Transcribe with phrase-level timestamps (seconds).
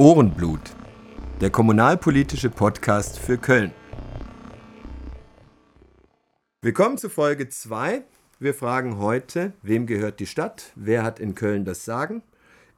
[0.00, 0.62] Ohrenblut,
[1.42, 3.70] der kommunalpolitische Podcast für Köln.
[6.62, 8.04] Willkommen zu Folge 2.
[8.38, 10.72] Wir fragen heute, wem gehört die Stadt?
[10.74, 12.22] Wer hat in Köln das Sagen?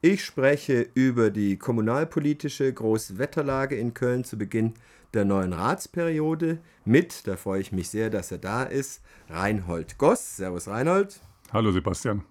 [0.00, 4.74] Ich spreche über die kommunalpolitische Großwetterlage in Köln zu Beginn
[5.14, 10.38] der neuen Ratsperiode mit, da freue ich mich sehr, dass er da ist, Reinhold Goss.
[10.38, 11.20] Servus Reinhold.
[11.52, 12.24] Hallo Sebastian.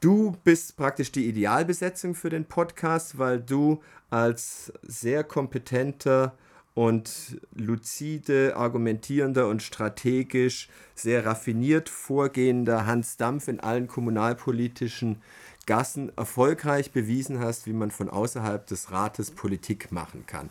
[0.00, 6.34] Du bist praktisch die Idealbesetzung für den Podcast, weil du als sehr kompetenter
[6.74, 15.20] und lucide, argumentierender und strategisch sehr raffiniert vorgehender Hans Dampf in allen kommunalpolitischen
[15.66, 20.48] Gassen erfolgreich bewiesen hast, wie man von außerhalb des Rates Politik machen kann.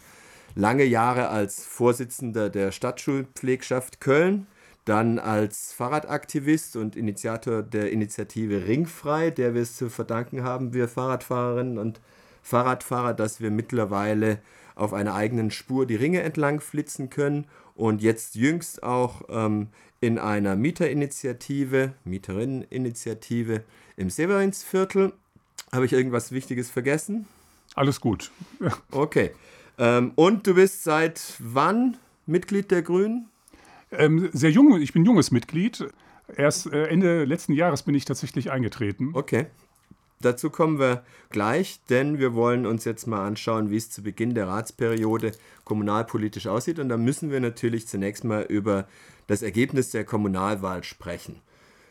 [0.56, 4.48] Lange Jahre als Vorsitzender der Stadtschulpflegschaft Köln,
[4.88, 10.88] dann als Fahrradaktivist und Initiator der Initiative Ringfrei, der wir es zu verdanken haben, wir
[10.88, 12.00] Fahrradfahrerinnen und
[12.42, 14.40] Fahrradfahrer, dass wir mittlerweile
[14.76, 19.68] auf einer eigenen Spur die Ringe entlang flitzen können und jetzt jüngst auch ähm,
[20.00, 23.64] in einer Mieterinitiative, Mieterinneninitiative
[23.98, 25.12] im Severinsviertel.
[25.74, 27.28] Habe ich irgendwas Wichtiges vergessen?
[27.76, 28.32] Alles gut.
[28.92, 29.32] okay.
[29.78, 33.30] Ähm, und du bist seit wann Mitglied der Grünen?
[33.92, 35.88] Ähm, sehr jung, ich bin junges Mitglied.
[36.36, 39.12] Erst äh, Ende letzten Jahres bin ich tatsächlich eingetreten.
[39.14, 39.48] Okay.
[40.20, 44.34] Dazu kommen wir gleich, denn wir wollen uns jetzt mal anschauen, wie es zu Beginn
[44.34, 45.32] der Ratsperiode
[45.64, 46.80] kommunalpolitisch aussieht.
[46.80, 48.88] Und da müssen wir natürlich zunächst mal über
[49.28, 51.42] das Ergebnis der Kommunalwahl sprechen.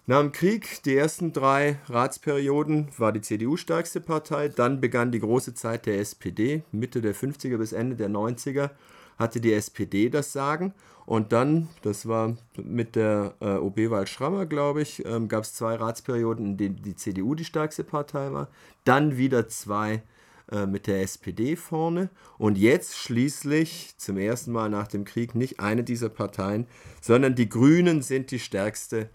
[0.08, 4.48] Nach dem Krieg, die ersten drei Ratsperioden, war die CDU stärkste Partei.
[4.48, 6.62] Dann begann die große Zeit der SPD.
[6.72, 8.70] Mitte der 50er bis Ende der 90er
[9.18, 10.74] hatte die SPD das Sagen.
[11.06, 15.76] Und dann, das war mit der äh, OB-Wahl Schrammer, glaube ich, ähm, gab es zwei
[15.76, 18.48] Ratsperioden, in denen die CDU die stärkste Partei war.
[18.84, 20.02] Dann wieder zwei
[20.50, 22.10] äh, mit der SPD vorne.
[22.38, 26.66] Und jetzt schließlich zum ersten Mal nach dem Krieg nicht eine dieser Parteien,
[27.00, 29.08] sondern die Grünen sind die stärkste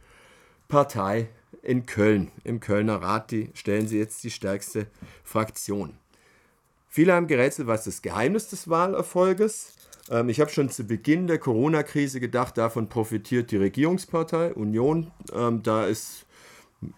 [0.70, 1.28] Partei
[1.62, 2.32] in Köln.
[2.46, 4.88] Im Kölner Rat die, stellen sie jetzt die stärkste
[5.24, 5.98] Fraktion.
[6.88, 9.76] Viele haben gerätselt, was das Geheimnis des Wahlerfolges
[10.12, 15.12] ähm, ich habe schon zu Beginn der Corona-Krise gedacht, davon profitiert die Regierungspartei Union.
[15.34, 16.26] Ähm, da ist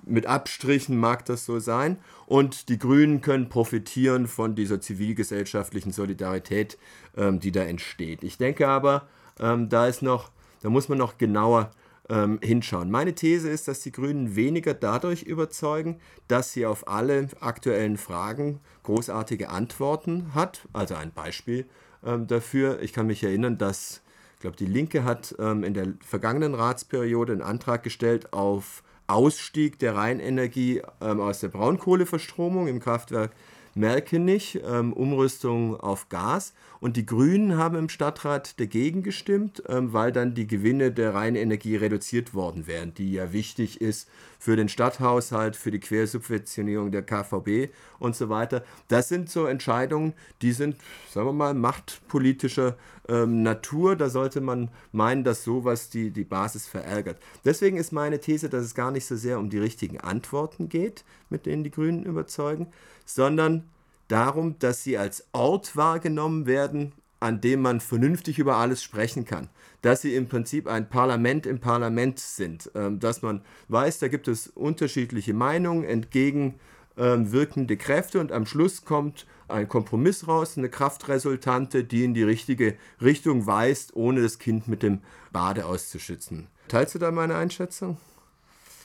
[0.06, 1.98] mit Abstrichen mag das so sein.
[2.26, 6.78] Und die Grünen können profitieren von dieser zivilgesellschaftlichen Solidarität,
[7.16, 8.24] ähm, die da entsteht.
[8.24, 9.08] Ich denke aber,
[9.40, 10.32] ähm, da ist noch,
[10.62, 11.72] da muss man noch genauer
[12.10, 12.92] ähm, hinschauen.
[12.92, 18.60] Meine These ist, dass die Grünen weniger dadurch überzeugen, dass sie auf alle aktuellen Fragen
[18.84, 20.68] großartige Antworten hat.
[20.74, 21.66] Also ein Beispiel
[22.06, 22.82] ähm, dafür.
[22.82, 24.02] Ich kann mich erinnern, dass,
[24.36, 29.80] ich glaube, die Linke hat ähm, in der vergangenen Ratsperiode einen Antrag gestellt auf Ausstieg
[29.80, 33.32] der Rheinenergie ähm, aus der Braunkohleverstromung im Kraftwerk
[33.76, 36.54] Merkenich, ähm, Umrüstung auf Gas.
[36.80, 41.76] Und die Grünen haben im Stadtrat dagegen gestimmt, ähm, weil dann die Gewinne der Rheinenergie
[41.76, 44.10] reduziert worden wären, die ja wichtig ist
[44.44, 48.62] für den Stadthaushalt, für die Quersubventionierung der KVB und so weiter.
[48.90, 50.12] Das sind so Entscheidungen,
[50.42, 50.76] die sind,
[51.10, 52.76] sagen wir mal, machtpolitischer
[53.08, 53.96] ähm, Natur.
[53.96, 57.22] Da sollte man meinen, dass sowas die, die Basis verärgert.
[57.46, 61.06] Deswegen ist meine These, dass es gar nicht so sehr um die richtigen Antworten geht,
[61.30, 62.68] mit denen die Grünen überzeugen,
[63.06, 63.70] sondern
[64.10, 66.92] darum, dass sie als Ort wahrgenommen werden,
[67.24, 69.48] an dem man vernünftig über alles sprechen kann.
[69.82, 72.70] Dass sie im Prinzip ein Parlament im Parlament sind.
[72.76, 79.26] Ähm, dass man weiß, da gibt es unterschiedliche Meinungen, entgegenwirkende Kräfte und am Schluss kommt
[79.48, 84.84] ein Kompromiss raus, eine Kraftresultante, die in die richtige Richtung weist, ohne das Kind mit
[84.84, 85.00] dem
[85.32, 86.48] Bade auszuschützen.
[86.68, 87.98] Teilst du da meine Einschätzung?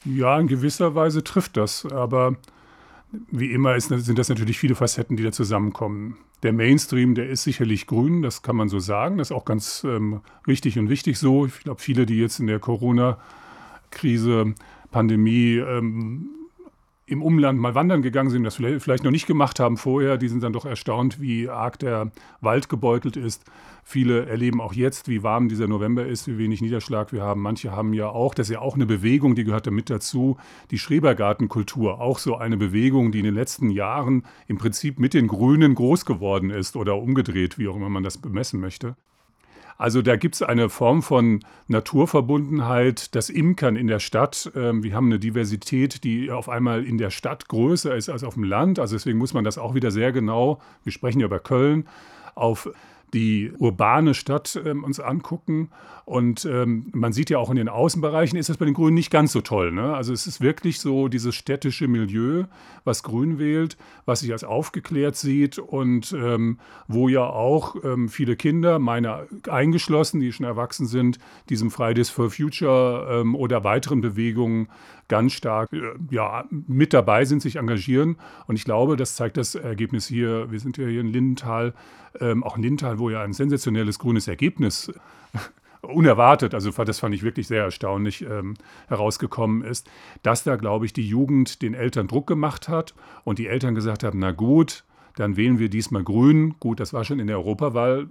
[0.05, 2.37] Ja, in gewisser Weise trifft das, aber
[3.11, 6.19] wie immer ist, sind das natürlich viele Facetten, die da zusammenkommen.
[6.43, 9.19] Der Mainstream, der ist sicherlich grün, das kann man so sagen.
[9.19, 11.47] Das ist auch ganz ähm, richtig und wichtig so.
[11.47, 14.55] Ich glaube, viele, die jetzt in der Corona-Krise,
[14.91, 16.31] Pandemie ähm,
[17.09, 20.43] im Umland mal wandern gegangen sind, das vielleicht noch nicht gemacht haben vorher, die sind
[20.43, 22.11] dann doch erstaunt, wie arg der
[22.41, 23.45] Wald gebeutelt ist.
[23.83, 27.41] Viele erleben auch jetzt, wie warm dieser November ist, wie wenig Niederschlag wir haben.
[27.41, 30.37] Manche haben ja auch, das ist ja auch eine Bewegung, die gehört da mit dazu,
[30.71, 31.99] die Schrebergartenkultur.
[31.99, 36.05] Auch so eine Bewegung, die in den letzten Jahren im Prinzip mit den Grünen groß
[36.05, 38.97] geworden ist oder umgedreht, wie auch immer man das bemessen möchte.
[39.79, 44.51] Also da gibt es eine Form von Naturverbundenheit, das Imkern in der Stadt.
[44.57, 48.35] Ähm, wir haben eine Diversität, die auf einmal in der Stadt größer ist als auf
[48.35, 48.81] dem Land.
[48.81, 51.87] Also deswegen muss man das auch wieder sehr genau, wir sprechen ja über Köln,
[52.35, 52.69] auf
[53.15, 55.71] die urbane Stadt ähm, uns angucken.
[56.05, 59.11] Und ähm, man sieht ja auch in den Außenbereichen ist das bei den Grünen nicht
[59.11, 59.73] ganz so toll.
[59.73, 59.95] Ne?
[59.95, 62.45] Also es ist wirklich so dieses städtische Milieu,
[62.85, 63.77] was Grün wählt,
[64.07, 70.21] was sich als aufgeklärt sieht und ähm, wo ja auch ähm, viele Kinder, meine eingeschlossen,
[70.21, 71.19] die schon erwachsen sind,
[71.51, 74.69] diesem Fridays for Future ähm, oder weiteren Bewegungen
[75.09, 78.17] ganz stark äh, ja, mit dabei sind, sich engagieren.
[78.47, 80.51] Und ich glaube, das zeigt das Ergebnis hier.
[80.51, 81.75] Wir sind ja hier in Lindenthal,
[82.21, 84.93] ähm, auch in Lindenthal, wo ja ein sensationelles grünes Ergebnis
[85.83, 88.55] unerwartet, also das fand ich wirklich sehr erstaunlich, ähm,
[88.89, 89.89] herausgekommen ist,
[90.23, 92.95] dass da, glaube ich, die Jugend den Eltern Druck gemacht hat
[93.25, 94.85] und die Eltern gesagt haben, na gut,
[95.15, 96.55] dann wählen wir diesmal Grün.
[96.61, 98.07] Gut, das war schon in der Europawahl,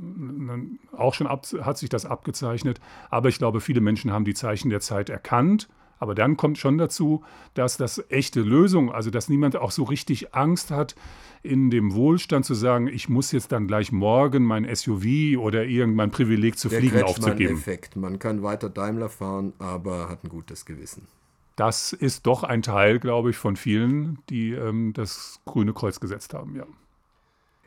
[0.95, 2.81] auch schon ab, hat sich das abgezeichnet.
[3.09, 6.77] Aber ich glaube, viele Menschen haben die Zeichen der Zeit erkannt aber dann kommt schon
[6.77, 7.23] dazu,
[7.53, 10.95] dass das echte Lösung, also dass niemand auch so richtig Angst hat,
[11.44, 16.11] in dem Wohlstand zu sagen, ich muss jetzt dann gleich morgen mein SUV oder irgendein
[16.11, 17.55] Privileg zu Der fliegen aufzugeben.
[17.55, 17.95] Effekt.
[17.95, 21.07] Man kann weiter Daimler fahren, aber hat ein gutes Gewissen.
[21.55, 26.33] Das ist doch ein Teil, glaube ich, von vielen, die ähm, das grüne Kreuz gesetzt
[26.33, 26.65] haben, ja.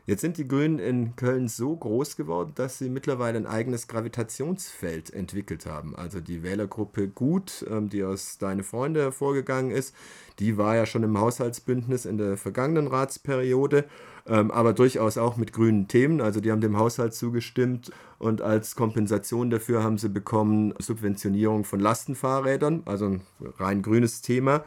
[0.07, 5.13] Jetzt sind die Grünen in Köln so groß geworden, dass sie mittlerweile ein eigenes Gravitationsfeld
[5.13, 5.95] entwickelt haben.
[5.95, 9.95] Also die Wählergruppe Gut, ähm, die aus Deine Freunde hervorgegangen ist,
[10.39, 13.85] die war ja schon im Haushaltsbündnis in der vergangenen Ratsperiode,
[14.25, 16.19] ähm, aber durchaus auch mit grünen Themen.
[16.19, 21.79] Also die haben dem Haushalt zugestimmt und als Kompensation dafür haben sie bekommen Subventionierung von
[21.79, 23.21] Lastenfahrrädern, also ein
[23.59, 24.63] rein grünes Thema.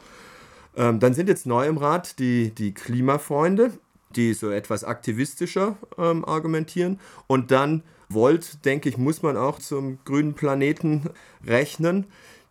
[0.77, 3.73] Ähm, dann sind jetzt neu im Rat die, die Klimafreunde
[4.17, 7.01] die so etwas aktivistischer ähm, argumentieren.
[7.27, 11.11] Und dann Volt, denke ich, muss man auch zum grünen Planeten
[11.47, 12.07] rechnen.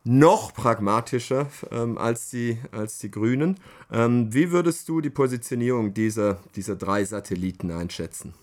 [0.06, 3.58] Noch pragmatischer ähm, als, die, als die Grünen.
[3.92, 8.34] Ähm, wie würdest du die Positionierung dieser, dieser drei Satelliten einschätzen?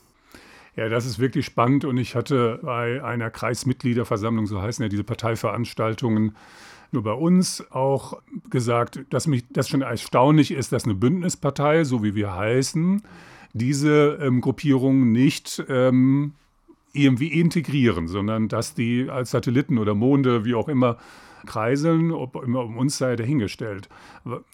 [0.77, 5.05] Ja, das ist wirklich spannend und ich hatte bei einer Kreismitgliederversammlung, so heißen ja diese
[5.05, 6.35] Parteiveranstaltungen,
[6.93, 8.21] nur bei uns auch
[8.51, 13.03] gesagt, dass mich das schon erstaunlich ist, dass eine Bündnispartei, so wie wir heißen,
[13.53, 16.33] diese ähm, Gruppierungen nicht ähm,
[16.93, 20.97] irgendwie integrieren, sondern dass die als Satelliten oder Monde, wie auch immer,
[21.47, 23.89] kreiseln, ob immer um uns sei dahingestellt.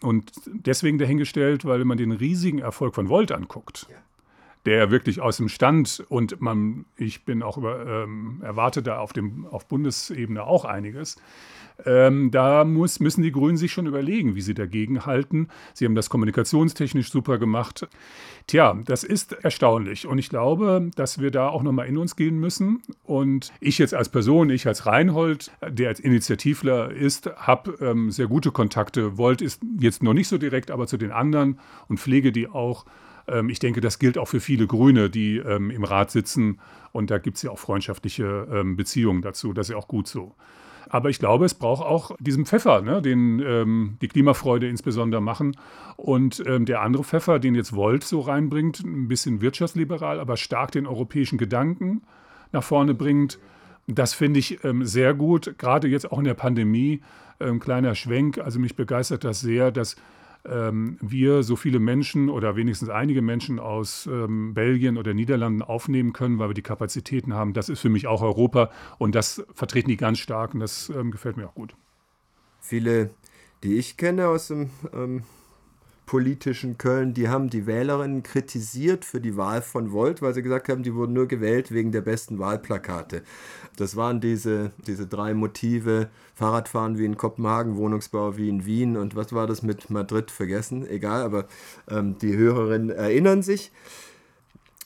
[0.03, 3.97] Und deswegen dahingestellt, weil wenn man den riesigen Erfolg von Volt anguckt, ja
[4.67, 9.13] der wirklich aus dem Stand und man, ich bin auch über, ähm, erwarte da auf,
[9.13, 11.17] dem, auf Bundesebene auch einiges,
[11.85, 15.49] ähm, da muss, müssen die Grünen sich schon überlegen, wie sie dagegen halten.
[15.75, 17.87] Sie haben das kommunikationstechnisch super gemacht.
[18.47, 20.07] Tja, das ist erstaunlich.
[20.07, 22.83] Und ich glaube, dass wir da auch nochmal in uns gehen müssen.
[23.05, 28.29] Und ich jetzt als Person, ich als Reinhold, der als Initiativler ist, habe ähm, sehr
[28.29, 29.19] gute Kontakte.
[29.19, 31.59] Volt ist jetzt noch nicht so direkt, aber zu den anderen
[31.89, 32.87] und pflege die auch.
[33.29, 36.61] Ähm, ich denke, das gilt auch für viele Grüne, die ähm, im Rat sitzen.
[36.93, 39.53] Und da gibt es ja auch freundschaftliche ähm, Beziehungen dazu.
[39.53, 40.35] Das ist ja auch gut so.
[40.89, 45.57] Aber ich glaube, es braucht auch diesen Pfeffer, ne, den ähm, die Klimafreude insbesondere machen.
[45.97, 50.73] Und ähm, der andere Pfeffer, den jetzt Volt so reinbringt, ein bisschen wirtschaftsliberal, aber stark
[50.73, 52.03] den europäischen Gedanken
[52.53, 53.39] nach vorne bringt.
[53.87, 57.01] Das finde ich ähm, sehr gut, gerade jetzt auch in der Pandemie.
[57.39, 59.97] Ähm, kleiner Schwenk, also mich begeistert das sehr, dass
[60.49, 66.13] ähm, wir so viele Menschen oder wenigstens einige Menschen aus ähm, Belgien oder Niederlanden aufnehmen
[66.13, 67.53] können, weil wir die Kapazitäten haben.
[67.53, 71.11] Das ist für mich auch Europa und das vertreten die ganz stark und das ähm,
[71.11, 71.75] gefällt mir auch gut.
[72.61, 73.11] Viele,
[73.63, 75.23] die ich kenne aus dem ähm,
[76.07, 80.69] politischen Köln, die haben die Wählerinnen kritisiert für die Wahl von Volt, weil sie gesagt
[80.69, 83.23] haben, die wurden nur gewählt wegen der besten Wahlplakate.
[83.77, 89.17] Das waren diese, diese drei Motive, Fahrradfahren wie in Kopenhagen, Wohnungsbau wie in Wien und
[89.17, 91.47] was war das mit Madrid vergessen, egal, aber
[91.91, 93.73] ähm, die Hörerinnen erinnern sich.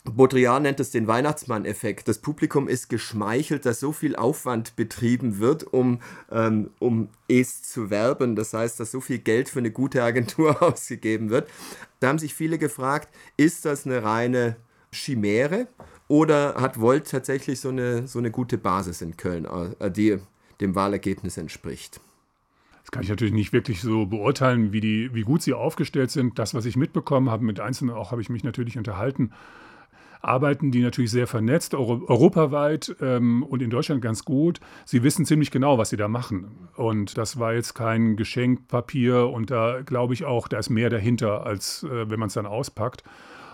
[0.04, 2.08] Baudrillard nennt es den Weihnachtsmann-Effekt.
[2.08, 7.90] Das Publikum ist geschmeichelt, dass so viel Aufwand betrieben wird, um, ähm, um es zu
[7.90, 8.34] werben.
[8.34, 11.50] Das heißt, dass so viel Geld für eine gute Agentur ausgegeben wird.
[12.00, 14.56] Da haben sich viele gefragt, ist das eine reine
[14.90, 15.68] Chimäre
[16.08, 19.46] oder hat Volt tatsächlich so eine, so eine gute Basis in Köln,
[19.78, 20.18] äh, die
[20.62, 22.00] dem Wahlergebnis entspricht?
[22.82, 26.38] Das kann ich natürlich nicht wirklich so beurteilen, wie, die, wie gut sie aufgestellt sind.
[26.38, 29.30] Das, was ich mitbekommen habe, mit Einzelnen auch habe ich mich natürlich unterhalten
[30.20, 34.60] arbeiten die natürlich sehr vernetzt, euro europaweit ähm, und in Deutschland ganz gut.
[34.84, 36.68] Sie wissen ziemlich genau, was sie da machen.
[36.76, 41.46] Und das war jetzt kein Geschenkpapier und da glaube ich auch, da ist mehr dahinter,
[41.46, 43.02] als äh, wenn man es dann auspackt.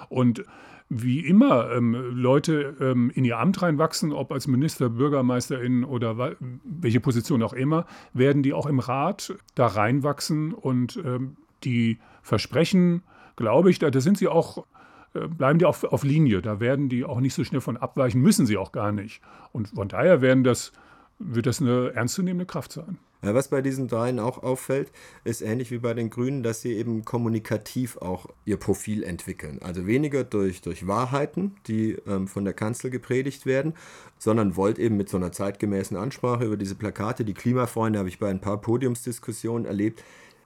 [0.08, 0.44] Und
[0.88, 7.00] wie immer ähm, Leute ähm, in ihr Amt reinwachsen, ob als Minister, Bürgermeisterin oder welche
[7.00, 13.02] Position auch immer, werden die auch im Rat da reinwachsen und ähm, die Versprechen,
[13.34, 14.64] glaube ich, da, da sind sie auch
[15.28, 16.42] bleiben die auf, auf Linie.
[16.42, 19.20] Da werden die auch nicht so schnell von abweichen, müssen sie auch gar nicht.
[19.52, 20.72] Und von daher werden das,
[21.18, 22.98] wird das eine ernstzunehmende Kraft sein.
[23.22, 24.92] Ja, was bei diesen dreien auch auffällt,
[25.24, 29.58] ist ähnlich wie bei den Grünen, dass sie eben kommunikativ auch ihr Profil entwickeln.
[29.62, 33.74] Also weniger durch, durch Wahrheiten, die ähm, von der Kanzel gepredigt werden,
[34.18, 38.18] sondern wollt eben mit so einer zeitgemäßen Ansprache über diese Plakate, die Klimafreunde habe ich
[38.18, 40.04] bei ein paar Podiumsdiskussionen erlebt.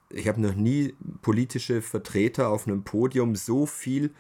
[0.08, 4.12] Ich habe noch nie politische Vertreter auf einem Podium so viel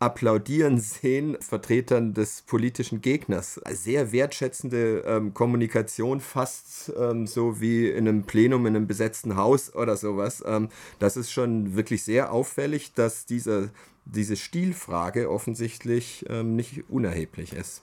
[0.00, 3.60] applaudieren sehen, Vertretern des politischen Gegners.
[3.70, 9.74] Sehr wertschätzende ähm, Kommunikation, fast ähm, so wie in einem Plenum in einem besetzten Haus
[9.74, 10.42] oder sowas.
[10.46, 10.68] Ähm,
[11.00, 13.70] das ist schon wirklich sehr auffällig, dass diese,
[14.04, 17.82] diese Stilfrage offensichtlich ähm, nicht unerheblich ist.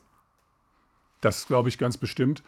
[1.19, 2.43] Das glaube ich ganz bestimmt.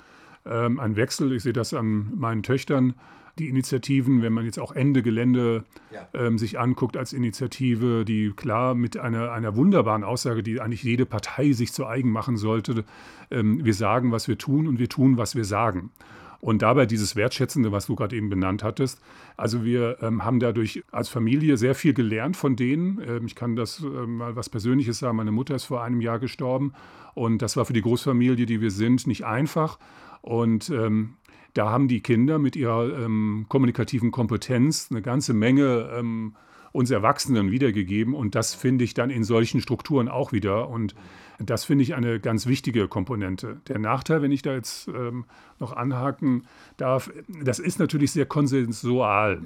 [0.45, 2.95] Ähm, ein Wechsel, ich sehe das an meinen Töchtern,
[3.39, 6.07] die Initiativen, wenn man jetzt auch Ende Gelände ja.
[6.13, 11.05] ähm, sich anguckt als Initiative, die klar mit einer, einer wunderbaren Aussage, die eigentlich jede
[11.05, 12.83] Partei sich zu eigen machen sollte,
[13.31, 15.91] ähm, wir sagen, was wir tun und wir tun, was wir sagen.
[16.39, 19.01] Und dabei dieses Wertschätzende, was du gerade eben benannt hattest.
[19.37, 23.01] Also wir ähm, haben dadurch als Familie sehr viel gelernt von denen.
[23.07, 25.17] Ähm, ich kann das äh, mal was Persönliches sagen.
[25.17, 26.73] Meine Mutter ist vor einem Jahr gestorben
[27.15, 29.79] und das war für die Großfamilie, die wir sind, nicht einfach.
[30.21, 31.15] Und ähm,
[31.57, 36.35] da haben die Kinder mit ihrer ähm, kommunikativen Kompetenz eine ganze Menge ähm,
[36.71, 38.13] uns Erwachsenen wiedergegeben.
[38.13, 40.69] Und das finde ich dann in solchen Strukturen auch wieder.
[40.69, 40.93] Und
[41.39, 43.59] das finde ich eine ganz wichtige Komponente.
[43.67, 45.25] Der Nachteil, wenn ich da jetzt ähm,
[45.59, 46.43] noch anhaken
[46.77, 49.41] darf, das ist natürlich sehr konsensual.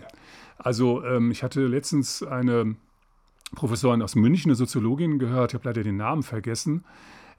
[0.58, 2.75] Also ähm, ich hatte letztens eine
[3.56, 6.84] Professorin aus München, eine Soziologin gehört, ich habe leider den Namen vergessen.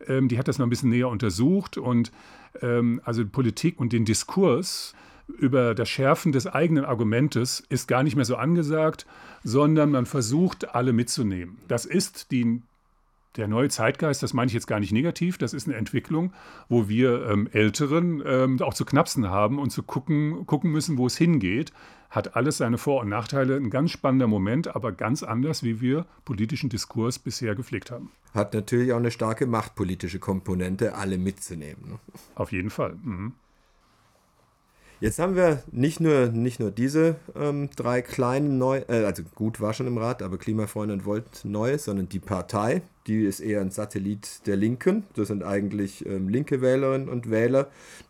[0.08, 2.12] Ähm, die hat das noch ein bisschen näher untersucht und
[2.60, 4.94] ähm, also Politik und den Diskurs
[5.38, 9.06] über das Schärfen des eigenen Argumentes ist gar nicht mehr so angesagt,
[9.44, 11.58] sondern man versucht, alle mitzunehmen.
[11.68, 12.60] Das ist die,
[13.36, 16.32] der neue Zeitgeist, das meine ich jetzt gar nicht negativ, das ist eine Entwicklung,
[16.68, 21.06] wo wir ähm, Älteren ähm, auch zu knapsen haben und zu gucken, gucken müssen, wo
[21.06, 21.72] es hingeht.
[22.12, 23.56] Hat alles seine Vor- und Nachteile.
[23.56, 28.10] Ein ganz spannender Moment, aber ganz anders, wie wir politischen Diskurs bisher gepflegt haben.
[28.34, 31.92] Hat natürlich auch eine starke machtpolitische Komponente, alle mitzunehmen.
[31.92, 31.98] Ne?
[32.34, 32.96] Auf jeden Fall.
[33.02, 33.32] Mhm.
[35.00, 39.62] Jetzt haben wir nicht nur, nicht nur diese ähm, drei kleinen neu, äh, also gut
[39.62, 43.62] war schon im Rat, aber Klimafreunde und Volt neu, sondern die Partei, die ist eher
[43.62, 45.04] ein Satellit der Linken.
[45.16, 47.68] Das sind eigentlich ähm, linke Wählerinnen und Wähler,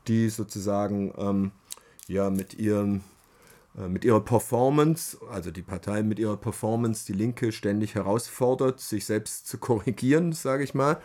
[0.09, 1.52] die sozusagen ähm,
[2.09, 3.00] ja mit ihrem
[3.88, 9.47] mit ihrer Performance, also die Partei mit ihrer Performance, die Linke ständig herausfordert, sich selbst
[9.47, 11.00] zu korrigieren, sage ich mal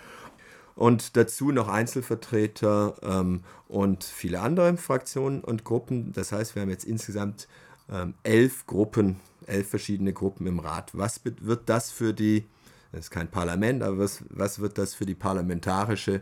[0.78, 6.14] und dazu noch Einzelvertreter ähm, und viele andere Fraktionen und Gruppen.
[6.14, 7.48] Das heißt, wir haben jetzt insgesamt
[7.92, 10.92] ähm, elf Gruppen, elf verschiedene Gruppen im Rat.
[10.94, 12.46] Was wird das für die,
[12.92, 16.22] das ist kein Parlament, aber was, was wird das für die parlamentarische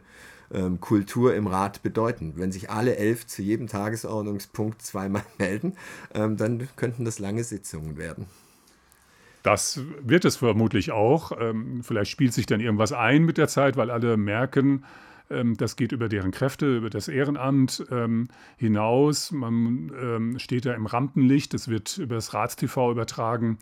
[0.53, 2.33] ähm, Kultur im Rat bedeuten?
[2.35, 5.73] Wenn sich alle elf zu jedem Tagesordnungspunkt zweimal melden,
[6.13, 8.25] ähm, dann könnten das lange Sitzungen werden.
[9.43, 11.31] Das wird es vermutlich auch.
[11.39, 14.83] Ähm, vielleicht spielt sich dann irgendwas ein mit der Zeit, weil alle merken,
[15.29, 18.27] das geht über deren Kräfte, über das Ehrenamt ähm,
[18.57, 19.31] hinaus.
[19.31, 23.57] Man steht da im Rampenlicht, es wird über das Ratstv übertragen.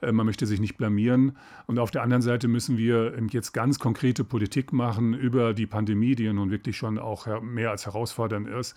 [0.00, 1.36] Äh, man möchte sich nicht blamieren.
[1.66, 6.14] Und auf der anderen Seite müssen wir jetzt ganz konkrete Politik machen über die Pandemie,
[6.14, 8.76] die ja nun wirklich schon auch mehr als herausfordernd ist.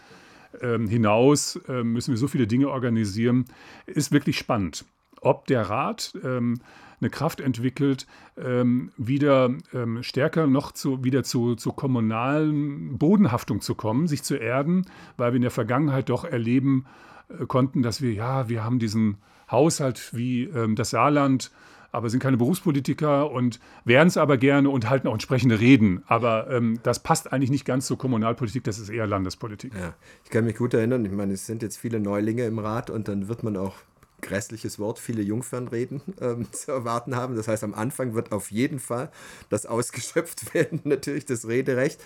[0.61, 3.45] hinaus müssen wir so viele Dinge organisieren.
[3.85, 4.83] Ist wirklich spannend
[5.21, 6.59] ob der Rat ähm,
[7.01, 13.75] eine Kraft entwickelt, ähm, wieder ähm, stärker noch zu, wieder zu, zu kommunalen Bodenhaftung zu
[13.75, 14.85] kommen, sich zu erden,
[15.17, 16.85] weil wir in der Vergangenheit doch erleben
[17.29, 19.17] äh, konnten, dass wir, ja, wir haben diesen
[19.49, 21.51] Haushalt wie ähm, das Saarland,
[21.91, 26.03] aber sind keine Berufspolitiker und wären es aber gerne und halten auch entsprechende Reden.
[26.07, 29.73] Aber ähm, das passt eigentlich nicht ganz zur Kommunalpolitik, das ist eher Landespolitik.
[29.73, 29.93] Ja,
[30.23, 33.07] ich kann mich gut erinnern, ich meine, es sind jetzt viele Neulinge im Rat und
[33.07, 33.75] dann wird man auch
[34.21, 37.35] grässliches Wort, viele Jungfernreden ähm, zu erwarten haben.
[37.35, 39.11] Das heißt, am Anfang wird auf jeden Fall
[39.49, 41.99] das ausgeschöpft werden, natürlich das Rederecht.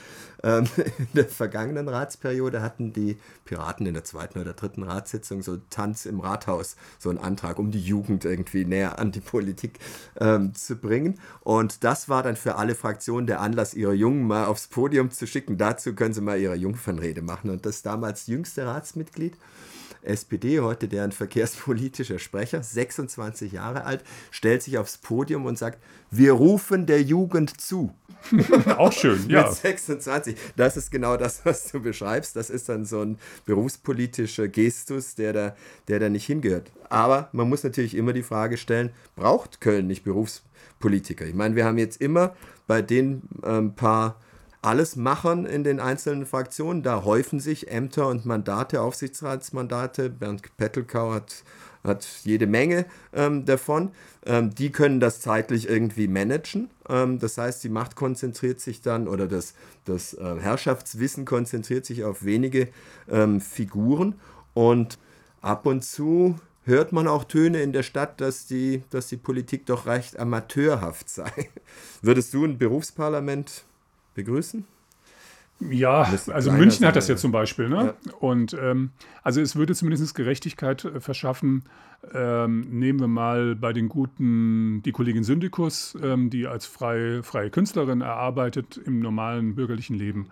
[0.43, 0.65] Ähm,
[0.97, 6.05] in der vergangenen Ratsperiode hatten die Piraten in der zweiten oder dritten Ratssitzung so Tanz
[6.05, 9.79] im Rathaus, so einen Antrag, um die Jugend irgendwie näher an die Politik
[10.19, 11.19] ähm, zu bringen.
[11.41, 15.27] Und das war dann für alle Fraktionen der Anlass, ihre Jungen mal aufs Podium zu
[15.27, 15.57] schicken.
[15.57, 17.49] Dazu können sie mal ihre Jungfernrede machen.
[17.49, 19.37] Und das damals jüngste Ratsmitglied
[20.07, 25.79] SPD, heute deren verkehrspolitischer Sprecher, 26 Jahre alt, stellt sich aufs Podium und sagt,
[26.11, 27.93] wir rufen der Jugend zu.
[28.77, 29.47] Auch schön, ja.
[29.47, 30.35] Mit 26.
[30.55, 32.35] Das ist genau das, was du beschreibst.
[32.35, 35.55] Das ist dann so ein berufspolitischer Gestus, der da,
[35.87, 36.71] der da nicht hingehört.
[36.89, 41.25] Aber man muss natürlich immer die Frage stellen, braucht Köln nicht Berufspolitiker?
[41.25, 42.35] Ich meine, wir haben jetzt immer
[42.67, 44.19] bei den ähm, paar
[44.65, 46.81] Allesmachern in den einzelnen Fraktionen.
[46.81, 50.09] Da häufen sich Ämter und Mandate, Aufsichtsratsmandate.
[50.09, 51.43] Bernd Pettelkau hat,
[51.83, 53.91] hat jede Menge ähm, davon.
[54.25, 56.71] Ähm, die können das zeitlich irgendwie managen.
[56.89, 59.53] Ähm, das heißt, die Macht konzentriert sich dann oder das,
[59.85, 62.69] das äh, Herrschaftswissen konzentriert sich auf wenige
[63.07, 64.15] ähm, Figuren.
[64.55, 64.97] Und
[65.41, 69.67] ab und zu hört man auch Töne in der Stadt, dass die, dass die Politik
[69.67, 71.31] doch recht amateurhaft sei.
[72.01, 73.63] Würdest du ein Berufsparlament
[74.15, 74.65] begrüßen?
[75.59, 77.69] Ja, also München hat das ja zum Beispiel.
[77.69, 77.93] Ne?
[78.05, 78.13] Ja.
[78.19, 78.91] Und ähm,
[79.23, 81.63] also es würde zumindest Gerechtigkeit äh, verschaffen.
[82.13, 87.49] Ähm, nehmen wir mal bei den guten die Kollegin Syndikus, ähm, die als freie, freie
[87.49, 90.27] Künstlerin erarbeitet im normalen bürgerlichen Leben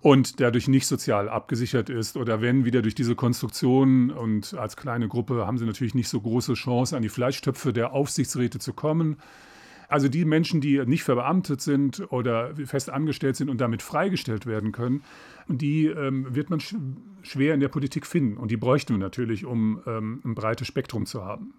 [0.00, 2.16] und dadurch nicht sozial abgesichert ist.
[2.16, 6.20] Oder wenn wieder durch diese Konstruktion und als kleine Gruppe haben sie natürlich nicht so
[6.20, 9.16] große Chance, an die Fleischtöpfe der Aufsichtsräte zu kommen.
[9.88, 14.72] Also die Menschen, die nicht verbeamtet sind oder fest angestellt sind und damit freigestellt werden
[14.72, 15.02] können,
[15.48, 16.74] die ähm, wird man sch
[17.22, 18.36] schwer in der Politik finden.
[18.36, 21.54] Und die bräuchten wir natürlich, um ähm, ein breites Spektrum zu haben.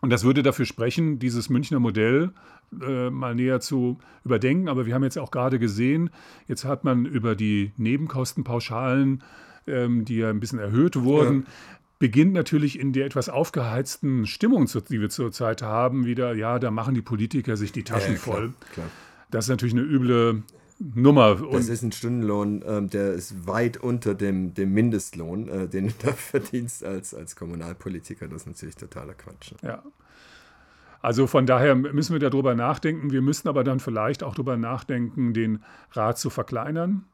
[0.00, 2.32] Und das würde dafür sprechen, dieses Münchner Modell
[2.80, 4.68] äh, mal näher zu überdenken.
[4.68, 6.10] Aber wir haben jetzt auch gerade gesehen,
[6.48, 9.22] jetzt hat man über die Nebenkostenpauschalen,
[9.66, 11.46] ähm, die ja ein bisschen erhöht wurden,
[12.00, 16.94] beginnt natürlich in der etwas aufgeheizten Stimmung, die wir zurzeit haben, wieder, ja, da machen
[16.94, 18.54] die Politiker sich die Taschen ja, klar, voll.
[18.72, 18.86] Klar.
[19.30, 20.42] Das ist natürlich eine üble
[20.78, 21.36] Nummer.
[21.52, 25.94] das ist ein Stundenlohn, ähm, der ist weit unter dem, dem Mindestlohn, äh, den du
[26.02, 28.28] da verdienst als, als Kommunalpolitiker.
[28.28, 29.52] Das ist natürlich totaler Quatsch.
[29.62, 29.82] Ja.
[31.02, 33.10] Also von daher müssen wir darüber nachdenken.
[33.10, 37.04] Wir müssen aber dann vielleicht auch darüber nachdenken, den Rat zu verkleinern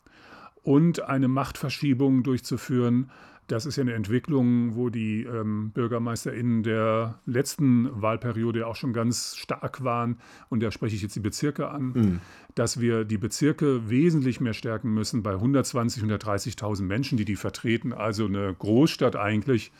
[0.63, 3.11] und eine Machtverschiebung durchzuführen
[3.49, 9.37] das ist ja eine Entwicklung, wo die ähm, BürgermeisterInnen der letzten Wahlperiode auch schon ganz
[9.37, 10.19] stark waren.
[10.49, 12.21] Und da spreche ich jetzt die Bezirke an, mhm.
[12.55, 17.93] dass wir die Bezirke wesentlich mehr stärken müssen bei 120.000, 130.000 Menschen, die die vertreten.
[17.93, 19.73] Also eine Großstadt eigentlich.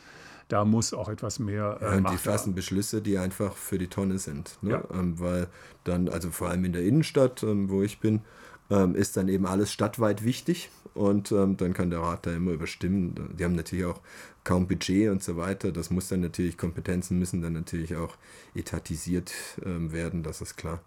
[0.47, 1.77] Da muss auch etwas mehr.
[1.81, 4.57] Äh, ja, die fassen Beschlüsse, die einfach für die Tonne sind.
[4.61, 4.71] Ne?
[4.71, 4.83] Ja.
[4.97, 5.47] Ähm, weil
[5.83, 8.21] dann, also vor allem in der Innenstadt, ähm, wo ich bin,
[8.69, 12.51] ähm, ist dann eben alles stadtweit wichtig und ähm, dann kann der Rat da immer
[12.51, 13.15] überstimmen.
[13.37, 14.01] Die haben natürlich auch
[14.43, 15.71] kaum Budget und so weiter.
[15.71, 18.15] Das muss dann natürlich, Kompetenzen müssen dann natürlich auch
[18.55, 19.33] etatisiert
[19.65, 20.81] ähm, werden, das ist klar.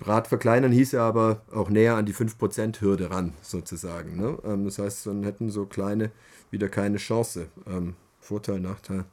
[0.00, 4.16] Rat verkleinern hieße aber auch näher an die 5%-Hürde ran, sozusagen.
[4.16, 4.38] Ne?
[4.44, 6.10] Ähm, das heißt, dann hätten so kleine
[6.50, 7.48] wieder keine Chance.
[7.66, 9.04] Ähm, Vorteil, Nachteil.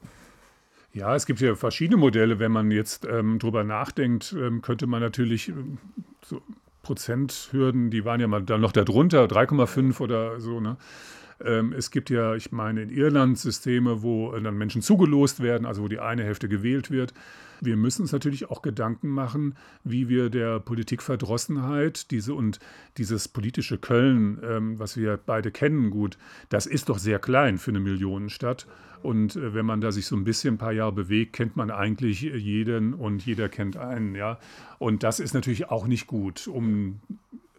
[0.94, 2.40] Ja, es gibt ja verschiedene Modelle.
[2.40, 5.78] Wenn man jetzt ähm, drüber nachdenkt, ähm, könnte man natürlich ähm,
[6.26, 6.42] so
[6.82, 10.60] Prozenthürden, die waren ja mal dann noch darunter, 3,5 oder so.
[10.60, 10.78] Ne?
[11.44, 15.84] Ähm, es gibt ja, ich meine, in Irland Systeme, wo dann Menschen zugelost werden, also
[15.84, 17.14] wo die eine Hälfte gewählt wird.
[17.64, 22.60] Wir müssen uns natürlich auch Gedanken machen, wie wir der Politikverdrossenheit diese und
[22.98, 26.18] dieses politische Köln, ähm, was wir beide kennen gut,
[26.50, 28.66] das ist doch sehr klein für eine Millionenstadt.
[29.04, 31.72] Und äh, wenn man da sich so ein bisschen ein paar Jahre bewegt, kennt man
[31.72, 34.40] eigentlich jeden und jeder kennt einen, ja.
[34.80, 37.00] Und das ist natürlich auch nicht gut, um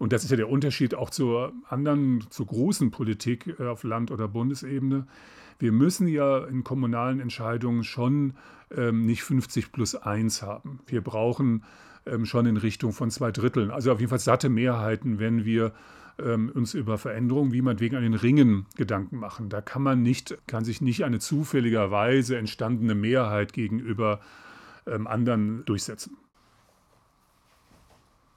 [0.03, 4.11] und das ist ja der Unterschied auch zur anderen, zur großen Politik äh, auf Land-
[4.11, 5.07] oder Bundesebene.
[5.61, 8.35] Wir müssen ja in kommunalen Entscheidungen schon
[8.77, 10.81] ähm, nicht 50 plus 1 haben.
[10.89, 11.63] Wir brauchen
[12.05, 15.73] ähm, schon in Richtung von zwei Dritteln, also auf jeden Fall satte Mehrheiten, wenn wir
[16.19, 19.49] ähm, uns über Veränderungen wie meinetwegen an den Ringen Gedanken machen.
[19.49, 24.21] Da kann man nicht, kann sich nicht eine zufälligerweise entstandene Mehrheit gegenüber
[24.87, 26.17] ähm, anderen durchsetzen.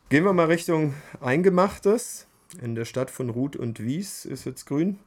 [0.09, 2.27] Gehen wir mal Richtung Eingemachtes.
[2.61, 4.99] In der Stadt von Ruth und Wies ist jetzt grün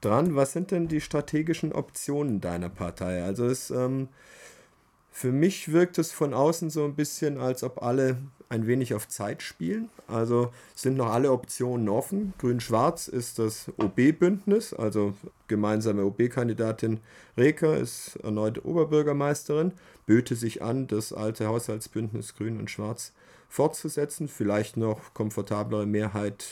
[0.00, 0.36] dran.
[0.36, 3.24] Was sind denn die strategischen Optionen deiner Partei?
[3.24, 4.08] Also es, ähm,
[5.16, 9.06] für mich wirkt es von außen so ein bisschen, als ob alle ein wenig auf
[9.06, 9.88] Zeit spielen.
[10.08, 12.34] Also sind noch alle Optionen offen.
[12.38, 15.14] Grün-Schwarz ist das OB-Bündnis, also
[15.46, 16.98] gemeinsame OB-Kandidatin
[17.38, 19.70] Reker ist erneut Oberbürgermeisterin,
[20.04, 23.12] böte sich an, das alte Haushaltsbündnis Grün und Schwarz
[23.48, 26.44] fortzusetzen, vielleicht noch komfortablere Mehrheit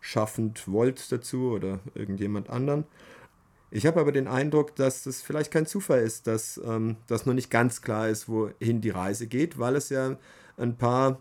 [0.00, 2.84] schaffend Volt dazu oder irgendjemand anderen.
[3.70, 7.34] Ich habe aber den Eindruck, dass das vielleicht kein Zufall ist, dass ähm, das noch
[7.34, 10.16] nicht ganz klar ist, wohin die Reise geht, weil es ja
[10.56, 11.18] ein paar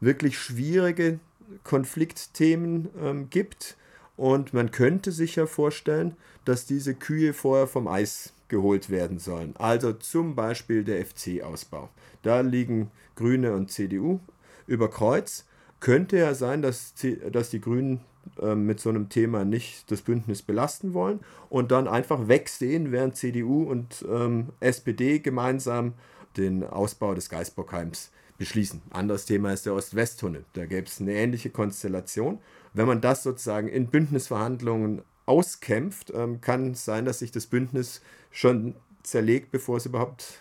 [0.00, 1.20] wirklich schwierige
[1.64, 3.76] Konfliktthemen ähm, gibt.
[4.16, 9.54] Und man könnte sich ja vorstellen, dass diese Kühe vorher vom Eis geholt werden sollen.
[9.56, 11.88] Also zum Beispiel der FC-Ausbau.
[12.22, 14.20] Da liegen Grüne und CDU
[14.66, 15.46] über Kreuz.
[15.80, 16.94] Könnte ja sein, dass,
[17.32, 18.00] dass die Grünen
[18.40, 23.16] äh, mit so einem Thema nicht das Bündnis belasten wollen und dann einfach wegsehen, während
[23.16, 25.94] CDU und ähm, SPD gemeinsam
[26.36, 28.82] den Ausbau des Geisbockheims beschließen.
[28.90, 30.44] Anderes Thema ist der Ost-West-Tunnel.
[30.54, 32.38] Da gäbe es eine ähnliche Konstellation.
[32.74, 38.02] Wenn man das sozusagen in Bündnisverhandlungen auskämpft, ähm, kann es sein, dass sich das Bündnis
[38.30, 40.40] schon zerlegt, bevor es überhaupt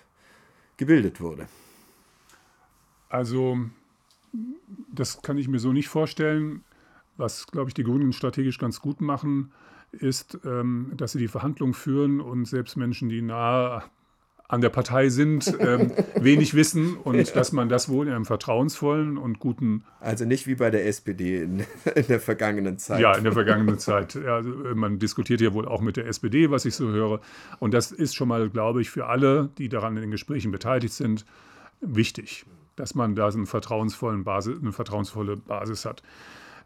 [0.77, 1.47] gebildet wurde.
[3.09, 3.57] Also,
[4.93, 6.63] das kann ich mir so nicht vorstellen.
[7.17, 9.51] Was, glaube ich, die Grünen strategisch ganz gut machen,
[9.91, 13.83] ist, ähm, dass sie die Verhandlungen führen und selbst Menschen, die nahe
[14.51, 17.23] an der Partei sind, ähm, wenig wissen und ja.
[17.33, 19.85] dass man das wohl in einem vertrauensvollen und guten.
[20.01, 21.59] Also nicht wie bei der SPD in,
[21.95, 22.99] in der vergangenen Zeit.
[22.99, 24.15] Ja, in der vergangenen Zeit.
[24.15, 27.21] Ja, also man diskutiert ja wohl auch mit der SPD, was ich so höre.
[27.59, 30.93] Und das ist schon mal, glaube ich, für alle, die daran in den Gesprächen beteiligt
[30.93, 31.25] sind,
[31.79, 32.45] wichtig,
[32.75, 36.03] dass man da einen vertrauensvollen Basis, eine vertrauensvolle Basis hat.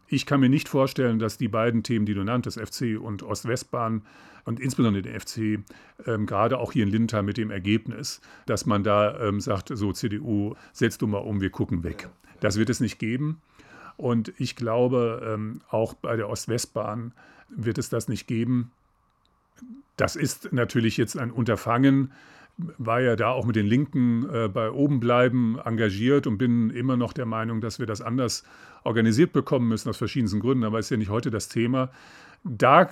[0.08, 4.02] Ich kann mir nicht vorstellen, dass die beiden Themen, die du nanntest, FC und Ost-West-Bahn
[4.44, 5.58] und insbesondere den FC,
[6.06, 9.92] ähm, gerade auch hier in Lindenthal mit dem Ergebnis, dass man da ähm, sagt, so
[9.92, 12.08] CDU, setzt du mal um, wir gucken weg.
[12.40, 13.40] Das wird es nicht geben.
[13.96, 17.12] Und ich glaube, ähm, auch bei der Ost-West-Bahn
[17.48, 18.70] wird es das nicht geben.
[19.96, 22.12] Das ist natürlich jetzt ein Unterfangen,
[22.58, 26.96] war ja da auch mit den Linken äh, bei oben bleiben engagiert und bin immer
[26.96, 28.44] noch der Meinung, dass wir das anders
[28.84, 31.90] organisiert bekommen müssen aus verschiedensten Gründen, aber ist ja nicht heute das Thema.
[32.44, 32.88] Da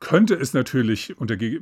[0.00, 1.14] könnte es natürlich,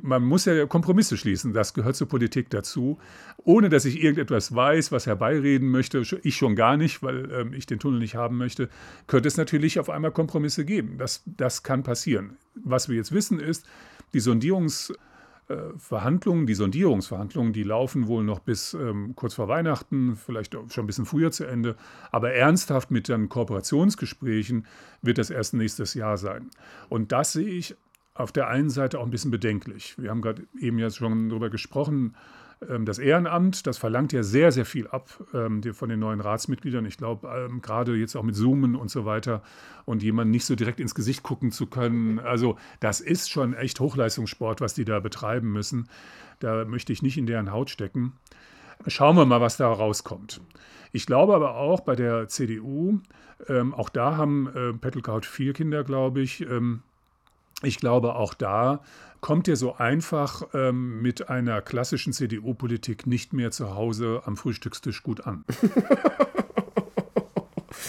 [0.02, 2.98] man muss ja Kompromisse schließen, das gehört zur Politik dazu,
[3.44, 7.66] ohne dass ich irgendetwas weiß, was herbeireden möchte, ich schon gar nicht, weil ähm, ich
[7.66, 8.68] den Tunnel nicht haben möchte,
[9.08, 10.98] könnte es natürlich auf einmal Kompromisse geben.
[10.98, 12.36] Das, das kann passieren.
[12.54, 13.66] Was wir jetzt wissen ist,
[14.14, 14.96] die Sondierungs- äh,
[15.78, 20.86] Verhandlungen, die Sondierungsverhandlungen, die laufen wohl noch bis ähm, kurz vor Weihnachten, vielleicht schon ein
[20.86, 21.76] bisschen früher zu Ende.
[22.10, 24.66] Aber ernsthaft mit den Kooperationsgesprächen
[25.00, 26.50] wird das erst nächstes Jahr sein.
[26.88, 27.76] Und das sehe ich
[28.14, 29.96] auf der einen Seite auch ein bisschen bedenklich.
[29.96, 32.14] Wir haben gerade eben ja schon darüber gesprochen,
[32.60, 36.84] das Ehrenamt, das verlangt ja sehr, sehr viel ab ähm, von den neuen Ratsmitgliedern.
[36.86, 39.42] Ich glaube, ähm, gerade jetzt auch mit Zoomen und so weiter
[39.84, 42.18] und jemanden nicht so direkt ins Gesicht gucken zu können.
[42.18, 45.88] Also, das ist schon echt Hochleistungssport, was die da betreiben müssen.
[46.40, 48.14] Da möchte ich nicht in deren Haut stecken.
[48.86, 50.40] Schauen wir mal, was da rauskommt.
[50.92, 53.00] Ich glaube aber auch bei der CDU,
[53.48, 56.40] ähm, auch da haben äh, Pettelkraut vier Kinder, glaube ich.
[56.40, 56.82] Ähm,
[57.62, 58.80] ich glaube, auch da
[59.20, 65.02] kommt ihr so einfach ähm, mit einer klassischen CDU-Politik nicht mehr zu Hause am Frühstückstisch
[65.02, 65.44] gut an.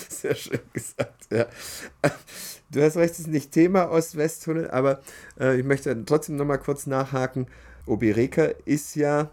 [0.10, 1.46] Sehr schön gesagt, ja.
[2.72, 5.02] Du hast recht, es ist nicht Thema Ost-West-Tunnel, aber
[5.40, 7.48] äh, ich möchte trotzdem nochmal kurz nachhaken.
[7.86, 9.30] Obi Reka ist ja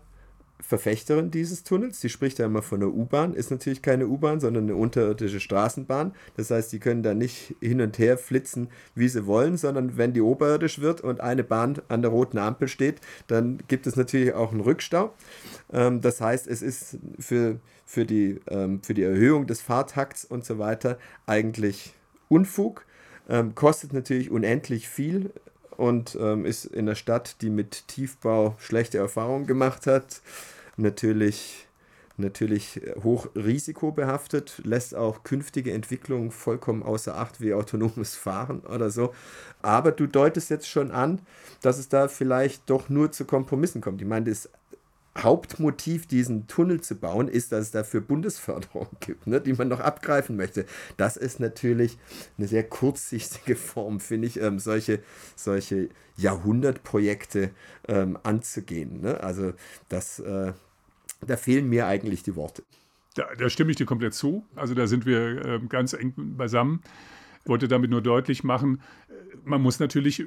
[0.61, 2.01] Verfechterin dieses Tunnels.
[2.01, 6.12] Sie spricht ja immer von einer U-Bahn, ist natürlich keine U-Bahn, sondern eine unterirdische Straßenbahn.
[6.37, 10.12] Das heißt, die können da nicht hin und her flitzen, wie sie wollen, sondern wenn
[10.12, 14.33] die oberirdisch wird und eine Bahn an der roten Ampel steht, dann gibt es natürlich
[14.33, 15.12] auch einen Rückstau.
[15.73, 20.45] Ähm, das heißt, es ist für, für, die, ähm, für die Erhöhung des Fahrtakts und
[20.45, 21.95] so weiter eigentlich
[22.29, 22.87] Unfug.
[23.29, 25.33] Ähm, kostet natürlich unendlich viel
[25.77, 30.21] und ähm, ist in der Stadt, die mit Tiefbau schlechte Erfahrungen gemacht hat,
[30.77, 31.67] natürlich,
[32.17, 39.15] natürlich hoch risikobehaftet, lässt auch künftige Entwicklungen vollkommen außer Acht wie autonomes Fahren oder so.
[39.62, 41.21] Aber du deutest jetzt schon an,
[41.62, 44.01] dass es da vielleicht doch nur zu Kompromissen kommt.
[44.01, 44.49] Ich meine, das
[45.16, 49.81] Hauptmotiv, diesen Tunnel zu bauen, ist, dass es dafür Bundesförderung gibt, ne, die man noch
[49.81, 50.66] abgreifen möchte.
[50.96, 51.98] Das ist natürlich
[52.38, 55.00] eine sehr kurzsichtige Form, finde ich, ähm, solche,
[55.35, 57.50] solche Jahrhundertprojekte
[57.88, 59.00] ähm, anzugehen.
[59.00, 59.20] Ne?
[59.20, 59.52] Also
[59.88, 60.52] das, äh,
[61.26, 62.62] da fehlen mir eigentlich die Worte.
[63.14, 64.44] Da, da, stimme ich dir komplett zu.
[64.55, 66.83] Also da sind wir äh, ganz eng beisammen.
[67.42, 70.24] Ich wollte damit nur deutlich machen, äh, man muss natürlich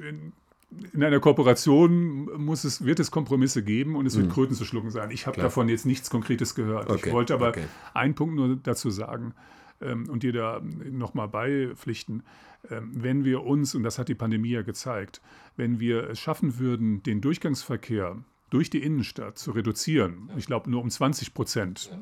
[0.92, 4.32] in einer Kooperation muss es, wird es Kompromisse geben und es wird mhm.
[4.32, 5.10] Kröten zu schlucken sein.
[5.10, 6.90] Ich habe davon jetzt nichts Konkretes gehört.
[6.90, 7.02] Okay.
[7.06, 7.64] Ich wollte aber okay.
[7.94, 9.34] einen Punkt nur dazu sagen
[9.80, 12.22] ähm, und dir da nochmal beipflichten.
[12.70, 15.20] Ähm, wenn wir uns, und das hat die Pandemie ja gezeigt,
[15.56, 18.16] wenn wir es schaffen würden, den Durchgangsverkehr
[18.50, 21.96] durch die Innenstadt zu reduzieren, ich glaube nur um 20 Prozent,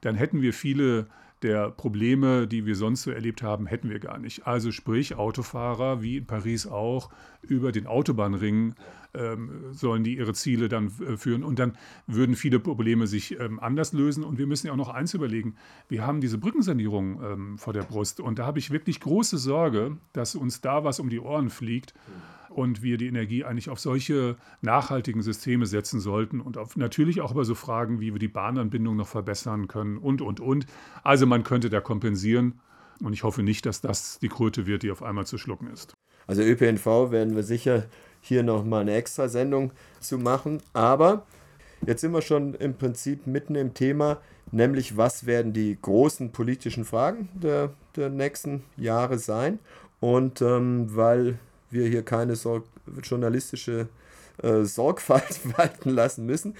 [0.00, 1.08] dann hätten wir viele
[1.42, 4.46] der Probleme, die wir sonst so erlebt haben, hätten wir gar nicht.
[4.46, 7.10] Also sprich, Autofahrer, wie in Paris auch,
[7.42, 8.74] über den Autobahnring
[9.14, 11.76] ähm, sollen die ihre Ziele dann äh, führen und dann
[12.06, 14.22] würden viele Probleme sich ähm, anders lösen.
[14.22, 15.56] Und wir müssen ja auch noch eins überlegen,
[15.88, 19.96] wir haben diese Brückensanierung ähm, vor der Brust und da habe ich wirklich große Sorge,
[20.12, 21.94] dass uns da was um die Ohren fliegt.
[21.94, 27.20] Mhm und wir die Energie eigentlich auf solche nachhaltigen Systeme setzen sollten und auf, natürlich
[27.20, 30.66] auch über so Fragen, wie wir die Bahnanbindung noch verbessern können und, und, und.
[31.02, 32.60] Also man könnte da kompensieren
[33.02, 35.94] und ich hoffe nicht, dass das die Kröte wird, die auf einmal zu schlucken ist.
[36.26, 37.84] Also ÖPNV werden wir sicher
[38.20, 41.26] hier nochmal eine Extrasendung zu machen, aber
[41.86, 44.18] jetzt sind wir schon im Prinzip mitten im Thema.
[44.52, 49.60] nämlich was werden die großen politischen Fragen der, der nächsten Jahre sein.
[50.00, 51.38] Und ähm, weil
[51.70, 52.64] wir hier keine Sor
[53.02, 53.88] journalistische
[54.42, 56.54] äh, Sorgfalt walten lassen müssen,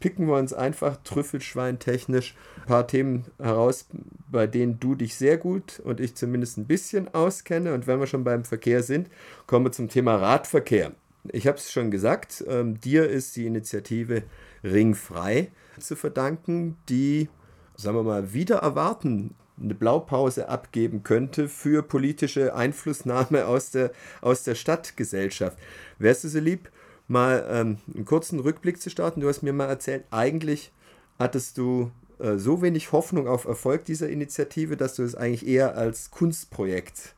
[0.00, 3.86] picken wir uns einfach trüffelschweintechnisch ein paar Themen heraus,
[4.30, 7.74] bei denen du dich sehr gut und ich zumindest ein bisschen auskenne.
[7.74, 9.08] Und wenn wir schon beim Verkehr sind,
[9.46, 10.92] kommen wir zum Thema Radverkehr.
[11.30, 14.24] Ich habe es schon gesagt, ähm, dir ist die Initiative
[14.64, 17.28] Ringfrei zu verdanken, die,
[17.76, 24.44] sagen wir mal, wieder erwarten eine Blaupause abgeben könnte für politische Einflussnahme aus der, aus
[24.44, 25.58] der Stadtgesellschaft.
[25.98, 26.70] Wärst du so lieb,
[27.08, 29.20] mal ähm, einen kurzen Rückblick zu starten?
[29.20, 30.72] Du hast mir mal erzählt, eigentlich
[31.18, 35.76] hattest du äh, so wenig Hoffnung auf Erfolg dieser Initiative, dass du es eigentlich eher
[35.76, 37.14] als Kunstprojekt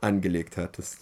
[0.00, 0.98] angelegt hattest.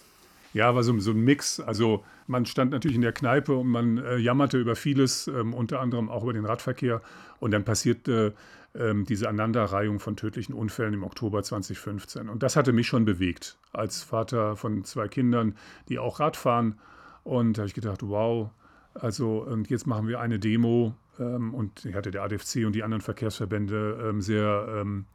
[0.53, 1.59] Ja, war so, so ein Mix.
[1.59, 5.79] Also man stand natürlich in der Kneipe und man äh, jammerte über vieles, ähm, unter
[5.79, 7.01] anderem auch über den Radverkehr.
[7.39, 8.33] Und dann passierte
[8.75, 12.29] ähm, diese Aneinanderreihung von tödlichen Unfällen im Oktober 2015.
[12.29, 15.55] Und das hatte mich schon bewegt, als Vater von zwei Kindern,
[15.89, 16.79] die auch Rad fahren.
[17.23, 18.49] Und da habe ich gedacht, wow,
[18.93, 20.95] also und jetzt machen wir eine Demo.
[21.19, 25.05] Ähm, und ich hatte der ADFC und die anderen Verkehrsverbände ähm, sehr ähm,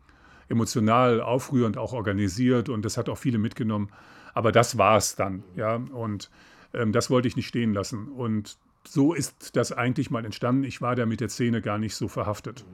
[0.49, 3.91] emotional aufrührend auch organisiert und das hat auch viele mitgenommen.
[4.35, 5.77] Aber das war es dann, ja.
[5.77, 6.31] Und
[6.73, 8.09] ähm, das wollte ich nicht stehen lassen.
[8.09, 10.65] Und so ist das eigentlich mal entstanden.
[10.65, 12.65] Ich war da mit der Szene gar nicht so verhaftet.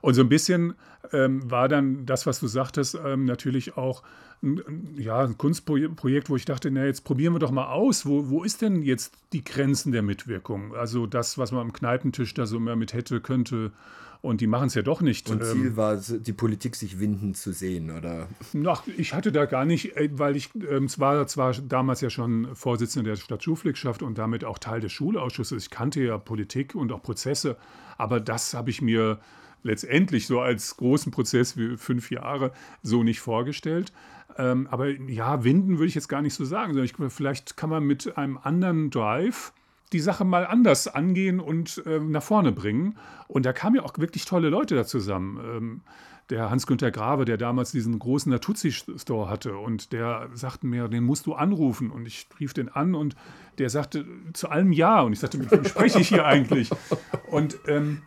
[0.00, 0.74] Und so ein bisschen
[1.12, 4.02] ähm, war dann das, was du sagtest, ähm, natürlich auch
[4.42, 8.06] ein, ja, ein Kunstprojekt, wo ich dachte, na, jetzt probieren wir doch mal aus.
[8.06, 10.74] Wo, wo ist denn jetzt die Grenzen der Mitwirkung?
[10.74, 13.72] Also das, was man am Kneipentisch da so immer mit hätte, könnte
[14.22, 15.30] und die machen es ja doch nicht.
[15.30, 18.28] Und Ziel ähm, war, die Politik sich winden zu sehen, oder?
[18.66, 22.54] Ach, ich hatte da gar nicht, äh, weil ich ähm, zwar, zwar damals ja schon
[22.54, 25.64] Vorsitzender der Stadtschulpflegschaft und damit auch Teil des Schulausschusses.
[25.64, 27.56] Ich kannte ja Politik und auch Prozesse,
[27.96, 29.18] aber das habe ich mir
[29.62, 33.92] letztendlich so als großen Prozess wie fünf Jahre so nicht vorgestellt.
[34.36, 37.70] Ähm, aber ja, winden würde ich jetzt gar nicht so sagen, sondern ich, vielleicht kann
[37.70, 39.52] man mit einem anderen Drive
[39.92, 42.96] die Sache mal anders angehen und äh, nach vorne bringen.
[43.26, 45.40] Und da kamen ja auch wirklich tolle Leute da zusammen.
[45.44, 45.80] Ähm,
[46.30, 51.26] der Hans-Günther Grave, der damals diesen großen Natuzzi-Store hatte und der sagte mir, den musst
[51.26, 51.90] du anrufen.
[51.90, 53.16] Und ich rief den an und
[53.58, 55.00] der sagte zu allem Ja.
[55.00, 56.70] Und ich sagte, mit wem spreche ich hier eigentlich?
[57.30, 58.02] Und ähm,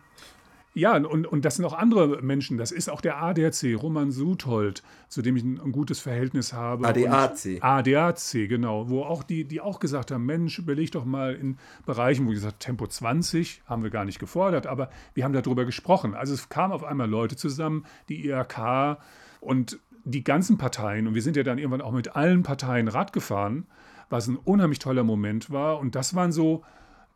[0.76, 2.58] ja, und, und das sind auch andere Menschen.
[2.58, 6.88] Das ist auch der ADAC, Roman Suthold, zu dem ich ein, ein gutes Verhältnis habe.
[6.88, 7.62] ADAC.
[7.62, 8.88] ADAC, genau.
[8.88, 12.36] Wo auch die, die auch gesagt haben: Mensch, überleg doch mal in Bereichen, wo ich
[12.36, 16.14] gesagt Tempo 20 haben wir gar nicht gefordert, aber wir haben darüber gesprochen.
[16.14, 18.98] Also es kamen auf einmal Leute zusammen, die IRK
[19.40, 21.06] und die ganzen Parteien.
[21.06, 23.66] Und wir sind ja dann irgendwann auch mit allen Parteien Rad gefahren,
[24.10, 25.78] was ein unheimlich toller Moment war.
[25.78, 26.64] Und das waren so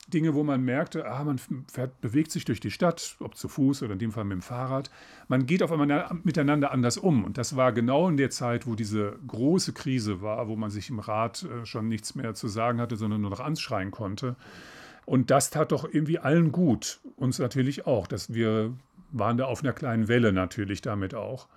[0.09, 1.39] Dinge, wo man merkte, ah, man
[1.71, 4.43] fährt, bewegt sich durch die Stadt, ob zu Fuß oder in dem Fall mit dem
[4.43, 4.91] Fahrrad.
[5.29, 7.25] Man geht auf einmal miteinander anders um.
[7.25, 10.89] Und das war genau in der Zeit, wo diese große Krise war, wo man sich
[10.89, 14.37] im Rat äh, schon nichts mehr zu sagen hatte, sondern nur noch anschreien konnte.
[15.05, 17.01] Und das tat doch irgendwie allen gut.
[17.17, 18.75] Uns natürlich auch, dass wir
[19.11, 21.49] waren da auf einer kleinen Welle natürlich damit auch.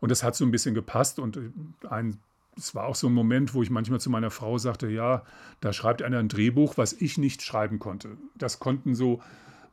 [0.00, 1.18] Und das hat so ein bisschen gepasst.
[1.18, 1.50] Und äh,
[1.88, 2.18] ein
[2.56, 5.22] es war auch so ein Moment, wo ich manchmal zu meiner Frau sagte, ja,
[5.60, 8.16] da schreibt einer ein Drehbuch, was ich nicht schreiben konnte.
[8.34, 9.20] Das konnten so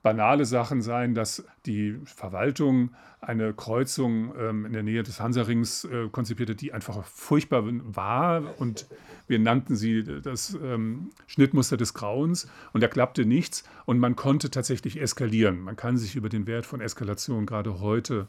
[0.01, 2.91] banale Sachen sein, dass die Verwaltung
[3.21, 8.85] eine Kreuzung ähm, in der Nähe des Hanserings äh, konzipierte, die einfach furchtbar war und
[9.27, 14.51] wir nannten sie das ähm, Schnittmuster des Grauens und da klappte nichts und man konnte
[14.51, 15.61] tatsächlich eskalieren.
[15.61, 18.27] Man kann sich über den Wert von Eskalation gerade heute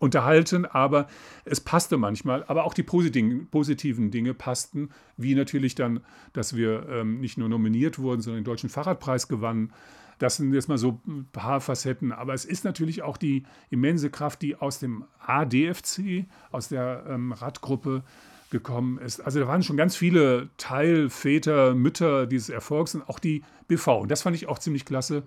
[0.00, 1.06] unterhalten, aber
[1.44, 2.42] es passte manchmal.
[2.44, 6.00] Aber auch die positiven Dinge passten, wie natürlich dann,
[6.32, 9.72] dass wir ähm, nicht nur nominiert wurden, sondern den Deutschen Fahrradpreis gewannen.
[10.18, 12.12] Das sind jetzt mal so ein paar Facetten.
[12.12, 17.32] Aber es ist natürlich auch die immense Kraft, die aus dem ADFC, aus der ähm,
[17.32, 18.02] Radgruppe
[18.50, 19.20] gekommen ist.
[19.20, 24.00] Also da waren schon ganz viele Teilväter, Mütter dieses Erfolgs und auch die BV.
[24.00, 25.22] Und das fand ich auch ziemlich klasse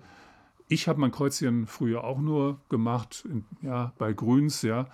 [0.68, 4.86] ich habe mein Kreuzchen früher auch nur gemacht, in, ja, bei Grüns, ja,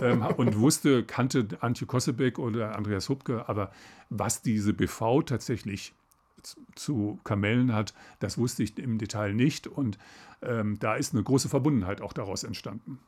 [0.00, 3.70] ähm, und wusste, kannte Antje Kossebeck oder Andreas Hubke, aber
[4.10, 5.94] was diese BV tatsächlich
[6.74, 9.98] zu Kamellen hat, das wusste ich im Detail nicht und
[10.42, 12.98] ähm, da ist eine große Verbundenheit auch daraus entstanden.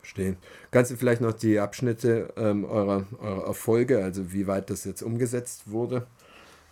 [0.00, 0.36] Verstehe.
[0.70, 5.02] Kannst du vielleicht noch die Abschnitte ähm, eurer, eurer Erfolge, also wie weit das jetzt
[5.02, 6.06] umgesetzt wurde,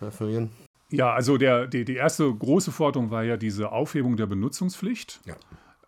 [0.01, 0.51] referieren?
[0.89, 5.21] Ja, also der, die, die erste große Forderung war ja diese Aufhebung der Benutzungspflicht.
[5.25, 5.35] Ja.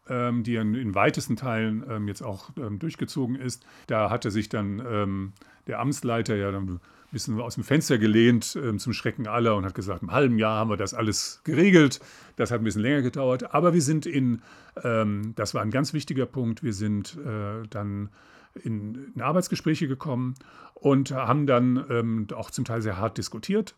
[0.10, 3.64] Ähm, die in, in, weitesten Teilen ähm, jetzt auch ähm, durchgezogen ist.
[3.86, 5.34] Da hatte sich dann ähm,
[5.68, 6.80] der Amtsleiter ja dann ein
[7.12, 10.58] bisschen aus dem Fenster gelehnt äh, zum Schrecken aller und hat gesagt, im halben Jahr
[10.58, 12.00] haben wir das alles geregelt.
[12.38, 14.42] Das hat ein bisschen länger gedauert, aber wir sind in,
[14.84, 18.10] ähm, das war ein ganz wichtiger Punkt, wir sind äh, dann
[18.64, 20.36] in, in, Arbeitsgespräche gekommen
[20.74, 23.76] und haben dann ähm, auch zum Teil sehr hart diskutiert.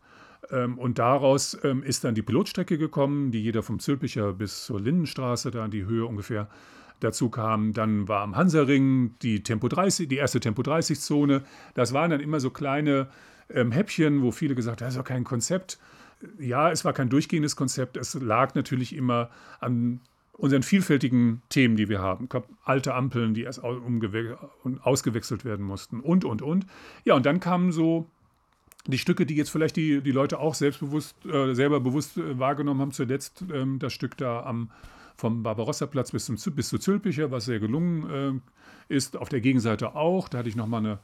[0.50, 4.80] Ähm, und daraus ähm, ist dann die Pilotstrecke gekommen, die jeder vom Zülpicher bis zur
[4.80, 6.48] Lindenstraße, da in die Höhe ungefähr
[7.00, 7.72] dazu kam.
[7.72, 11.42] Dann war am Hansaring die Tempo 30, die erste Tempo 30 Zone.
[11.74, 13.08] Das waren dann immer so kleine
[13.50, 15.78] ähm, Häppchen, wo viele gesagt haben, das ist doch kein Konzept.
[16.38, 17.96] Ja, es war kein durchgehendes Konzept.
[17.96, 20.00] Es lag natürlich immer an
[20.32, 22.28] unseren vielfältigen Themen, die wir haben.
[22.64, 26.66] Alte Ampeln, die erst ausgewechselt werden mussten und, und, und.
[27.04, 28.06] Ja, und dann kamen so
[28.86, 32.80] die Stücke, die jetzt vielleicht die, die Leute auch selbstbewusst, äh, selber bewusst äh, wahrgenommen
[32.80, 34.70] haben, zuletzt ähm, das Stück da am,
[35.16, 38.42] vom Barbarossa-Platz bis, zum, bis zu Zülpicher, was sehr gelungen
[38.90, 39.16] äh, ist.
[39.16, 40.28] Auf der Gegenseite auch.
[40.28, 40.98] Da hatte ich nochmal eine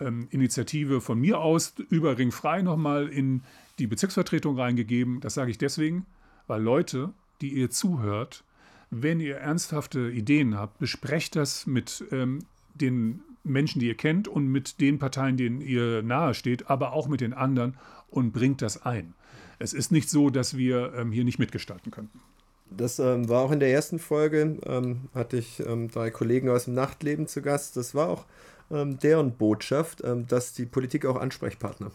[0.00, 3.42] ähm, Initiative von mir aus über Ring frei nochmal in
[3.78, 5.20] die Bezirksvertretung reingegeben.
[5.20, 6.06] Das sage ich deswegen,
[6.46, 8.44] weil Leute, die ihr zuhört,
[8.90, 12.40] wenn ihr ernsthafte Ideen habt, besprecht das mit ähm,
[12.74, 17.20] den Menschen, die ihr kennt und mit den Parteien, denen ihr nahesteht, aber auch mit
[17.20, 17.76] den anderen
[18.10, 19.14] und bringt das ein.
[19.58, 22.20] Es ist nicht so, dass wir ähm, hier nicht mitgestalten könnten.
[22.70, 26.64] Das ähm, war auch in der ersten Folge, ähm, hatte ich ähm, drei Kollegen aus
[26.64, 27.76] dem Nachtleben zu Gast.
[27.76, 28.24] Das war auch
[28.70, 31.90] ähm, deren Botschaft, ähm, dass die Politik auch Ansprechpartner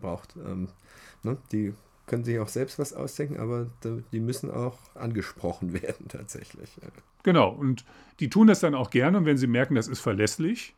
[0.00, 0.36] braucht.
[0.36, 1.38] Ne?
[1.50, 1.72] Die
[2.06, 3.68] können sich auch selbst was ausdenken, aber
[4.12, 6.68] die müssen auch angesprochen werden tatsächlich.
[7.22, 7.86] Genau, und
[8.20, 10.74] die tun das dann auch gerne und wenn sie merken, das ist verlässlich,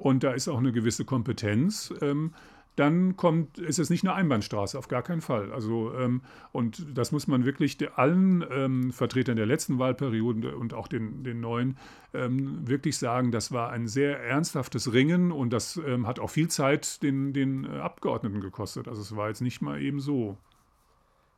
[0.00, 2.32] und da ist auch eine gewisse Kompetenz, ähm,
[2.76, 5.52] dann kommt, ist es nicht eine Einbahnstraße, auf gar keinen Fall.
[5.52, 10.88] Also, ähm, und das muss man wirklich allen ähm, Vertretern der letzten Wahlperiode und auch
[10.88, 11.76] den, den neuen
[12.14, 16.48] ähm, wirklich sagen, das war ein sehr ernsthaftes Ringen und das ähm, hat auch viel
[16.48, 18.88] Zeit den, den äh, Abgeordneten gekostet.
[18.88, 20.38] Also es war jetzt nicht mal eben so.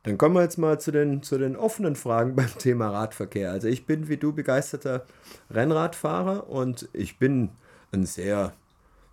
[0.03, 3.51] Dann kommen wir jetzt mal zu den, zu den offenen Fragen beim Thema Radverkehr.
[3.51, 5.05] Also ich bin wie du begeisterter
[5.49, 7.49] Rennradfahrer und ich bin
[7.93, 8.53] ein sehr,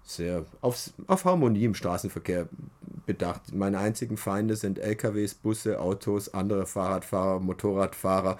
[0.05, 2.49] sehr auf, auf Harmonie im Straßenverkehr
[3.07, 3.55] bedacht.
[3.55, 8.39] Meine einzigen Feinde sind LKWs, Busse, Autos, andere Fahrradfahrer, Motorradfahrer,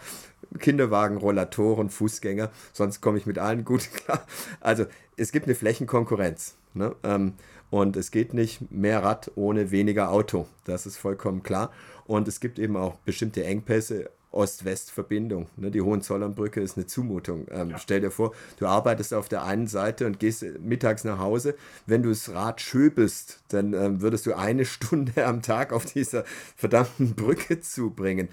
[0.59, 2.51] Kinderwagen, Rollatoren, Fußgänger.
[2.73, 4.27] Sonst komme ich mit allen gut klar.
[4.61, 6.55] Also es gibt eine Flächenkonkurrenz.
[6.75, 6.95] Ne?
[7.03, 7.35] Ähm,
[7.71, 10.47] und es geht nicht mehr Rad ohne weniger Auto.
[10.65, 11.71] Das ist vollkommen klar.
[12.07, 15.49] Und es gibt eben auch bestimmte Engpässe Ost-West-Verbindung.
[15.57, 15.71] Ne?
[15.71, 17.47] Die Hohenzollernbrücke ist eine Zumutung.
[17.51, 17.79] Ähm, ja.
[17.79, 21.55] Stell dir vor, du arbeitest auf der einen Seite und gehst mittags nach Hause.
[21.87, 26.25] Wenn du das Rad schöbelst, dann ähm, würdest du eine Stunde am Tag auf dieser
[26.57, 28.29] verdammten Brücke zubringen.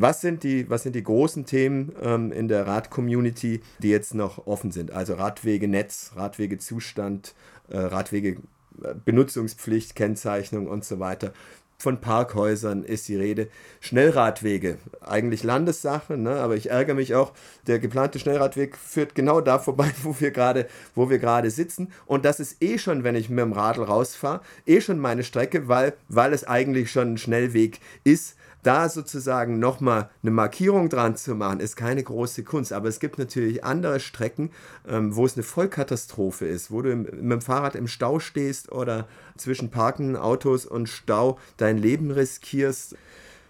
[0.00, 4.46] Was sind die, was sind die großen Themen ähm, in der Rad-Community, die jetzt noch
[4.46, 4.92] offen sind?
[4.92, 7.34] Also Radwegenetz, Radwegezustand,
[7.68, 11.32] äh, Radwegebenutzungspflicht, Kennzeichnung und so weiter
[11.80, 13.48] von Parkhäusern ist die Rede.
[13.80, 16.32] Schnellradwege, eigentlich Landessache, ne?
[16.40, 17.32] aber ich ärgere mich auch,
[17.68, 21.92] der geplante Schnellradweg führt genau da vorbei, wo wir gerade, wo wir gerade sitzen.
[22.06, 25.68] Und das ist eh schon, wenn ich mit dem Radl rausfahre, eh schon meine Strecke,
[25.68, 28.34] weil, weil es eigentlich schon ein Schnellweg ist
[28.68, 32.74] da sozusagen nochmal eine Markierung dran zu machen, ist keine große Kunst.
[32.74, 34.50] Aber es gibt natürlich andere Strecken,
[34.86, 38.70] ähm, wo es eine Vollkatastrophe ist, wo du im, mit dem Fahrrad im Stau stehst
[38.70, 42.94] oder zwischen parkenden Autos und Stau dein Leben riskierst.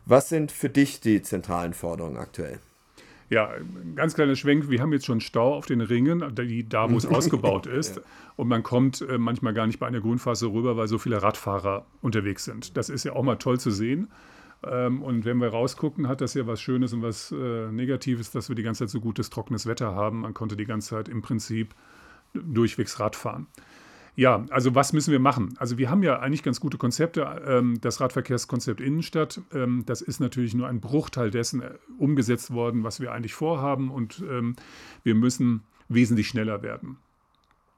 [0.06, 2.60] Was sind für dich die zentralen Forderungen aktuell?
[3.28, 3.50] Ja,
[3.96, 4.70] ganz kleiner Schwenk.
[4.70, 6.20] Wir haben jetzt schon Stau auf den Ringen,
[6.68, 7.96] da wo es ausgebaut ist.
[7.96, 8.02] Ja.
[8.36, 11.86] Und man kommt äh, manchmal gar nicht bei einer Grünphase rüber, weil so viele Radfahrer
[12.02, 12.76] unterwegs sind.
[12.76, 14.08] Das ist ja auch mal toll zu sehen.
[14.64, 18.48] Ähm, und wenn wir rausgucken, hat das ja was Schönes und was äh, Negatives, dass
[18.48, 20.20] wir die ganze Zeit so gutes, trockenes Wetter haben.
[20.20, 21.74] Man konnte die ganze Zeit im Prinzip
[22.34, 23.46] durchwegs Rad fahren.
[24.16, 25.54] Ja, also was müssen wir machen?
[25.58, 27.22] Also wir haben ja eigentlich ganz gute Konzepte.
[27.46, 32.82] Ähm, das Radverkehrskonzept Innenstadt, ähm, das ist natürlich nur ein Bruchteil dessen äh, umgesetzt worden,
[32.82, 33.90] was wir eigentlich vorhaben.
[33.90, 34.20] Und
[35.04, 36.96] wir müssen wesentlich schneller werden.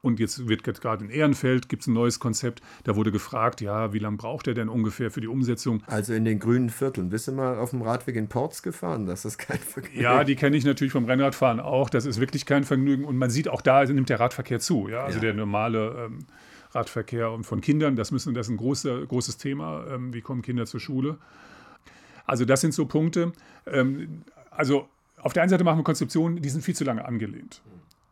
[0.03, 2.63] Und jetzt wird gerade in Ehrenfeld gibt es ein neues Konzept.
[2.85, 5.83] Da wurde gefragt, ja, wie lange braucht er denn ungefähr für die Umsetzung?
[5.87, 7.11] Also in den grünen Vierteln.
[7.11, 9.05] Bist du mal auf dem Radweg in Ports gefahren?
[9.05, 10.01] Das ist kein Vergnügen.
[10.01, 11.91] Ja, die kenne ich natürlich vom Rennradfahren auch.
[11.91, 13.05] Das ist wirklich kein Vergnügen.
[13.05, 14.89] Und man sieht auch da nimmt der Radverkehr zu.
[14.89, 15.05] Ja?
[15.05, 15.25] Also ja.
[15.25, 16.19] der normale ähm,
[16.73, 19.85] Radverkehr und von Kindern, das, müssen, das ist ein großer, großes Thema.
[19.91, 21.19] Ähm, wie kommen Kinder zur Schule?
[22.25, 23.33] Also das sind so Punkte.
[23.67, 27.61] Ähm, also auf der einen Seite machen wir Konzeptionen, die sind viel zu lange angelehnt.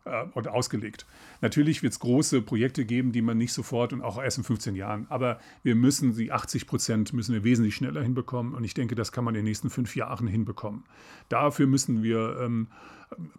[0.09, 1.05] Äh, und ausgelegt.
[1.41, 4.75] Natürlich wird es große Projekte geben, die man nicht sofort und auch erst in 15
[4.75, 8.95] Jahren, aber wir müssen die 80 Prozent müssen wir wesentlich schneller hinbekommen und ich denke,
[8.95, 10.83] das kann man in den nächsten fünf Jahren hinbekommen.
[11.29, 12.67] Dafür müssen wir ähm,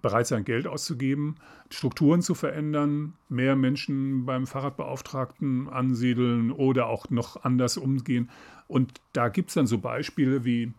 [0.02, 1.36] bereit sein, Geld auszugeben,
[1.70, 8.30] Strukturen zu verändern, mehr Menschen beim Fahrradbeauftragten ansiedeln oder auch noch anders umgehen.
[8.66, 10.72] Und da gibt es dann so Beispiele wie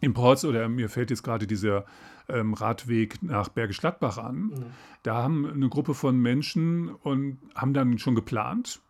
[0.00, 1.84] in Porz oder mir fällt jetzt gerade dieser
[2.28, 4.36] ähm, Radweg nach Bergisch Gladbach an.
[4.36, 4.64] Mhm.
[5.02, 8.80] Da haben eine Gruppe von Menschen und haben dann schon geplant.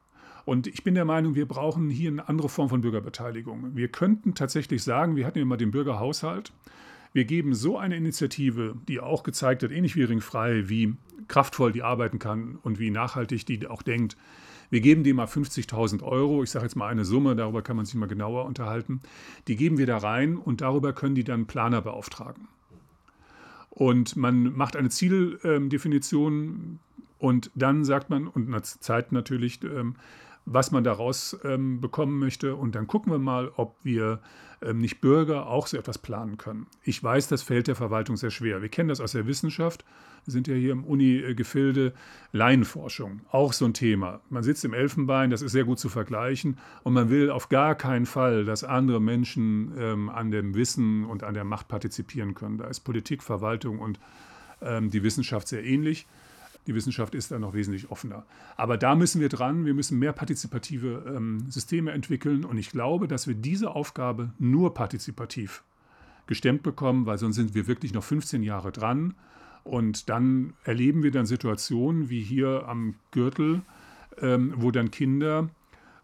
[0.44, 3.76] Und ich bin der Meinung, wir brauchen hier eine andere Form von Bürgerbeteiligung.
[3.76, 6.52] Wir könnten tatsächlich sagen, wir hatten ja mal den Bürgerhaushalt.
[7.12, 10.94] Wir geben so eine Initiative, die auch gezeigt hat, ähnlich wie Ringfrei, wie
[11.26, 14.16] kraftvoll die arbeiten kann und wie nachhaltig die auch denkt.
[14.70, 17.86] Wir geben dem mal 50.000 Euro, ich sage jetzt mal eine Summe, darüber kann man
[17.86, 19.00] sich mal genauer unterhalten.
[19.46, 22.48] Die geben wir da rein und darüber können die dann Planer beauftragen.
[23.70, 26.80] Und man macht eine Zieldefinition
[27.18, 29.96] und dann sagt man, und eine Zeit natürlich, ähm,
[30.52, 32.56] was man daraus ähm, bekommen möchte.
[32.56, 34.20] Und dann gucken wir mal, ob wir
[34.62, 36.66] ähm, nicht Bürger auch so etwas planen können.
[36.82, 38.62] Ich weiß, das fällt der Verwaltung sehr schwer.
[38.62, 39.84] Wir kennen das aus der Wissenschaft.
[40.24, 41.92] Wir sind ja hier im Uni-Gefilde.
[42.32, 44.20] Laienforschung, auch so ein Thema.
[44.30, 46.58] Man sitzt im Elfenbein, das ist sehr gut zu vergleichen.
[46.82, 51.24] Und man will auf gar keinen Fall, dass andere Menschen ähm, an dem Wissen und
[51.24, 52.58] an der Macht partizipieren können.
[52.58, 54.00] Da ist Politik, Verwaltung und
[54.60, 56.06] ähm, die Wissenschaft sehr ähnlich.
[56.68, 58.26] Die Wissenschaft ist da noch wesentlich offener.
[58.58, 59.64] Aber da müssen wir dran.
[59.64, 62.44] Wir müssen mehr partizipative ähm, Systeme entwickeln.
[62.44, 65.64] Und ich glaube, dass wir diese Aufgabe nur partizipativ
[66.26, 69.14] gestemmt bekommen, weil sonst sind wir wirklich noch 15 Jahre dran.
[69.64, 73.62] Und dann erleben wir dann Situationen wie hier am Gürtel,
[74.20, 75.48] ähm, wo dann Kinder,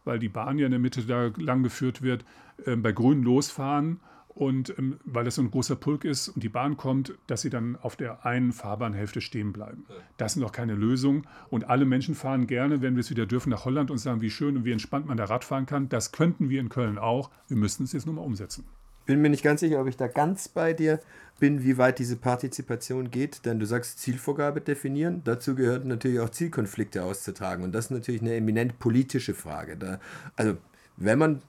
[0.07, 2.25] weil die Bahn ja in der Mitte da lang geführt wird,
[2.65, 4.01] äh, bei Grün losfahren
[4.35, 7.51] und ähm, weil das so ein großer Pulk ist und die Bahn kommt, dass sie
[7.51, 9.85] dann auf der einen Fahrbahnhälfte stehen bleiben.
[10.16, 11.26] Das ist noch keine Lösung.
[11.51, 14.30] Und alle Menschen fahren gerne, wenn wir es wieder dürfen, nach Holland und sagen, wie
[14.30, 15.89] schön und wie entspannt man da Rad fahren kann.
[15.89, 17.30] Das könnten wir in Köln auch.
[17.49, 18.64] Wir müssten es jetzt nur mal umsetzen.
[19.07, 20.99] Bin mir nicht ganz sicher, ob ich da ganz bei dir
[21.39, 25.20] bin, wie weit diese Partizipation geht, denn du sagst Zielvorgabe definieren.
[25.24, 27.64] Dazu gehört natürlich auch Zielkonflikte auszutragen.
[27.64, 29.76] Und das ist natürlich eine eminent politische Frage.
[29.76, 30.01] Da,
[30.37, 30.57] also
[30.97, 31.43] wenn man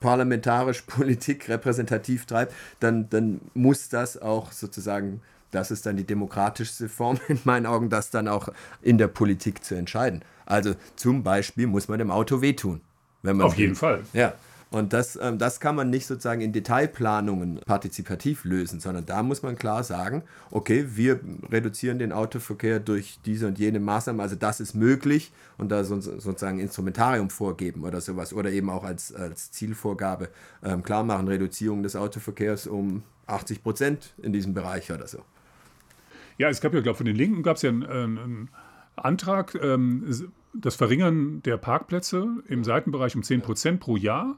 [0.00, 5.20] parlamentarisch Politik repräsentativ treibt, dann, dann muss das auch sozusagen,
[5.50, 8.48] das ist dann die demokratischste Form in meinen Augen, das dann auch
[8.82, 10.22] in der Politik zu entscheiden.
[10.46, 12.80] Also zum Beispiel muss man dem Auto wehtun.
[13.22, 14.02] Wenn man Auf jeden Fall.
[14.14, 14.32] Ja,
[14.70, 19.42] und das, ähm, das kann man nicht sozusagen in Detailplanungen partizipativ lösen, sondern da muss
[19.42, 21.18] man klar sagen, okay, wir
[21.50, 26.00] reduzieren den Autoverkehr durch diese und jene Maßnahmen, also das ist möglich und da so,
[26.00, 30.28] sozusagen Instrumentarium vorgeben oder sowas oder eben auch als, als Zielvorgabe
[30.62, 35.18] ähm, klar machen, Reduzierung des Autoverkehrs um 80 Prozent in diesem Bereich oder so.
[36.38, 38.48] Ja, es gab ja, glaube ich, von den Linken gab es ja einen, einen
[38.94, 44.36] Antrag, ähm, das Verringern der Parkplätze im Seitenbereich um 10 Prozent pro Jahr.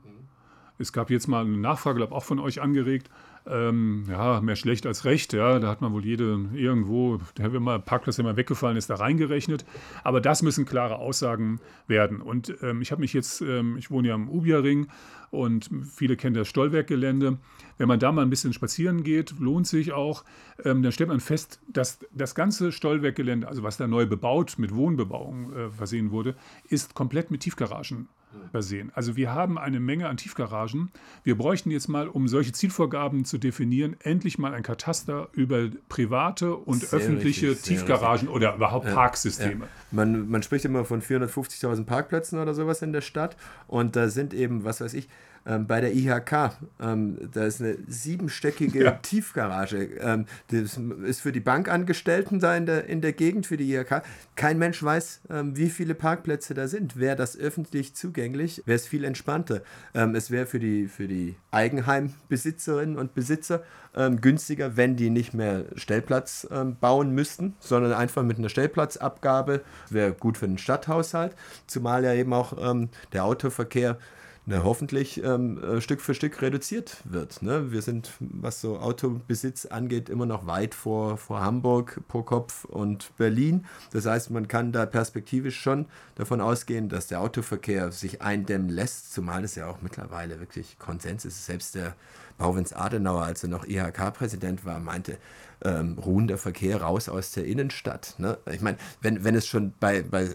[0.78, 3.08] Es gab jetzt mal eine Nachfrage, glaube auch von euch angeregt.
[3.44, 5.32] Ähm, ja, mehr schlecht als recht.
[5.32, 8.88] Ja, da hat man wohl jede irgendwo, der wenn mal Parkplatz, der mal weggefallen ist,
[8.88, 9.64] da reingerechnet.
[10.04, 12.20] Aber das müssen klare Aussagen werden.
[12.20, 14.86] Und ähm, ich habe mich jetzt, ähm, ich wohne ja am Ubia-Ring
[15.30, 17.38] und viele kennen das Stollwerkgelände.
[17.78, 20.24] Wenn man da mal ein bisschen spazieren geht, lohnt sich auch,
[20.64, 24.74] ähm, dann stellt man fest, dass das ganze Stollwerkgelände, also was da neu bebaut, mit
[24.74, 26.36] Wohnbebauung äh, versehen wurde,
[26.68, 28.08] ist komplett mit Tiefgaragen
[28.50, 28.92] versehen.
[28.94, 30.90] Also wir haben eine Menge an Tiefgaragen.
[31.24, 36.54] Wir bräuchten jetzt mal, um solche Zielvorgaben zu definieren, endlich mal ein Kataster über private
[36.54, 39.64] und sehr öffentliche richtig, Tiefgaragen oder überhaupt ja, Parksysteme.
[39.64, 39.70] Ja.
[39.90, 44.34] Man, man spricht immer von 450.000 Parkplätzen oder sowas in der Stadt und da sind
[44.34, 45.08] eben, was weiß ich,
[45.46, 46.52] ähm, bei der IHK.
[46.80, 48.90] Ähm, da ist eine siebenstöckige ja.
[48.92, 49.88] Tiefgarage.
[50.00, 54.02] Ähm, das ist für die Bankangestellten da in der, in der Gegend, für die IHK.
[54.36, 56.98] Kein Mensch weiß, ähm, wie viele Parkplätze da sind.
[56.98, 59.62] Wäre das öffentlich zugänglich, wäre es viel entspannter.
[59.94, 63.62] Ähm, es wäre für die, für die Eigenheimbesitzerinnen und Besitzer
[63.96, 66.46] ähm, günstiger, wenn die nicht mehr Stellplatz
[66.80, 69.62] bauen müssten, sondern einfach mit einer Stellplatzabgabe.
[69.90, 71.34] Wäre gut für den Stadthaushalt,
[71.66, 73.98] zumal ja eben auch der Autoverkehr
[74.44, 77.42] na, hoffentlich ähm, äh, Stück für Stück reduziert wird.
[77.42, 77.70] Ne?
[77.70, 83.16] Wir sind, was so Autobesitz angeht, immer noch weit vor, vor Hamburg pro Kopf und
[83.16, 83.66] Berlin.
[83.92, 85.86] Das heißt, man kann da perspektivisch schon
[86.16, 91.24] davon ausgehen, dass der Autoverkehr sich eindämmen lässt, zumal es ja auch mittlerweile wirklich Konsens
[91.24, 91.46] ist.
[91.46, 91.94] Selbst der
[92.36, 95.18] Bauwens Adenauer, als er noch IHK-Präsident war, meinte,
[95.64, 98.16] ähm, ruhender Verkehr raus aus der Innenstadt.
[98.18, 98.38] Ne?
[98.50, 100.30] Ich meine, wenn, wenn es schon bei, bei,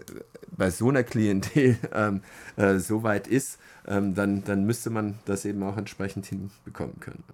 [0.50, 2.22] bei so einer Klientel ähm,
[2.56, 3.58] äh, so weit ist,
[3.88, 7.24] ähm, dann, dann müsste man das eben auch entsprechend hinbekommen können.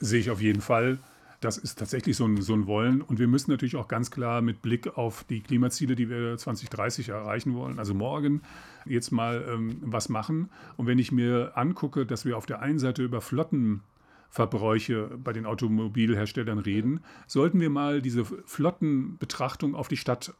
[0.00, 0.98] Sehe ich auf jeden Fall.
[1.40, 3.02] das ist tatsächlich so ein, so ein Wollen.
[3.02, 7.10] Und wir müssen natürlich auch ganz klar mit Blick auf die Klimaziele, die wir 2030
[7.10, 8.40] erreichen wollen, also morgen,
[8.86, 10.48] jetzt mal ähm, was machen.
[10.76, 15.44] Und wenn ich mir angucke, dass wir auf der einen Seite über Flottenverbräuche bei den
[15.44, 20.32] Automobilherstellern reden, sollten wir mal diese Flottenbetrachtung auf die Stadt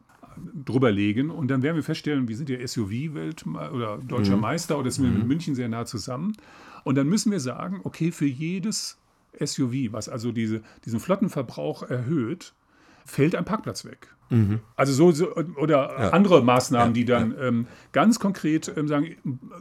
[0.65, 4.43] drüber legen und dann werden wir feststellen, wir sind ja SUV-Welt oder deutscher mhm.
[4.43, 5.19] Meister oder sind wir mhm.
[5.19, 6.37] mit München sehr nah zusammen.
[6.85, 8.99] Und dann müssen wir sagen, okay, für jedes
[9.43, 12.53] SUV, was also diese, diesen Flottenverbrauch erhöht,
[13.05, 14.09] fällt ein Parkplatz weg.
[14.31, 14.61] Mhm.
[14.75, 16.11] Also so, so, oder ja.
[16.11, 16.93] andere Maßnahmen, ja.
[16.93, 17.43] die dann ja.
[17.43, 19.17] ähm, ganz konkret ähm, sagen,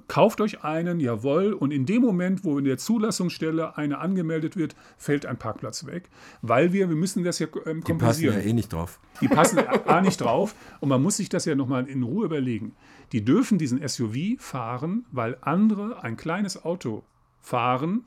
[0.08, 4.76] kauft euch einen, jawohl, und in dem Moment, wo in der Zulassungsstelle eine angemeldet wird,
[4.98, 6.10] fällt ein Parkplatz weg,
[6.42, 8.36] weil wir, wir müssen das ja ähm, kompensieren.
[8.36, 9.00] Die passen ja eh nicht drauf.
[9.22, 12.74] Die passen A nicht drauf und man muss sich das ja nochmal in Ruhe überlegen.
[13.12, 17.04] Die dürfen diesen SUV fahren, weil andere ein kleines Auto
[17.42, 18.06] fahren,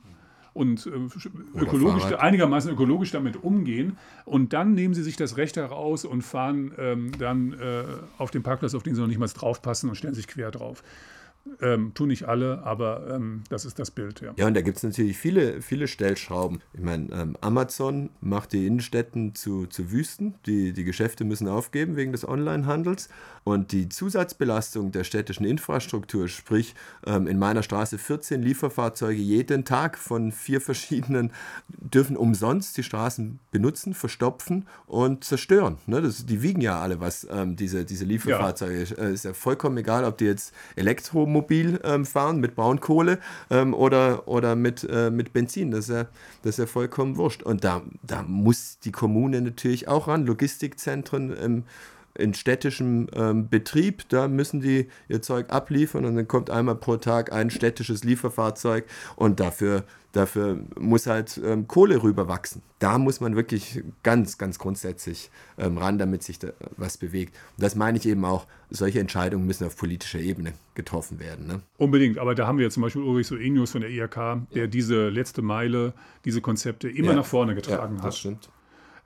[0.57, 3.97] und äh, ökologisch, einigermaßen ökologisch damit umgehen.
[4.25, 7.83] Und dann nehmen sie sich das Recht heraus und fahren ähm, dann äh,
[8.17, 10.83] auf den Parkplatz, auf den sie noch nicht mal draufpassen und stellen sich quer drauf.
[11.61, 14.21] Ähm, tun nicht alle, aber ähm, das ist das Bild.
[14.21, 16.61] Ja, ja und da gibt es natürlich viele, viele Stellschrauben.
[16.73, 20.35] Ich meine, ähm, Amazon macht die Innenstädten zu, zu Wüsten.
[20.45, 23.09] Die, die Geschäfte müssen aufgeben wegen des Onlinehandels.
[23.43, 26.75] Und die Zusatzbelastung der städtischen Infrastruktur, sprich
[27.05, 31.31] ähm, in meiner Straße 14 Lieferfahrzeuge jeden Tag von vier verschiedenen,
[31.69, 35.77] dürfen umsonst die Straßen benutzen, verstopfen und zerstören.
[35.85, 36.01] Ne?
[36.01, 38.83] Das, die wiegen ja alle was, ähm, diese, diese Lieferfahrzeuge.
[38.83, 39.03] Ja.
[39.05, 40.53] Äh, ist ja vollkommen egal, ob die jetzt
[41.37, 43.19] Elektromobil ähm, fahren mit Braunkohle
[43.49, 45.71] ähm, oder, oder mit, äh, mit Benzin.
[45.71, 46.05] Das ist, ja,
[46.43, 47.43] das ist ja vollkommen wurscht.
[47.43, 50.25] Und da, da muss die Kommune natürlich auch ran.
[50.25, 51.63] Logistikzentren ähm,
[52.17, 56.97] in städtischem ähm, Betrieb, da müssen die ihr Zeug abliefern und dann kommt einmal pro
[56.97, 62.61] Tag ein städtisches Lieferfahrzeug und dafür, dafür muss halt ähm, Kohle rüberwachsen.
[62.79, 67.35] Da muss man wirklich ganz, ganz grundsätzlich ähm, ran, damit sich da was bewegt.
[67.57, 71.47] Und das meine ich eben auch, solche Entscheidungen müssen auf politischer Ebene getroffen werden.
[71.47, 71.61] Ne?
[71.77, 74.15] Unbedingt, aber da haben wir ja zum Beispiel Ulrich Soenius von der IHK,
[74.53, 74.67] der ja.
[74.67, 75.93] diese letzte Meile,
[76.25, 77.15] diese Konzepte immer ja.
[77.15, 78.07] nach vorne getragen ja, das hat.
[78.07, 78.49] Das stimmt.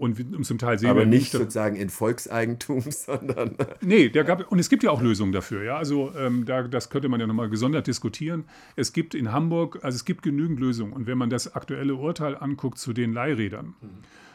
[0.01, 3.55] Und zum Teil sehen Aber wir nicht, sozusagen in Volkseigentum, sondern.
[3.81, 5.63] Nee, der gab, und es gibt ja auch Lösungen dafür.
[5.63, 5.77] Ja?
[5.77, 8.45] Also ähm, da, das könnte man ja nochmal gesondert diskutieren.
[8.75, 10.91] Es gibt in Hamburg, also es gibt genügend Lösungen.
[10.91, 13.89] Und wenn man das aktuelle Urteil anguckt zu den Leihrädern, mhm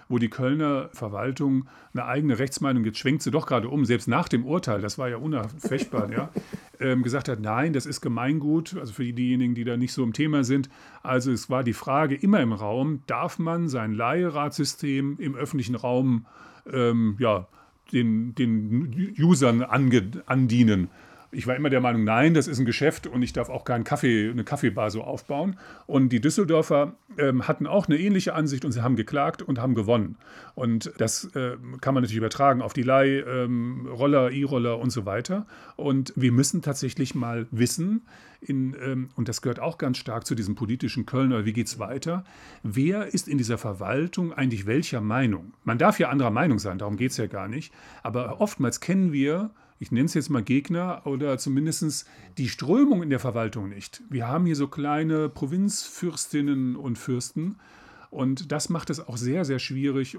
[0.08, 4.28] wo die Kölner Verwaltung eine eigene Rechtsmeinung, jetzt schwenkt sie doch gerade um, selbst nach
[4.28, 6.30] dem Urteil, das war ja unerfechtbar, ja,
[6.80, 10.12] ähm, gesagt hat, nein, das ist Gemeingut, also für diejenigen, die da nicht so im
[10.12, 10.68] Thema sind.
[11.02, 16.26] Also es war die Frage immer im Raum, darf man sein Leihradsystem im öffentlichen Raum
[16.72, 17.48] ähm, ja,
[17.92, 20.88] den, den Usern ange, andienen?
[21.32, 23.84] Ich war immer der Meinung, nein, das ist ein Geschäft und ich darf auch keinen
[23.84, 25.56] Kaffee, eine Kaffeebar so aufbauen.
[25.86, 29.74] Und die Düsseldorfer ähm, hatten auch eine ähnliche Ansicht und sie haben geklagt und haben
[29.74, 30.16] gewonnen.
[30.54, 35.46] Und das äh, kann man natürlich übertragen auf die Leihroller, ähm, E-Roller und so weiter.
[35.76, 38.02] Und wir müssen tatsächlich mal wissen,
[38.40, 41.78] in, ähm, und das gehört auch ganz stark zu diesem politischen Kölner, wie geht es
[41.78, 42.24] weiter,
[42.62, 45.54] wer ist in dieser Verwaltung eigentlich welcher Meinung?
[45.64, 47.72] Man darf ja anderer Meinung sein, darum geht es ja gar nicht.
[48.02, 52.06] Aber oftmals kennen wir ich nenne es jetzt mal Gegner oder zumindest
[52.38, 54.02] die Strömung in der Verwaltung nicht.
[54.08, 57.56] Wir haben hier so kleine Provinzfürstinnen und Fürsten
[58.10, 60.18] und das macht es auch sehr, sehr schwierig,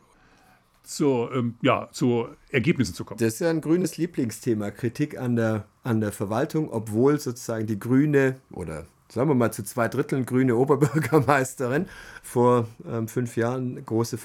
[0.84, 3.20] zu, ähm, ja, zu Ergebnissen zu kommen.
[3.20, 7.80] Das ist ja ein grünes Lieblingsthema, Kritik an der, an der Verwaltung, obwohl sozusagen die
[7.80, 11.88] grüne oder sagen wir mal zu zwei Dritteln grüne Oberbürgermeisterin
[12.22, 14.18] vor ähm, fünf Jahren große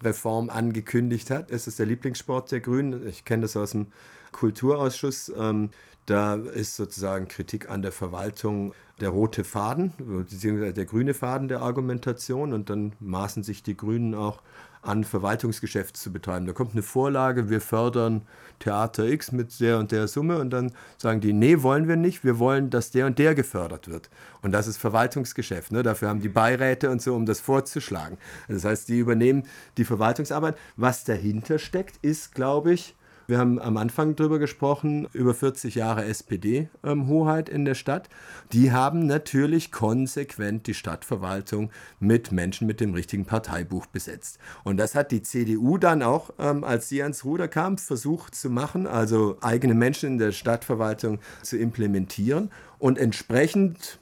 [0.00, 1.50] Verwaltungsreform angekündigt hat.
[1.50, 3.06] Es ist der Lieblingssport der Grünen.
[3.06, 3.88] Ich kenne das aus dem
[4.32, 5.32] Kulturausschuss.
[5.36, 5.70] Ähm,
[6.06, 11.62] da ist sozusagen Kritik an der Verwaltung der rote Faden, beziehungsweise der grüne Faden der
[11.62, 12.52] Argumentation.
[12.52, 14.40] Und dann maßen sich die Grünen auch
[14.82, 16.46] an, Verwaltungsgeschäft zu betreiben.
[16.46, 18.22] Da kommt eine Vorlage, wir fördern
[18.58, 22.24] Theater X mit der und der Summe und dann sagen die, nee, wollen wir nicht,
[22.24, 24.10] wir wollen, dass der und der gefördert wird.
[24.42, 25.72] Und das ist Verwaltungsgeschäft.
[25.72, 25.82] Ne?
[25.82, 28.18] Dafür haben die Beiräte und so, um das vorzuschlagen.
[28.48, 29.44] Das heißt, die übernehmen
[29.76, 30.56] die Verwaltungsarbeit.
[30.76, 32.94] Was dahinter steckt, ist, glaube ich,
[33.26, 38.08] wir haben am Anfang darüber gesprochen, über 40 Jahre SPD-Hoheit in der Stadt.
[38.52, 41.70] Die haben natürlich konsequent die Stadtverwaltung
[42.00, 44.38] mit Menschen mit dem richtigen Parteibuch besetzt.
[44.62, 48.50] Und das hat die CDU dann auch, ähm, als sie ans Ruder kam, versucht zu
[48.50, 52.50] machen, also eigene Menschen in der Stadtverwaltung zu implementieren.
[52.78, 53.98] Und entsprechend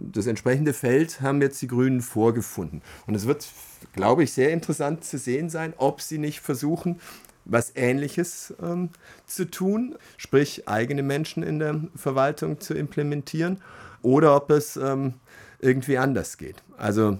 [0.00, 2.82] das entsprechende Feld haben jetzt die Grünen vorgefunden.
[3.06, 3.46] Und es wird,
[3.94, 7.00] glaube ich, sehr interessant zu sehen sein, ob sie nicht versuchen,
[7.48, 8.90] was Ähnliches ähm,
[9.26, 13.60] zu tun, sprich eigene Menschen in der Verwaltung zu implementieren,
[14.02, 15.14] oder ob es ähm,
[15.58, 16.62] irgendwie anders geht.
[16.76, 17.18] Also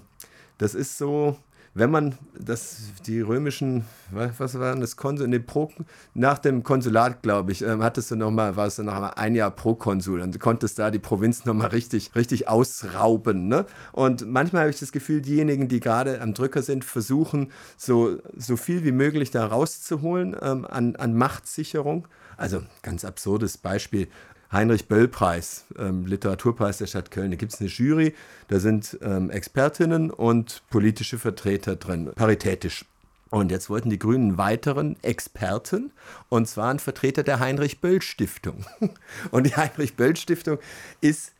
[0.57, 1.37] das ist so
[1.73, 5.71] wenn man das, die römischen, was waren das, Konsul, nee, Pro,
[6.13, 9.09] nach dem Konsulat, glaube ich, ähm, hattest du noch mal, war es dann noch mal
[9.11, 13.47] ein Jahr pro Konsul und du konntest da die Provinz noch mal richtig, richtig ausrauben.
[13.47, 13.65] Ne?
[13.91, 18.57] Und manchmal habe ich das Gefühl, diejenigen, die gerade am Drücker sind, versuchen, so, so
[18.57, 22.07] viel wie möglich da rauszuholen ähm, an, an Machtsicherung.
[22.37, 24.07] Also ganz absurdes Beispiel.
[24.51, 27.31] Heinrich-Böll-Preis, ähm, Literaturpreis der Stadt Köln.
[27.31, 28.15] Da gibt es eine Jury,
[28.47, 32.85] da sind ähm, Expertinnen und politische Vertreter drin, paritätisch.
[33.29, 35.91] Und jetzt wollten die Grünen weiteren Experten,
[36.29, 38.65] und zwar einen Vertreter der Heinrich-Böll-Stiftung.
[39.31, 40.57] Und die Heinrich-Böll-Stiftung
[40.99, 41.33] ist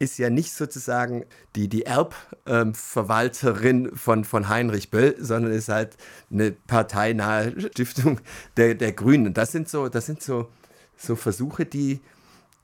[0.00, 1.24] ist ja nicht sozusagen
[1.56, 5.96] die, die Erbverwalterin ähm, von, von Heinrich Böll, sondern ist halt
[6.30, 8.20] eine parteinahe Stiftung
[8.56, 9.34] der, der Grünen.
[9.34, 10.48] Das sind so, das sind so,
[10.96, 11.98] so Versuche, die,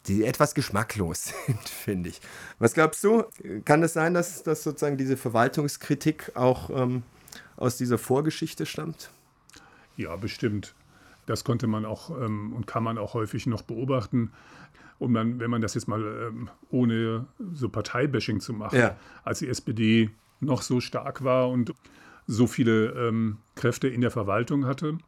[0.06, 2.20] die etwas geschmacklos sind, finde ich.
[2.58, 3.24] Was glaubst du?
[3.64, 7.02] Kann es sein, dass, dass sozusagen diese Verwaltungskritik auch ähm,
[7.56, 9.10] aus dieser Vorgeschichte stammt?
[9.96, 10.74] Ja, bestimmt.
[11.26, 14.32] Das konnte man auch ähm, und kann man auch häufig noch beobachten.
[14.98, 18.96] Und man, wenn man das jetzt mal ähm, ohne so Parteibashing zu machen, ja.
[19.24, 21.72] als die SPD noch so stark war und
[22.26, 24.98] so viele ähm, Kräfte in der Verwaltung hatte,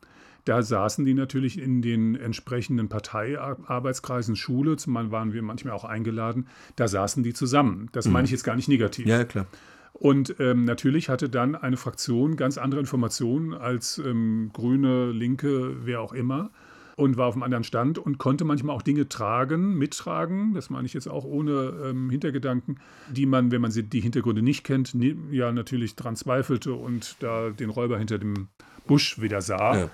[0.46, 6.46] da saßen die natürlich in den entsprechenden Parteiarbeitskreisen Schule, zumal waren wir manchmal auch eingeladen,
[6.76, 7.88] da saßen die zusammen.
[7.92, 8.12] Das mhm.
[8.12, 9.06] meine ich jetzt gar nicht negativ.
[9.06, 9.46] Ja, klar.
[9.92, 16.00] Und ähm, natürlich hatte dann eine Fraktion ganz andere Informationen als ähm, Grüne, Linke, wer
[16.00, 16.50] auch immer
[16.96, 20.86] und war auf einem anderen Stand und konnte manchmal auch Dinge tragen, mittragen, das meine
[20.86, 22.78] ich jetzt auch ohne ähm, Hintergedanken,
[23.10, 27.16] die man, wenn man sie, die Hintergründe nicht kennt, nie, ja natürlich dran zweifelte und
[27.20, 28.48] da den Räuber hinter dem
[28.86, 29.76] Busch wieder sah.
[29.76, 29.90] Ja.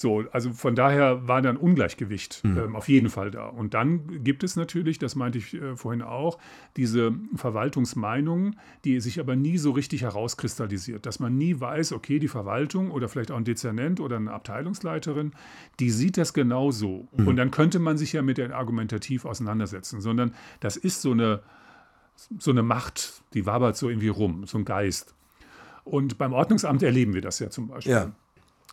[0.00, 2.56] So, also von daher war da ein Ungleichgewicht mhm.
[2.56, 3.48] ähm, auf jeden Fall da.
[3.48, 6.38] Und dann gibt es natürlich, das meinte ich äh, vorhin auch,
[6.78, 12.28] diese Verwaltungsmeinung, die sich aber nie so richtig herauskristallisiert, dass man nie weiß, okay, die
[12.28, 15.32] Verwaltung oder vielleicht auch ein Dezernent oder eine Abteilungsleiterin,
[15.80, 17.06] die sieht das genau so.
[17.14, 17.28] Mhm.
[17.28, 21.42] Und dann könnte man sich ja mit der argumentativ auseinandersetzen, sondern das ist so eine,
[22.38, 25.14] so eine Macht, die wabert so irgendwie rum, so ein Geist.
[25.84, 27.92] Und beim Ordnungsamt erleben wir das ja zum Beispiel.
[27.92, 28.12] Ja.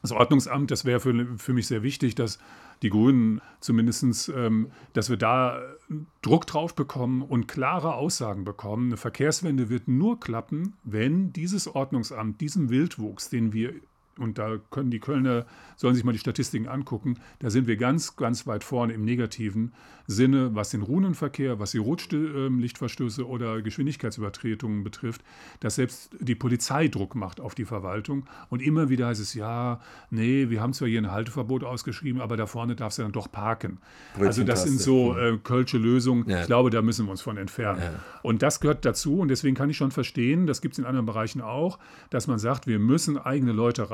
[0.01, 2.39] Das Ordnungsamt, das wäre für, für mich sehr wichtig, dass
[2.81, 5.59] die Grünen zumindest, ähm, dass wir da
[6.21, 8.87] Druck drauf bekommen und klare Aussagen bekommen.
[8.87, 13.73] Eine Verkehrswende wird nur klappen, wenn dieses Ordnungsamt, diesem Wildwuchs, den wir
[14.19, 15.45] und da können die Kölner,
[15.75, 19.73] sollen sich mal die Statistiken angucken, da sind wir ganz, ganz weit vorne im negativen
[20.07, 25.21] Sinne, was den Runenverkehr, was die Rotlichtverstöße oder Geschwindigkeitsübertretungen betrifft,
[25.59, 28.25] dass selbst die Polizei Druck macht auf die Verwaltung.
[28.49, 32.37] Und immer wieder heißt es, ja, nee, wir haben zwar hier ein Halteverbot ausgeschrieben, aber
[32.37, 33.79] da vorne darfst du dann doch parken.
[34.17, 36.29] Also das sind so äh, kölsche Lösungen.
[36.29, 36.41] Ja.
[36.41, 37.81] Ich glaube, da müssen wir uns von entfernen.
[37.81, 37.99] Ja.
[38.23, 41.05] Und das gehört dazu und deswegen kann ich schon verstehen, das gibt es in anderen
[41.05, 43.91] Bereichen auch, dass man sagt, wir müssen eigene Leute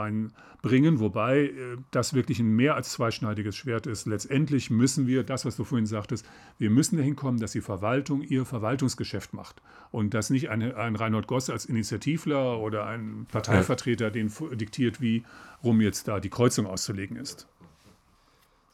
[0.64, 4.08] reinbringen, wobei äh, das wirklich ein mehr als zweischneidiges Schwert ist.
[4.08, 6.26] Letztendlich müssen wir, das, was du vorhin sagtest,
[6.58, 9.62] wir müssen dahin kommen, dass die Verwaltung ihr Verwaltungsgeschäft macht
[9.92, 15.24] und dass nicht eine, ein Reinhold Goss als Initiativler oder ein Parteivertreter den diktiert, wie
[15.64, 17.48] rum jetzt da die Kreuzung auszulegen ist.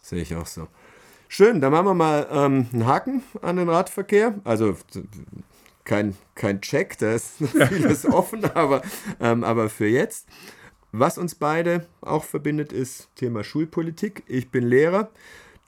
[0.02, 0.68] Sehe ich auch so.
[1.28, 4.40] Schön, dann machen wir mal ähm, einen Haken an den Radverkehr.
[4.46, 4.76] Also
[5.84, 7.38] kein, kein Check, da ist
[7.70, 8.82] vieles offen, aber,
[9.20, 10.28] ähm, aber für jetzt.
[10.92, 14.24] Was uns beide auch verbindet, ist Thema Schulpolitik.
[14.28, 15.12] Ich bin Lehrer.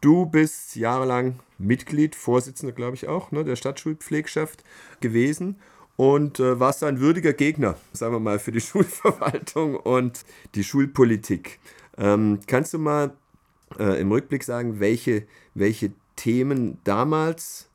[0.02, 4.64] Du bist jahrelang Mitglied, Vorsitzender, glaube ich auch, ne, der Stadtschulpflegschaft
[5.00, 5.58] gewesen
[5.96, 11.60] und äh, warst ein würdiger Gegner, sagen wir mal, für die Schulverwaltung und die Schulpolitik.
[12.00, 13.14] Ähm, kannst du mal
[13.78, 17.70] äh, im Rückblick sagen, welche, welche Themen damals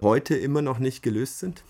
[0.00, 1.62] heute immer noch nicht gelöst sind?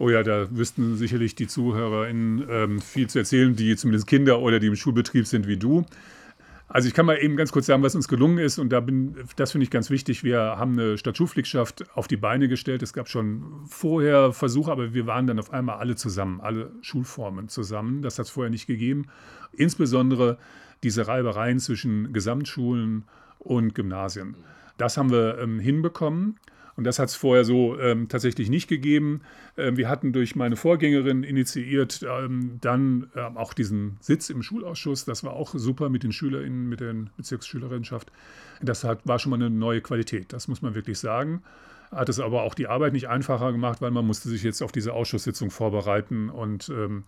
[0.00, 4.58] Oh ja, da wüssten sicherlich die ZuhörerInnen ähm, viel zu erzählen, die zumindest Kinder oder
[4.58, 5.84] die im Schulbetrieb sind wie du.
[6.68, 9.14] Also ich kann mal eben ganz kurz sagen, was uns gelungen ist und da bin,
[9.36, 10.24] das finde ich ganz wichtig.
[10.24, 12.82] Wir haben eine Stadtschulpflichtschaftschaft auf die Beine gestellt.
[12.82, 17.50] Es gab schon vorher Versuche, aber wir waren dann auf einmal alle zusammen, alle Schulformen
[17.50, 18.00] zusammen.
[18.00, 19.04] Das hat es vorher nicht gegeben.
[19.52, 20.38] Insbesondere
[20.82, 23.04] diese Reibereien zwischen Gesamtschulen
[23.38, 24.34] und Gymnasien.
[24.78, 26.38] Das haben wir ähm, hinbekommen.
[26.80, 29.20] Und das hat es vorher so ähm, tatsächlich nicht gegeben.
[29.58, 35.04] Ähm, wir hatten durch meine Vorgängerin initiiert ähm, dann ähm, auch diesen Sitz im Schulausschuss.
[35.04, 38.10] Das war auch super mit den SchülerInnen, mit der Bezirksschülerinnenschaft.
[38.62, 41.42] Das hat, war schon mal eine neue Qualität, das muss man wirklich sagen.
[41.90, 44.72] Hat es aber auch die Arbeit nicht einfacher gemacht, weil man musste sich jetzt auf
[44.72, 47.04] diese Ausschusssitzung vorbereiten und ähm,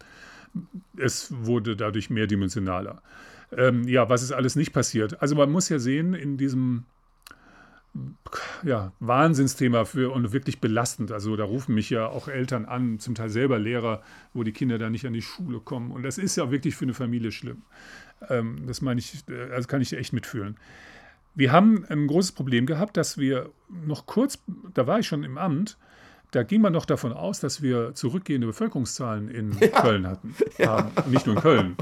[0.99, 3.01] es wurde dadurch mehrdimensionaler.
[3.57, 5.23] Ähm, ja, was ist alles nicht passiert?
[5.23, 6.85] Also man muss ja sehen, in diesem
[8.63, 11.13] ja, Wahnsinnsthema für und wirklich belastend.
[11.13, 14.79] Also da rufen mich ja auch Eltern an, zum Teil selber Lehrer, wo die Kinder
[14.79, 15.91] da nicht an die Schule kommen.
[15.91, 17.63] Und das ist ja wirklich für eine Familie schlimm.
[18.29, 20.57] Ähm, das meine ich, also kann ich echt mitfühlen.
[21.35, 24.43] Wir haben ein großes Problem gehabt, dass wir noch kurz,
[24.75, 25.79] da war ich schon im Amt,
[26.31, 29.69] da ging man noch davon aus, dass wir zurückgehende Bevölkerungszahlen in ja.
[29.69, 30.35] Köln hatten.
[30.59, 30.91] Ja.
[31.07, 31.77] Nicht nur in Köln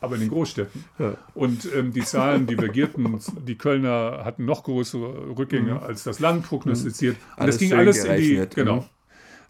[0.00, 0.84] aber in den Großstädten.
[0.98, 1.16] Ja.
[1.34, 3.18] Und ähm, die Zahlen divergierten.
[3.46, 5.78] Die Kölner hatten noch größere Rückgänge mhm.
[5.78, 7.16] als das Land prognostiziert.
[7.16, 7.40] Mhm.
[7.40, 8.30] Und das ging alles gerechnet.
[8.30, 8.54] in die.
[8.54, 8.76] Genau.
[8.76, 8.84] Mhm.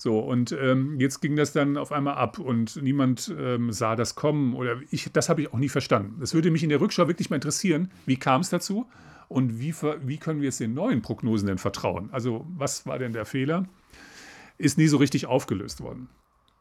[0.01, 4.15] So, und ähm, jetzt ging das dann auf einmal ab und niemand ähm, sah das
[4.15, 4.55] kommen.
[4.55, 6.21] Oder ich, das habe ich auch nie verstanden.
[6.21, 7.91] Das würde mich in der Rückschau wirklich mal interessieren.
[8.07, 8.87] Wie kam es dazu?
[9.27, 9.75] Und wie,
[10.05, 12.09] wie können wir jetzt den neuen Prognosen denn vertrauen?
[12.13, 13.67] Also, was war denn der Fehler?
[14.57, 16.09] Ist nie so richtig aufgelöst worden.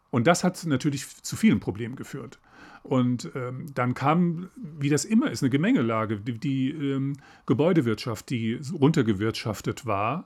[0.09, 2.39] Und das hat natürlich zu vielen Problemen geführt.
[2.87, 6.17] Und ähm, dann kam, wie das immer ist, eine Gemengelage.
[6.17, 10.25] Die, die ähm, Gebäudewirtschaft, die runtergewirtschaftet war.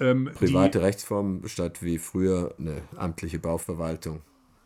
[0.00, 4.20] Ähm, Private die, Rechtsform statt wie früher eine amtliche Bauverwaltung.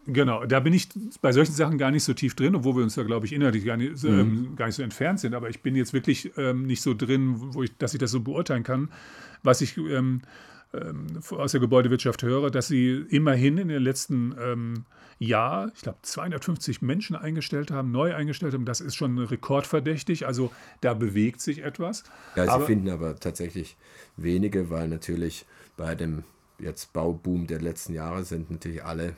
[0.07, 0.89] Genau, da bin ich
[1.20, 3.64] bei solchen Sachen gar nicht so tief drin, obwohl wir uns da, glaube ich, inhaltlich
[3.64, 4.18] gar nicht, mhm.
[4.18, 5.34] ähm, gar nicht so entfernt sind.
[5.34, 8.20] Aber ich bin jetzt wirklich ähm, nicht so drin, wo ich, dass ich das so
[8.20, 8.89] beurteilen kann.
[9.43, 10.22] Was ich ähm,
[10.83, 14.85] ähm aus der Gebäudewirtschaft höre, dass sie immerhin in den letzten ähm,
[15.18, 18.64] Jahr, ich glaube, 250 Menschen eingestellt haben, neu eingestellt haben.
[18.64, 20.27] Das ist schon rekordverdächtig.
[20.27, 20.51] Also
[20.83, 22.05] da bewegt sich etwas.
[22.35, 23.77] Ja, sie aber, finden aber tatsächlich
[24.16, 25.47] wenige, weil natürlich
[25.77, 26.24] bei dem
[26.59, 29.14] jetzt Bauboom der letzten Jahre sind natürlich alle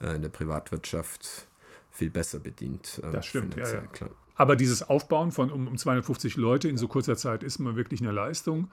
[0.00, 1.46] äh, in der Privatwirtschaft
[1.90, 3.00] viel besser bedient.
[3.04, 3.80] Äh, das stimmt, ja, ja.
[3.80, 4.10] Klar.
[4.34, 8.00] Aber dieses Aufbauen von um, um 250 Leute in so kurzer Zeit ist mal wirklich
[8.00, 8.70] eine Leistung.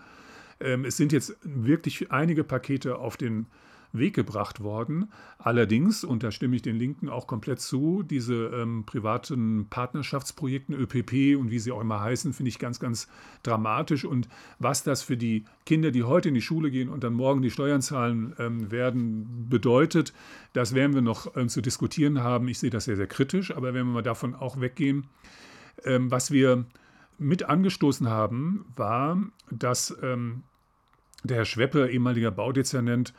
[0.59, 3.47] Ähm, es sind jetzt wirklich einige Pakete auf den
[3.93, 5.11] Weg gebracht worden.
[5.37, 11.39] Allerdings, und da stimme ich den Linken auch komplett zu, diese ähm, privaten Partnerschaftsprojekten, ÖPP
[11.39, 13.07] und wie sie auch immer heißen, finde ich ganz, ganz
[13.43, 14.05] dramatisch.
[14.05, 14.27] Und
[14.59, 17.51] was das für die Kinder, die heute in die Schule gehen und dann morgen die
[17.51, 20.13] Steuern zahlen ähm, werden, bedeutet,
[20.53, 22.47] das werden wir noch ähm, zu diskutieren haben.
[22.47, 25.05] Ich sehe das sehr, sehr kritisch, aber wenn wir mal davon auch weggehen,
[25.85, 26.65] ähm, was wir
[27.17, 29.17] mit angestoßen haben, war,
[29.49, 30.43] dass ähm,
[31.23, 33.13] der Herr Schweppe, ehemaliger Baudezernent,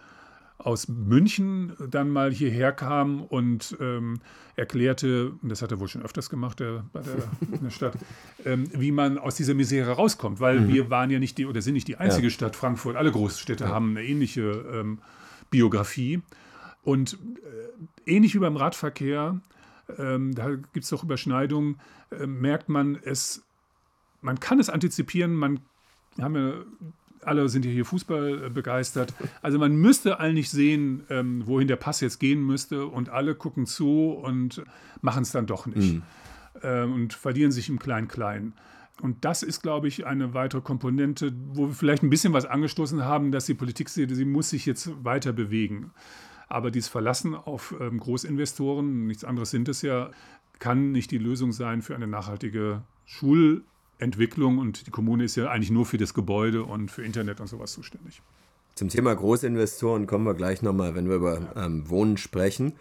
[0.59, 4.21] aus München dann mal hierher kam und ähm,
[4.57, 7.15] erklärte, und das hat er wohl schon öfters gemacht der, bei der,
[7.63, 7.97] der Stadt,
[8.45, 10.41] ähm, wie man aus dieser Misere rauskommt.
[10.41, 10.69] Weil mhm.
[10.69, 12.31] wir waren ja nicht die, oder sind nicht die einzige ja.
[12.31, 13.71] Stadt, Frankfurt, alle Großstädte ja.
[13.71, 14.43] haben eine ähnliche
[14.73, 14.99] ähm,
[15.49, 16.23] Biografie.
[16.83, 19.41] Und äh, ähnlich wie beim Radverkehr,
[19.97, 21.81] ähm, da gibt es doch Überschneidungen,
[22.11, 23.45] äh, merkt man es,
[24.21, 25.61] man kann es antizipieren, man
[26.21, 26.53] haben ja
[27.25, 29.15] alle sind hier Fußball äh, begeistert.
[29.43, 33.67] Also man müsste eigentlich sehen, ähm, wohin der Pass jetzt gehen müsste und alle gucken
[33.67, 34.63] zu und
[35.01, 36.03] machen es dann doch nicht mhm.
[36.63, 38.55] ähm, und verlieren sich im Klein-Klein.
[39.01, 43.05] Und das ist, glaube ich, eine weitere Komponente, wo wir vielleicht ein bisschen was angestoßen
[43.05, 45.93] haben, dass die Politik sieht, sie muss sich jetzt weiter bewegen.
[46.49, 50.11] Aber dieses Verlassen auf ähm, Großinvestoren, nichts anderes sind es ja,
[50.59, 53.63] kann nicht die Lösung sein für eine nachhaltige Schul-
[53.99, 57.49] Entwicklung und die Kommune ist ja eigentlich nur für das Gebäude und für Internet und
[57.49, 58.23] sowas zuständig.
[58.75, 62.75] Zum Thema Großinvestoren kommen wir gleich nochmal, wenn wir über ähm, Wohnen sprechen.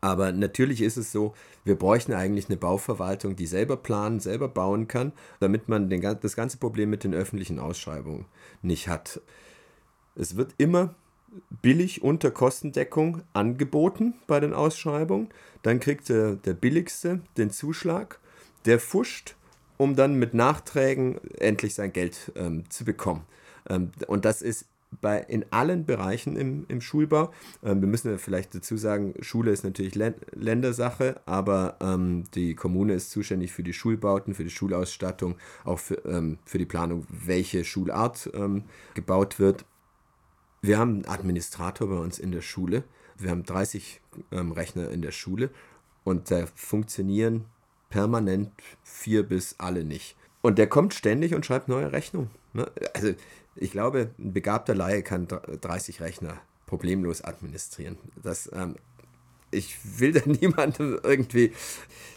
[0.00, 4.88] Aber natürlich ist es so, wir bräuchten eigentlich eine Bauverwaltung, die selber planen, selber bauen
[4.88, 8.26] kann, damit man den, das ganze Problem mit den öffentlichen Ausschreibungen
[8.62, 9.20] nicht hat.
[10.14, 10.94] Es wird immer
[11.62, 15.28] billig unter Kostendeckung angeboten bei den Ausschreibungen.
[15.62, 18.20] Dann kriegt der, der Billigste den Zuschlag,
[18.64, 19.36] der fuscht
[19.80, 23.22] um dann mit Nachträgen endlich sein Geld ähm, zu bekommen.
[23.66, 24.66] Ähm, und das ist
[25.00, 27.32] bei, in allen Bereichen im, im Schulbau.
[27.62, 33.10] Ähm, wir müssen vielleicht dazu sagen, Schule ist natürlich Ländersache, aber ähm, die Kommune ist
[33.10, 38.28] zuständig für die Schulbauten, für die Schulausstattung, auch für, ähm, für die Planung, welche Schulart
[38.34, 39.64] ähm, gebaut wird.
[40.60, 42.84] Wir haben einen Administrator bei uns in der Schule.
[43.16, 45.48] Wir haben 30 ähm, Rechner in der Schule
[46.04, 47.46] und da funktionieren
[47.90, 50.16] permanent vier bis alle nicht.
[50.40, 52.30] Und der kommt ständig und schreibt neue Rechnungen.
[52.54, 52.70] Ne?
[52.94, 53.12] Also
[53.56, 57.98] ich glaube, ein begabter Laie kann 30 Rechner problemlos administrieren.
[58.22, 58.76] Das, ähm,
[59.50, 61.52] ich will da niemandem irgendwie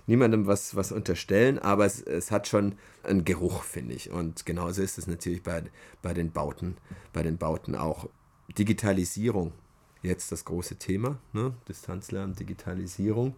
[0.08, 4.12] niemandem was, was unterstellen, aber es, es hat schon einen Geruch, finde ich.
[4.12, 5.64] Und genauso ist es natürlich bei,
[6.02, 6.78] bei den Bauten,
[7.12, 8.08] bei den Bauten auch.
[8.58, 9.54] Digitalisierung,
[10.02, 11.56] jetzt das große Thema, ne?
[11.68, 13.36] Distanzlernen, Digitalisierung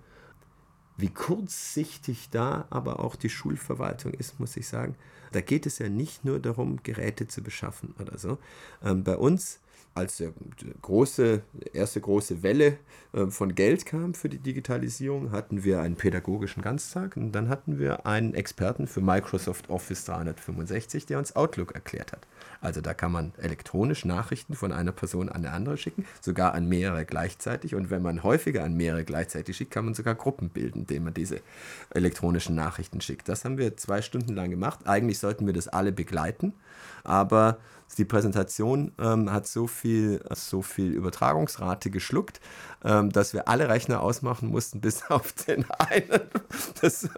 [0.97, 4.95] wie kurzsichtig da aber auch die Schulverwaltung ist, muss ich sagen.
[5.31, 8.37] Da geht es ja nicht nur darum, Geräte zu beschaffen oder so.
[8.83, 9.59] Ähm, bei uns
[9.95, 10.33] als der
[10.81, 11.41] große,
[11.71, 12.77] erste große Welle
[13.13, 17.79] äh, von Geld kam für die Digitalisierung, hatten wir einen pädagogischen Ganztag und dann hatten
[17.79, 22.27] wir einen Experten für Microsoft Office 365, der uns Outlook erklärt hat.
[22.59, 26.67] Also da kann man elektronisch Nachrichten von einer Person an eine andere schicken, sogar an
[26.67, 27.73] mehrere gleichzeitig.
[27.73, 31.13] Und wenn man häufiger an mehrere gleichzeitig schickt, kann man sogar Gruppen bilden, indem man
[31.13, 31.39] diese
[31.91, 33.29] elektronischen Nachrichten schickt.
[33.29, 34.81] Das haben wir zwei Stunden lang gemacht.
[34.85, 36.53] Eigentlich sollten wir das alle begleiten,
[37.03, 37.59] aber
[37.97, 42.39] die Präsentation ähm, hat so viel, so viel Übertragungsrate geschluckt,
[42.85, 46.21] ähm, dass wir alle Rechner ausmachen mussten, bis auf den einen
[46.81, 47.09] des,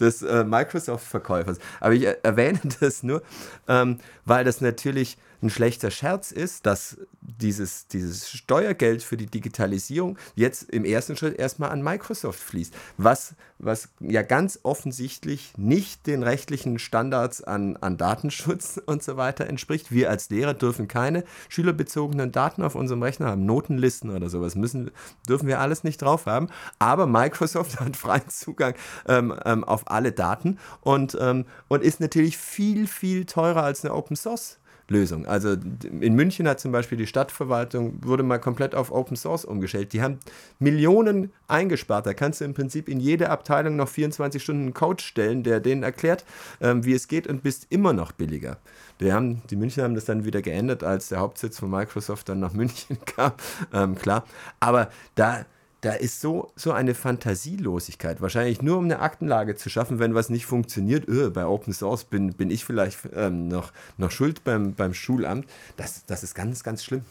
[0.00, 1.58] des äh, Microsoft-Verkäufers.
[1.80, 3.22] Aber ich erwähne das nur,
[3.66, 10.18] ähm, weil das natürlich ein schlechter Scherz ist, dass dieses, dieses Steuergeld für die Digitalisierung
[10.34, 16.22] jetzt im ersten Schritt erstmal an Microsoft fließt, was, was ja ganz offensichtlich nicht den
[16.24, 19.92] rechtlichen Standards an, an Datenschutz und so weiter entspricht.
[19.92, 24.90] Wir als Lehrer dürfen keine schülerbezogenen Daten auf unserem Rechner haben, Notenlisten oder sowas müssen,
[25.28, 26.48] dürfen wir alles nicht drauf haben,
[26.78, 28.74] aber Microsoft hat freien Zugang
[29.06, 33.94] ähm, ähm, auf alle Daten und, ähm, und ist natürlich viel, viel teurer als eine
[33.94, 34.58] Open Source
[34.88, 35.26] Lösung.
[35.26, 35.56] Also
[36.00, 39.92] in München hat zum Beispiel die Stadtverwaltung, wurde mal komplett auf Open Source umgestellt.
[39.92, 40.18] Die haben
[40.58, 42.06] Millionen eingespart.
[42.06, 45.60] Da kannst du im Prinzip in jede Abteilung noch 24 Stunden einen Coach stellen, der
[45.60, 46.24] denen erklärt,
[46.60, 48.58] ähm, wie es geht und bist immer noch billiger.
[49.00, 52.40] Die, haben, die München haben das dann wieder geändert, als der Hauptsitz von Microsoft dann
[52.40, 53.32] nach München kam.
[53.72, 54.24] Ähm, klar.
[54.58, 55.44] Aber da
[55.80, 58.20] da ist so, so eine Fantasielosigkeit.
[58.20, 61.08] Wahrscheinlich nur um eine Aktenlage zu schaffen, wenn was nicht funktioniert.
[61.08, 65.46] Öh, bei Open Source bin, bin ich vielleicht ähm, noch, noch schuld beim, beim Schulamt.
[65.76, 67.02] Das, das ist ganz, ganz schlimm.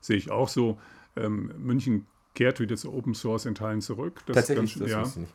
[0.00, 0.78] Sehe ich auch so.
[1.16, 4.20] Ähm, München kehrt wieder zu Open Source in Teilen zurück.
[4.26, 5.20] Das Tatsächlich, ganz, das ja.
[5.20, 5.32] nicht.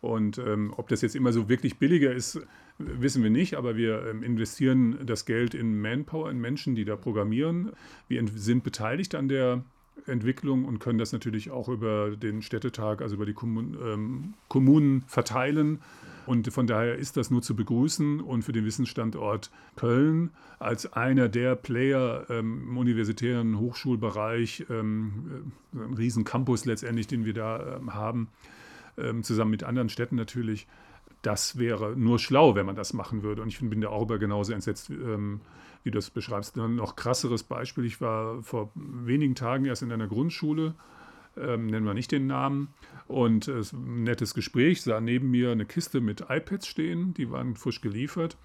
[0.00, 2.40] Und ähm, ob das jetzt immer so wirklich billiger ist,
[2.78, 6.96] wissen wir nicht, aber wir ähm, investieren das Geld in Manpower, in Menschen, die da
[6.96, 7.72] programmieren.
[8.06, 9.64] Wir sind beteiligt an der
[10.06, 15.80] Entwicklung und können das natürlich auch über den Städtetag, also über die ähm, Kommunen verteilen.
[16.26, 21.28] Und von daher ist das nur zu begrüßen und für den Wissensstandort Köln als einer
[21.28, 25.44] der Player ähm, im universitären Hochschulbereich, ähm,
[25.74, 28.28] äh, ein riesen Campus letztendlich, den wir da ähm, haben,
[28.98, 30.66] ähm, zusammen mit anderen Städten natürlich,
[31.22, 33.42] das wäre nur schlau, wenn man das machen würde.
[33.42, 34.90] Und ich bin da auch über genauso entsetzt
[35.84, 36.56] wie du das beschreibst.
[36.56, 40.74] Ein noch krasseres Beispiel, ich war vor wenigen Tagen erst in einer Grundschule,
[41.36, 42.68] ähm, nennen wir nicht den Namen,
[43.06, 47.30] und es äh, ein nettes Gespräch, sah neben mir eine Kiste mit iPads stehen, die
[47.30, 48.36] waren frisch geliefert.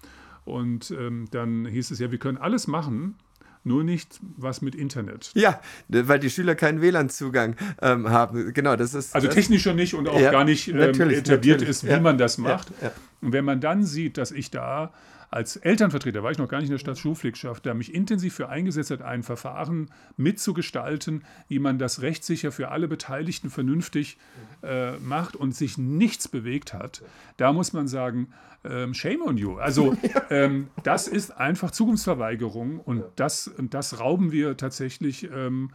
[0.44, 3.16] Und ähm, dann hieß es ja, wir können alles machen,
[3.64, 5.30] nur nicht was mit Internet.
[5.34, 8.52] Ja, weil die Schüler keinen WLAN-Zugang ähm, haben.
[8.52, 9.14] Genau, das ist.
[9.14, 11.68] Also technischer nicht und auch ja, gar nicht ähm, etabliert natürlich.
[11.68, 12.68] ist, wie ja, man das macht.
[12.82, 14.92] Ja, und wenn man dann sieht, dass ich da
[15.30, 18.90] als Elternvertreter war ich noch gar nicht in der Stadtschulpflegschaft, der mich intensiv für eingesetzt
[18.90, 24.18] hat, ein Verfahren mitzugestalten, wie man das rechtssicher für alle Beteiligten vernünftig
[24.62, 27.02] äh, macht und sich nichts bewegt hat.
[27.36, 28.32] Da muss man sagen,
[28.64, 29.56] ähm, shame on you.
[29.56, 29.96] Also
[30.30, 35.70] ähm, das ist einfach Zukunftsverweigerung und das, und das rauben wir tatsächlich ähm,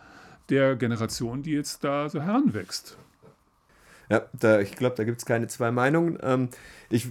[0.49, 2.97] der Generation, die jetzt da so heranwächst.
[4.09, 6.17] Ja, da, ich glaube, da gibt es keine zwei Meinungen.
[6.23, 6.49] Ähm,
[6.89, 7.09] ich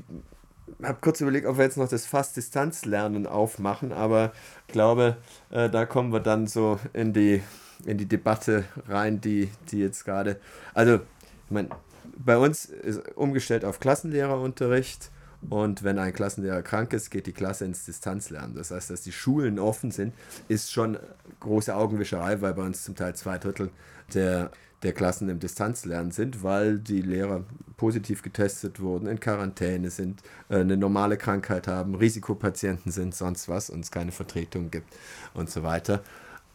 [0.83, 4.33] habe kurz überlegt, ob wir jetzt noch das Fast Distanzlernen aufmachen, aber
[4.67, 5.17] ich glaube,
[5.51, 7.43] äh, da kommen wir dann so in die,
[7.85, 10.41] in die Debatte rein, die, die jetzt gerade.
[10.75, 11.69] Also, ich meine,
[12.17, 15.11] bei uns ist umgestellt auf Klassenlehrerunterricht.
[15.51, 18.57] Und wenn ein Klassenlehrer krank ist, geht die Klasse ins Distanzlernen.
[18.57, 20.13] Das heißt, dass die Schulen offen sind,
[20.49, 20.99] ist schon
[21.39, 23.71] große Augenwischerei, weil bei uns zum Teil zwei Drittel
[24.15, 24.51] der
[24.83, 27.45] der Klassen im Distanzlernen sind, weil die Lehrer
[27.79, 33.71] positiv getestet wurden, in Quarantäne sind, äh, eine normale Krankheit haben, Risikopatienten sind, sonst was,
[33.71, 34.95] und es keine Vertretung gibt
[35.33, 36.03] und so weiter.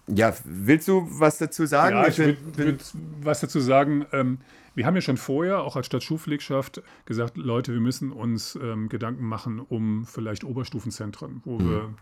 [0.05, 1.95] Ja, willst du was dazu sagen?
[1.95, 2.83] Ja, ich würde würd
[3.21, 4.05] was dazu sagen.
[4.11, 4.39] Ähm,
[4.75, 9.25] wir haben ja schon vorher, auch als Stadtschulpflegschaft, gesagt, Leute, wir müssen uns ähm, Gedanken
[9.25, 11.69] machen um vielleicht Oberstufenzentren, wo mhm.
[11.69, 11.93] wir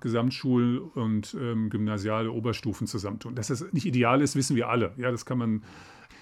[0.00, 3.34] Gesamtschul- und ähm, gymnasiale Oberstufen zusammentun.
[3.34, 4.92] Dass das nicht ideal ist, wissen wir alle.
[4.98, 5.62] Ja, das kann man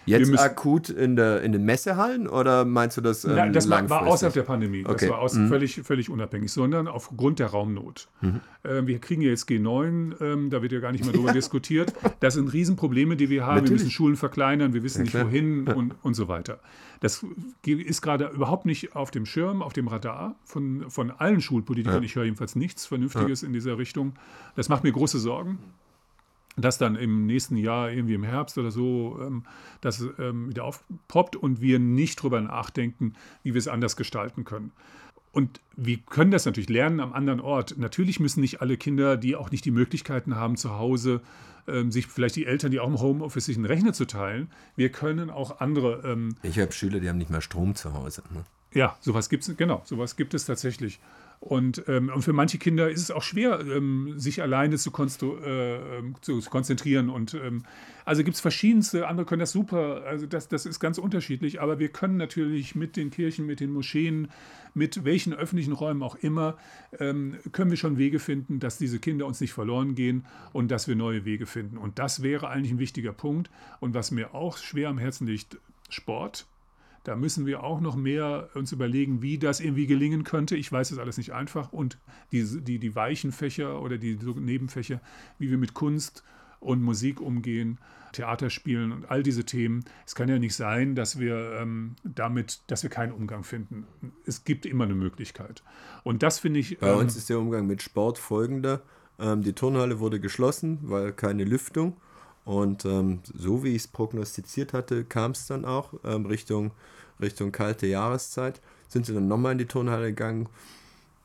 [0.06, 3.24] Jetzt akut in, der, in den Messehallen oder meinst du das?
[3.24, 4.84] Ähm, Nein, das war, war außerhalb der Pandemie.
[4.84, 5.10] Das okay.
[5.10, 5.48] war aus, mhm.
[5.48, 8.08] völlig, völlig unabhängig, sondern aufgrund der Raumnot.
[8.20, 8.40] Mhm.
[8.62, 11.92] Äh, wir kriegen ja jetzt G9, ähm, da wird ja gar nicht mehr darüber diskutiert.
[12.20, 13.56] Das sind Riesenprobleme, die wir haben.
[13.56, 13.70] Natürlich.
[13.70, 16.60] Wir müssen Schulen verkleinern, wir wissen ja, nicht wohin und, und so weiter.
[17.00, 17.24] Das
[17.66, 22.02] ist gerade überhaupt nicht auf dem Schirm, auf dem Radar von, von allen Schulpolitikern.
[22.02, 22.06] Ja.
[22.06, 24.14] Ich höre jedenfalls nichts Vernünftiges in dieser Richtung.
[24.54, 25.58] Das macht mir große Sorgen
[26.56, 29.44] dass dann im nächsten Jahr, irgendwie im Herbst oder so, ähm,
[29.80, 34.72] das ähm, wieder aufpoppt und wir nicht drüber nachdenken, wie wir es anders gestalten können.
[35.32, 37.76] Und wir können das natürlich lernen am anderen Ort.
[37.76, 41.20] Natürlich müssen nicht alle Kinder, die auch nicht die Möglichkeiten haben, zu Hause
[41.68, 44.48] ähm, sich vielleicht die Eltern, die auch im Homeoffice sich einen Rechner zu teilen.
[44.76, 46.02] Wir können auch andere.
[46.10, 48.22] Ähm, ich habe Schüler, die haben nicht mehr Strom zu Hause.
[48.32, 48.44] Ne?
[48.72, 51.00] Ja, sowas gibt es, genau, sowas gibt es tatsächlich.
[51.40, 55.78] Und, ähm, und für manche Kinder ist es auch schwer, ähm, sich alleine zu, äh,
[56.20, 57.10] zu, zu konzentrieren.
[57.10, 57.62] Und ähm,
[58.04, 61.78] also gibt es verschiedenste, andere können das super, also das, das ist ganz unterschiedlich, aber
[61.78, 64.28] wir können natürlich mit den Kirchen, mit den Moscheen,
[64.74, 66.56] mit welchen öffentlichen Räumen auch immer,
[66.98, 70.88] ähm, können wir schon Wege finden, dass diese Kinder uns nicht verloren gehen und dass
[70.88, 71.78] wir neue Wege finden.
[71.78, 73.50] Und das wäre eigentlich ein wichtiger Punkt.
[73.80, 75.58] Und was mir auch schwer am Herzen liegt,
[75.88, 76.46] Sport.
[77.06, 80.56] Da müssen wir auch noch mehr uns überlegen, wie das irgendwie gelingen könnte.
[80.56, 81.72] Ich weiß es alles nicht einfach.
[81.72, 81.98] Und
[82.32, 85.00] die, die, die weichen Fächer oder die Nebenfächer,
[85.38, 86.24] wie wir mit Kunst
[86.58, 87.78] und Musik umgehen,
[88.10, 89.84] Theater spielen und all diese Themen.
[90.04, 93.86] Es kann ja nicht sein, dass wir ähm, damit, dass wir keinen Umgang finden.
[94.24, 95.62] Es gibt immer eine Möglichkeit.
[96.02, 96.78] Und das finde ich.
[96.78, 98.82] Bei ähm, uns ist der Umgang mit Sport folgender.
[99.20, 101.96] Ähm, die Turnhalle wurde geschlossen, weil keine Lüftung.
[102.46, 106.70] Und ähm, so wie ich es prognostiziert hatte, kam es dann auch ähm, Richtung,
[107.20, 108.60] Richtung kalte Jahreszeit.
[108.86, 110.48] Sind sie dann nochmal in die Turnhalle gegangen,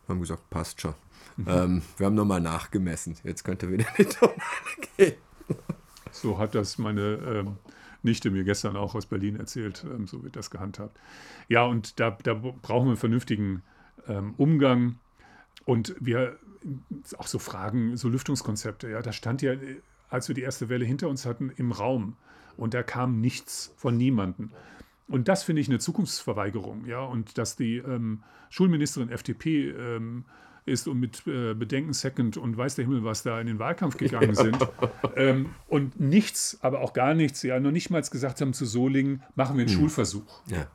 [0.07, 0.95] haben gesagt, passt schon.
[1.37, 1.45] Mhm.
[1.47, 3.17] Ähm, wir haben nochmal nachgemessen.
[3.23, 4.41] Jetzt könnte wieder in die Turnhalle
[4.97, 5.13] gehen.
[6.11, 7.57] So hat das meine ähm,
[8.01, 9.85] Nichte mir gestern auch aus Berlin erzählt.
[9.85, 10.99] Ähm, so wird das gehandhabt.
[11.49, 13.61] Ja, und da, da brauchen wir einen vernünftigen
[14.07, 14.97] ähm, Umgang.
[15.65, 16.39] Und wir
[17.19, 18.89] auch so Fragen, so Lüftungskonzepte.
[18.89, 19.53] Ja, da stand ja
[20.11, 22.15] als wir die erste Welle hinter uns hatten, im Raum.
[22.57, 24.51] Und da kam nichts von niemandem.
[25.07, 26.85] Und das finde ich eine Zukunftsverweigerung.
[26.85, 27.01] Ja?
[27.01, 30.25] Und dass die ähm, Schulministerin FDP ähm,
[30.65, 33.97] ist und mit äh, Bedenken Second und weiß der Himmel, was da in den Wahlkampf
[33.97, 34.57] gegangen sind.
[35.15, 39.23] Ähm, und nichts, aber auch gar nichts, ja, noch nicht mal gesagt haben zu Solingen,
[39.35, 39.79] machen wir einen mhm.
[39.79, 40.41] Schulversuch.
[40.47, 40.67] Ja.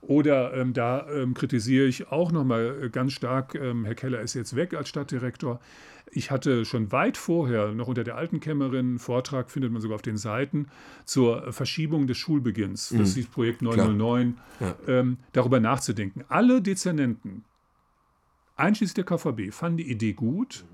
[0.00, 4.34] Oder ähm, da ähm, kritisiere ich auch nochmal äh, ganz stark, ähm, Herr Keller ist
[4.34, 5.60] jetzt weg als Stadtdirektor.
[6.10, 9.96] Ich hatte schon weit vorher, noch unter der alten Kämmerin, einen Vortrag, findet man sogar
[9.96, 10.66] auf den Seiten,
[11.04, 12.90] zur Verschiebung des Schulbeginns.
[12.90, 12.98] Mhm.
[12.98, 14.74] Das ist das Projekt 909, ja.
[14.88, 16.24] ähm, darüber nachzudenken.
[16.28, 17.44] Alle Dezernenten,
[18.56, 20.64] einschließlich der KVB, fanden die Idee gut.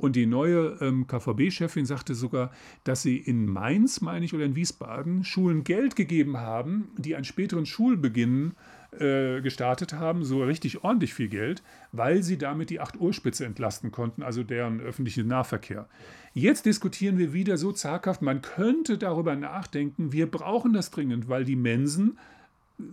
[0.00, 2.52] Und die neue ähm, KVB-Chefin sagte sogar,
[2.84, 7.26] dass sie in Mainz, meine ich, oder in Wiesbaden Schulen Geld gegeben haben, die einen
[7.26, 8.54] späteren Schulbeginn
[8.98, 14.22] äh, gestartet haben, so richtig ordentlich viel Geld, weil sie damit die 8-Uhr-Spitze entlasten konnten,
[14.22, 15.86] also deren öffentlichen Nahverkehr.
[16.32, 21.44] Jetzt diskutieren wir wieder so zaghaft, man könnte darüber nachdenken, wir brauchen das dringend, weil
[21.44, 22.16] die Mensen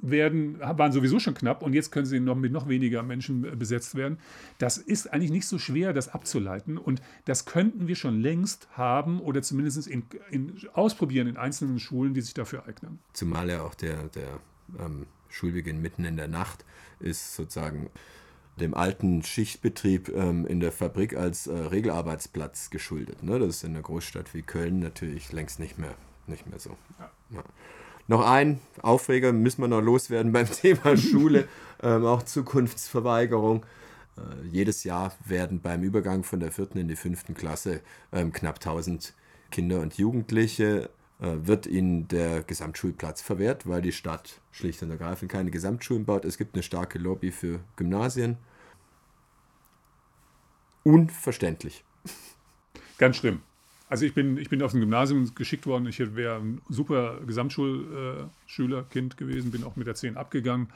[0.01, 3.95] werden, waren sowieso schon knapp und jetzt können sie noch mit noch weniger Menschen besetzt
[3.95, 4.19] werden.
[4.57, 9.19] Das ist eigentlich nicht so schwer, das abzuleiten und das könnten wir schon längst haben
[9.19, 12.99] oder zumindest in, in, ausprobieren in einzelnen Schulen, die sich dafür eignen.
[13.13, 14.39] Zumal ja auch der, der
[14.79, 16.65] ähm, Schulbeginn mitten in der Nacht
[16.99, 17.89] ist sozusagen
[18.59, 23.23] dem alten Schichtbetrieb ähm, in der Fabrik als äh, Regelarbeitsplatz geschuldet.
[23.23, 23.39] Ne?
[23.39, 25.93] Das ist in einer Großstadt wie Köln natürlich längst nicht mehr,
[26.25, 26.75] nicht mehr so.
[26.99, 27.11] Ja.
[27.29, 27.43] Ja.
[28.07, 31.47] Noch ein Aufreger müssen wir noch loswerden beim Thema Schule,
[31.83, 33.65] ähm, auch Zukunftsverweigerung.
[34.17, 37.81] Äh, jedes Jahr werden beim Übergang von der vierten in die fünften Klasse
[38.11, 39.13] ähm, knapp 1000
[39.51, 40.89] Kinder und Jugendliche
[41.19, 46.25] äh, wird ihnen der Gesamtschulplatz verwehrt, weil die Stadt schlicht und ergreifend keine Gesamtschulen baut.
[46.25, 48.37] Es gibt eine starke Lobby für Gymnasien.
[50.83, 51.83] Unverständlich.
[52.97, 53.41] Ganz schlimm.
[53.89, 55.87] Also ich bin, ich bin auf ein Gymnasium geschickt worden.
[55.87, 60.67] Ich wäre ein super Gesamtschulschüler, Kind gewesen, bin auch mit der 10 abgegangen.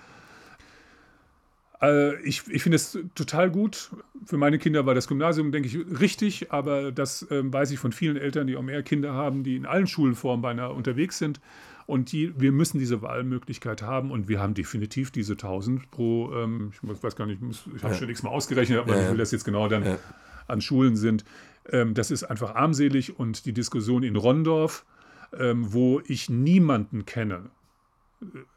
[1.82, 3.89] Äh, ich, ich finde es total gut.
[4.26, 7.91] Für meine Kinder war das Gymnasium, denke ich, richtig, aber das äh, weiß ich von
[7.91, 11.41] vielen Eltern, die auch mehr Kinder haben, die in allen Schulformen beinahe unterwegs sind.
[11.88, 16.72] Und die, wir müssen diese Wahlmöglichkeit haben und wir haben definitiv diese 1000 pro, ähm,
[16.72, 17.41] ich weiß gar nicht,
[17.76, 17.99] ich habe ja.
[17.99, 19.97] schon nichts mal ausgerechnet, aber ja, wie viel das jetzt genau dann ja.
[20.47, 21.26] an Schulen sind.
[21.70, 24.86] Ähm, das ist einfach armselig und die Diskussion in Rondorf,
[25.38, 27.49] ähm, wo ich niemanden kenne,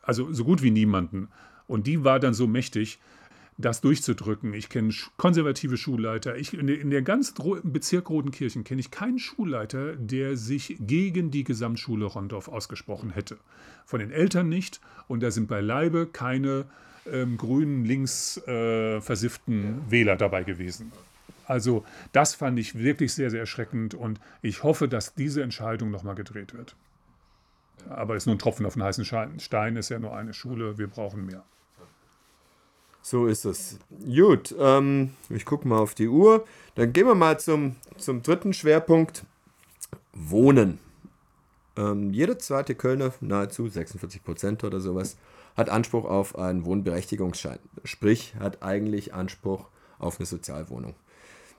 [0.02, 1.28] also so gut wie niemanden,
[1.66, 2.98] und die war dann so mächtig,
[3.56, 4.52] das durchzudrücken.
[4.52, 6.36] Ich kenne konservative Schulleiter.
[6.36, 7.34] Ich, in, der, in der ganzen
[7.64, 13.38] Bezirk Rodenkirchen kenne ich keinen Schulleiter, der sich gegen die Gesamtschule Rondorf ausgesprochen hätte.
[13.84, 14.80] Von den Eltern nicht.
[15.06, 16.66] Und da sind beileibe keine
[17.10, 20.90] ähm, grünen, links äh, versifften Wähler dabei gewesen.
[21.46, 26.14] Also das fand ich wirklich sehr, sehr erschreckend und ich hoffe, dass diese Entscheidung nochmal
[26.14, 26.76] gedreht wird.
[27.88, 30.78] Aber es ist nur ein Tropfen auf den heißen Stein, ist ja nur eine Schule,
[30.78, 31.44] wir brauchen mehr.
[33.02, 33.78] So ist es.
[34.06, 36.46] Gut, ähm, ich gucke mal auf die Uhr.
[36.74, 39.26] Dann gehen wir mal zum, zum dritten Schwerpunkt.
[40.14, 40.78] Wohnen.
[41.76, 45.18] Ähm, jeder zweite Kölner, nahezu 46 Prozent oder sowas,
[45.54, 47.58] hat Anspruch auf einen Wohnberechtigungsschein.
[47.84, 49.68] Sprich, hat eigentlich Anspruch
[49.98, 50.94] auf eine Sozialwohnung.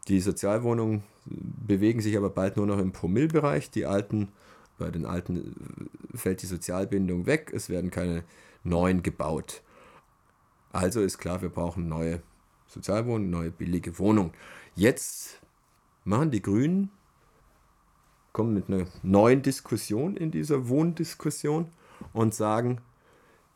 [0.08, 3.72] Die Sozialwohnungen bewegen sich aber bald nur noch im Promillbereich.
[3.72, 4.30] Die alten,
[4.78, 8.24] bei den alten fällt die Sozialbindung weg, es werden keine
[8.64, 9.62] neuen gebaut.
[10.72, 12.22] Also ist klar, wir brauchen neue
[12.68, 14.32] Sozialwohnungen, neue billige Wohnungen.
[14.76, 15.41] Jetzt
[16.03, 16.91] machen die Grünen,
[18.34, 21.72] kommen mit einer neuen Diskussion in dieser Wohndiskussion
[22.14, 22.82] und sagen,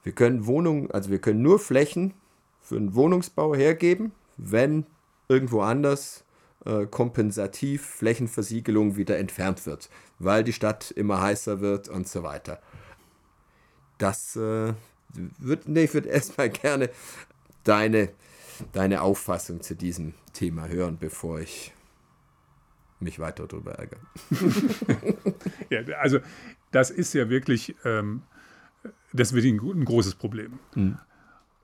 [0.04, 2.14] wir können Wohnungen, also wir können nur Flächen
[2.62, 4.86] für einen Wohnungsbau hergeben, wenn
[5.28, 6.24] irgendwo anders
[6.66, 9.90] äh, kompensativ Flächenversiegelung wieder entfernt wird,
[10.20, 12.62] weil die Stadt immer heißer wird und so weiter.
[13.98, 14.74] Das äh,
[15.14, 16.90] wird, nee, ich würde erstmal gerne
[17.64, 18.10] deine,
[18.74, 21.74] deine Auffassung zu diesem Thema hören, bevor ich
[23.00, 24.00] mich weiter darüber ärgere.
[25.70, 26.20] ja, also
[26.72, 28.24] das ist ja wirklich, ähm,
[29.14, 30.60] das wird ein, ein großes Problem.
[30.76, 30.98] Mhm.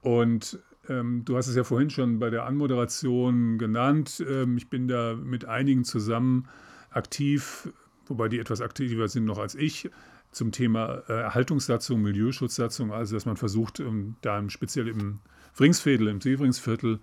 [0.01, 4.23] Und du hast es ja vorhin schon bei der Anmoderation genannt.
[4.27, 6.47] Ähm, ich bin da mit einigen zusammen
[6.91, 7.69] aktiv,
[8.07, 9.89] wobei die etwas aktiver sind noch als ich,
[10.31, 15.19] zum Thema äh, Erhaltungssatzung, Milieuschutzsatzung, also dass man versucht, ähm, da speziell im
[15.53, 16.99] Fringsviertel, im Seefringsviertel,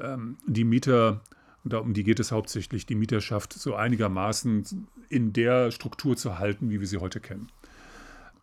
[0.00, 1.20] ähm, die Mieter,
[1.64, 6.70] da um die geht es hauptsächlich, die Mieterschaft so einigermaßen in der Struktur zu halten,
[6.70, 7.48] wie wir sie heute kennen.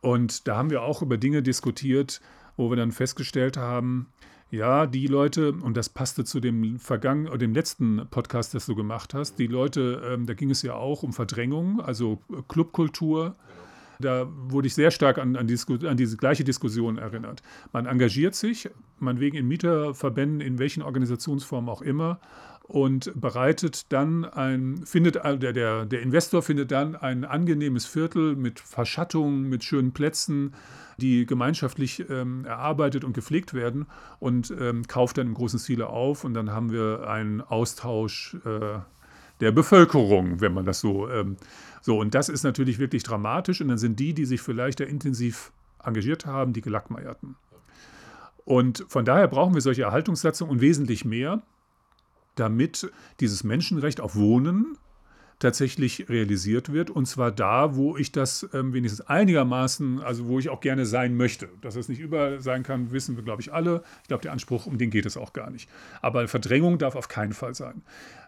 [0.02, 2.20] Und da haben wir auch über Dinge diskutiert,
[2.58, 4.08] wo wir dann festgestellt haben,
[4.54, 9.16] ja, die Leute, und das passte zu dem vergangenen, dem letzten Podcast, das du gemacht
[9.16, 13.36] hast, die Leute, ähm, da ging es ja auch um Verdrängung, also äh, Clubkultur.
[14.00, 17.42] Da wurde ich sehr stark an, an, die, an, diese gleiche Diskussion erinnert.
[17.72, 22.20] Man engagiert sich, man wegen in Mieterverbänden, in welchen Organisationsformen auch immer,
[22.64, 28.36] und bereitet dann ein, findet, äh, der, der, der Investor findet dann ein angenehmes Viertel
[28.36, 30.54] mit Verschattung, mit schönen Plätzen,
[30.98, 33.86] die gemeinschaftlich ähm, erarbeitet und gepflegt werden
[34.20, 38.80] und ähm, kauft dann im großen Stile auf und dann haben wir einen Austausch äh,
[39.40, 41.10] der Bevölkerung, wenn man das so.
[41.10, 41.36] Ähm,
[41.82, 44.86] so, und das ist natürlich wirklich dramatisch und dann sind die, die sich vielleicht da
[44.86, 45.52] intensiv
[45.84, 47.36] engagiert haben, die Gelackmeierten.
[48.46, 51.42] Und von daher brauchen wir solche Erhaltungssatzungen und wesentlich mehr,
[52.36, 54.78] damit dieses Menschenrecht auf Wohnen
[55.44, 56.90] tatsächlich realisiert wird.
[56.90, 61.16] Und zwar da, wo ich das ähm, wenigstens einigermaßen, also wo ich auch gerne sein
[61.18, 61.50] möchte.
[61.62, 63.84] Dass es nicht überall sein kann, wissen wir, glaube ich, alle.
[64.04, 65.70] Ich glaube, der Anspruch, um den geht es auch gar nicht.
[66.02, 67.82] Aber Verdrängung darf auf keinen Fall sein.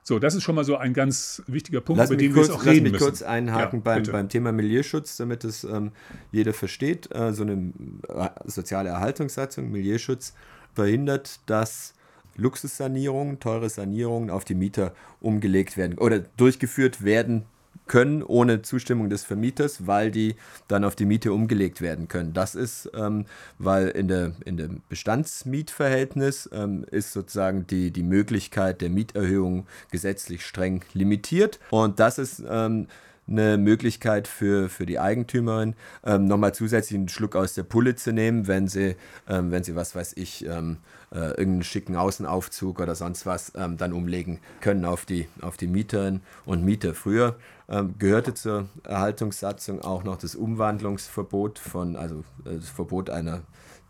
[0.03, 2.55] So, das ist schon mal so ein ganz wichtiger Punkt, lass über den kurz, wir
[2.55, 2.93] es auch reden müssen.
[2.93, 5.93] Lass mich kurz einhaken ja, beim, beim Thema Milieuschutz, damit es ähm,
[6.31, 7.09] jeder versteht.
[7.15, 7.71] Äh, so eine
[8.09, 10.33] äh, soziale Erhaltungssatzung, Milieuschutz,
[10.73, 11.94] verhindert, dass
[12.35, 17.45] Luxussanierungen, teure Sanierungen auf die Mieter umgelegt werden oder durchgeführt werden
[17.87, 20.35] können ohne Zustimmung des Vermieters, weil die
[20.67, 22.33] dann auf die Miete umgelegt werden können.
[22.33, 23.25] Das ist, ähm,
[23.59, 30.45] weil in, der, in dem Bestandsmietverhältnis ähm, ist sozusagen die, die Möglichkeit der Mieterhöhung gesetzlich
[30.45, 31.59] streng limitiert.
[31.69, 32.87] Und das ist ähm,
[33.27, 38.13] eine Möglichkeit für, für die Eigentümerin, ähm, nochmal zusätzlich einen Schluck aus der Pulle zu
[38.13, 38.95] nehmen, wenn sie,
[39.27, 40.77] ähm, wenn sie was weiß ich, ähm,
[41.11, 45.67] äh, irgendeinen schicken Außenaufzug oder sonst was ähm, dann umlegen können auf die, auf die
[45.67, 46.93] Mieterinnen und Mieter.
[46.93, 47.35] Früher
[47.67, 53.41] ähm, gehörte zur Erhaltungssatzung auch noch das Umwandlungsverbot von, also äh, das Verbot einer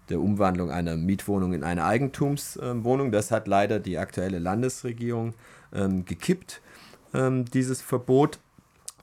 [0.09, 3.11] der Umwandlung einer Mietwohnung in eine Eigentumswohnung.
[3.11, 5.33] Das hat leider die aktuelle Landesregierung
[5.73, 6.61] ähm, gekippt,
[7.13, 8.39] ähm, dieses Verbot.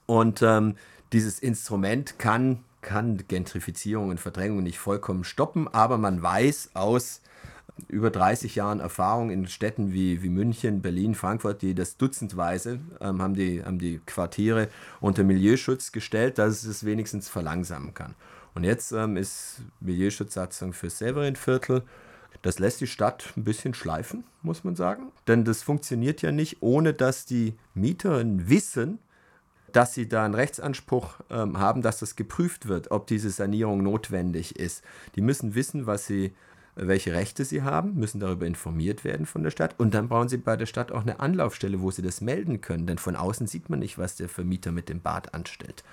[0.07, 0.77] Und ähm,
[1.13, 7.21] dieses Instrument kann, kann Gentrifizierung und Verdrängung nicht vollkommen stoppen, aber man weiß aus
[7.89, 13.23] über 30 Jahren Erfahrung in Städten wie, wie München, Berlin, Frankfurt, die das dutzendweise ähm,
[13.23, 14.69] haben, die, haben die Quartiere
[15.01, 18.15] unter Milieuschutz gestellt, dass es es wenigstens verlangsamen kann.
[18.55, 21.83] Und jetzt ähm, ist Milieuschutzsatzung für Severinviertel.
[22.43, 25.13] Das lässt die Stadt ein bisschen schleifen, muss man sagen.
[25.27, 28.99] Denn das funktioniert ja nicht, ohne dass die Mieterinnen wissen,
[29.77, 34.57] dass sie da einen Rechtsanspruch ähm, haben, dass das geprüft wird, ob diese Sanierung notwendig
[34.59, 34.83] ist.
[35.17, 36.33] Die müssen wissen, was sie
[36.75, 40.39] welche Rechte sie haben, müssen darüber informiert werden von der Stadt und dann brauchen sie
[40.39, 43.69] bei der Stadt auch eine Anlaufstelle, wo sie das melden können, denn von außen sieht
[43.69, 45.85] man nicht, was der Vermieter mit dem Bad anstellt.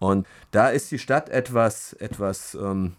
[0.00, 2.94] Und da ist die Stadt etwas, etwas ähm,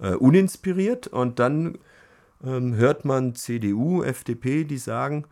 [0.00, 1.78] äh, uninspiriert und dann
[2.42, 5.26] ähm, hört man CDU, FDP, die sagen,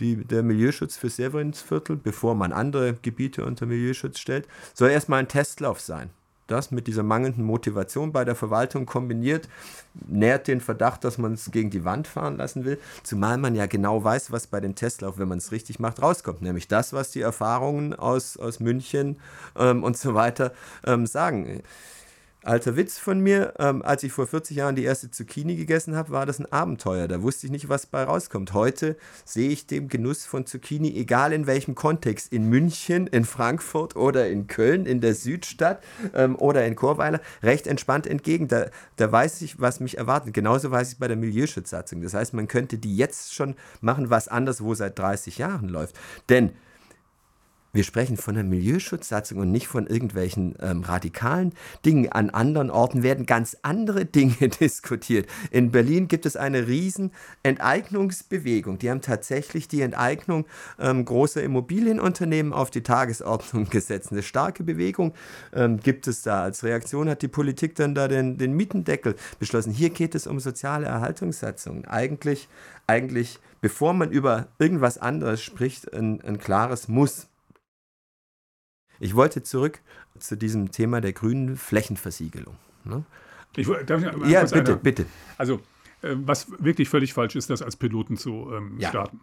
[0.00, 5.28] die, der Milieuschutz für Severinsviertel, bevor man andere Gebiete unter Milieuschutz stellt, soll erstmal ein
[5.28, 6.10] Testlauf sein
[6.50, 9.48] das mit dieser mangelnden Motivation bei der Verwaltung kombiniert,
[10.08, 13.66] nährt den Verdacht, dass man es gegen die Wand fahren lassen will, zumal man ja
[13.66, 17.10] genau weiß, was bei dem Testlauf, wenn man es richtig macht, rauskommt, nämlich das, was
[17.10, 19.20] die Erfahrungen aus, aus München
[19.56, 20.52] ähm, und so weiter
[20.84, 21.62] ähm, sagen.
[22.42, 26.10] Alter Witz von mir, ähm, als ich vor 40 Jahren die erste Zucchini gegessen habe,
[26.10, 27.08] war das ein Abenteuer.
[27.08, 28.52] Da wusste ich nicht, was bei rauskommt.
[28.54, 33.96] Heute sehe ich dem Genuss von Zucchini, egal in welchem Kontext, in München, in Frankfurt
[33.96, 35.82] oder in Köln, in der Südstadt
[36.14, 38.48] ähm, oder in Chorweiler, recht entspannt entgegen.
[38.48, 40.34] Da, da weiß ich, was mich erwartet.
[40.34, 42.02] Genauso weiß ich bei der Milieuschutzsatzung.
[42.02, 45.96] Das heißt, man könnte die jetzt schon machen, was anders, wo seit 30 Jahren läuft.
[46.28, 46.52] Denn
[47.72, 51.52] wir sprechen von einer Milieuschutzsatzung und nicht von irgendwelchen ähm, radikalen
[51.84, 52.10] Dingen.
[52.10, 55.28] An anderen Orten werden ganz andere Dinge diskutiert.
[55.50, 57.12] In Berlin gibt es eine riesen
[57.44, 58.78] Enteignungsbewegung.
[58.78, 60.46] Die haben tatsächlich die Enteignung
[60.80, 64.10] ähm, großer Immobilienunternehmen auf die Tagesordnung gesetzt.
[64.10, 65.14] Eine starke Bewegung
[65.52, 66.42] ähm, gibt es da.
[66.42, 69.72] Als Reaktion hat die Politik dann da den, den Mietendeckel beschlossen.
[69.72, 71.84] Hier geht es um soziale Erhaltungssatzungen.
[71.84, 72.48] Eigentlich,
[72.88, 77.29] eigentlich, bevor man über irgendwas anderes spricht, ein, ein klares Muss.
[79.00, 79.80] Ich wollte zurück
[80.18, 82.56] zu diesem Thema der grünen Flächenversiegelung.
[82.84, 83.04] Ne?
[83.56, 84.76] Ich, darf ich ja, bitte, einer?
[84.76, 85.06] bitte.
[85.36, 85.56] Also,
[86.02, 88.90] äh, was wirklich völlig falsch ist, das als Piloten zu ähm, ja.
[88.90, 89.20] starten.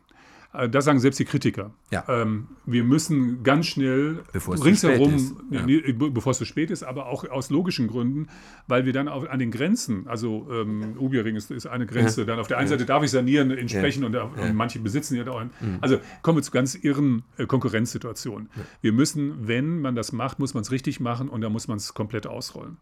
[0.53, 1.71] Äh, da sagen selbst die Kritiker.
[1.91, 2.05] Ja.
[2.07, 5.65] Ähm, wir müssen ganz schnell bevor es ringsherum, ja.
[5.65, 8.27] nee, bevor es zu spät ist, aber auch aus logischen Gründen,
[8.67, 12.27] weil wir dann auch an den Grenzen, also ähm, Ubiering ist, ist eine Grenze, ja.
[12.27, 15.39] dann auf der einen Seite darf ich sanieren, entsprechen und, und, manche besitzen ja auch.
[15.39, 15.77] Einen, mhm.
[15.81, 18.49] Also kommen wir zu ganz irren äh, Konkurrenzsituationen.
[18.81, 21.77] Wir müssen, wenn man das macht, muss man es richtig machen und da muss man
[21.77, 22.77] es komplett ausrollen.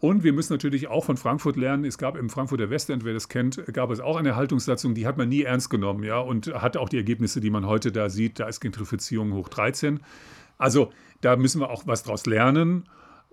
[0.00, 1.84] Und wir müssen natürlich auch von Frankfurt lernen.
[1.84, 5.16] Es gab im Frankfurter Westend, wer das kennt, gab es auch eine Haltungssatzung, die hat
[5.16, 8.38] man nie ernst genommen, ja, und hat auch die Ergebnisse, die man heute da sieht.
[8.38, 10.00] Da ist Gentrifizierung hoch 13.
[10.56, 12.84] Also da müssen wir auch was draus lernen.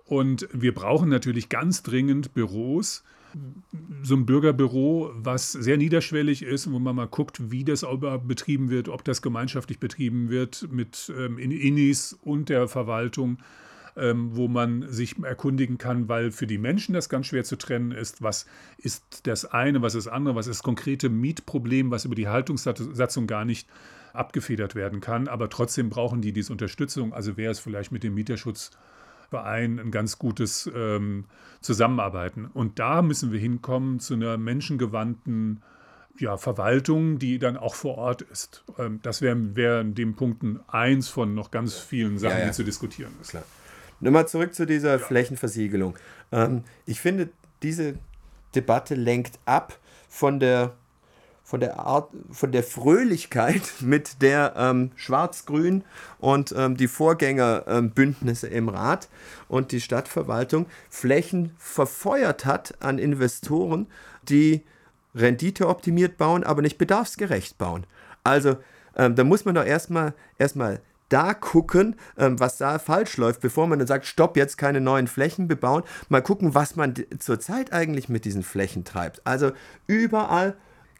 [0.06, 3.04] Und wir brauchen natürlich ganz dringend Büros,
[4.02, 7.84] so ein Bürgerbüro, was sehr niederschwellig ist, wo man mal guckt, wie das
[8.26, 13.38] betrieben wird, ob das gemeinschaftlich betrieben wird mit ähm, Innis und der Verwaltung
[13.96, 17.92] ähm, wo man sich erkundigen kann, weil für die Menschen das ganz schwer zu trennen
[17.92, 18.46] ist, was
[18.78, 22.28] ist das eine, was ist das andere, was ist das konkrete Mietproblem, was über die
[22.28, 23.68] Haltungssatzung gar nicht
[24.12, 25.28] abgefedert werden kann.
[25.28, 27.12] Aber trotzdem brauchen die diese Unterstützung.
[27.12, 31.24] Also wäre es vielleicht mit dem Mieterschutzverein ein ganz gutes ähm,
[31.60, 32.46] Zusammenarbeiten.
[32.46, 35.62] Und da müssen wir hinkommen zu einer menschengewandten
[36.18, 38.64] ja, Verwaltung, die dann auch vor Ort ist.
[38.78, 42.46] Ähm, das wäre wär in dem Punkten eins von noch ganz vielen Sachen, ja, ja.
[42.46, 43.30] die zu diskutieren ist.
[43.30, 43.44] Klar.
[44.00, 44.98] Nochmal zurück zu dieser ja.
[44.98, 45.96] Flächenversiegelung.
[46.32, 47.30] Ähm, ich finde,
[47.62, 47.94] diese
[48.54, 49.78] Debatte lenkt ab
[50.08, 50.74] von der,
[51.44, 55.84] von der Art, von der Fröhlichkeit, mit der ähm, Schwarz-Grün
[56.18, 59.08] und ähm, die Vorgängerbündnisse im Rat
[59.48, 63.86] und die Stadtverwaltung Flächen verfeuert hat an Investoren,
[64.28, 64.62] die
[65.14, 67.86] renditeoptimiert bauen, aber nicht bedarfsgerecht bauen.
[68.22, 68.56] Also
[68.96, 73.66] ähm, da muss man doch erstmal erstmal da gucken, ähm, was da falsch läuft, bevor
[73.66, 75.82] man dann sagt, stopp, jetzt keine neuen Flächen bebauen.
[76.08, 79.26] Mal gucken, was man zurzeit eigentlich mit diesen Flächen treibt.
[79.26, 79.52] Also
[79.86, 80.56] überall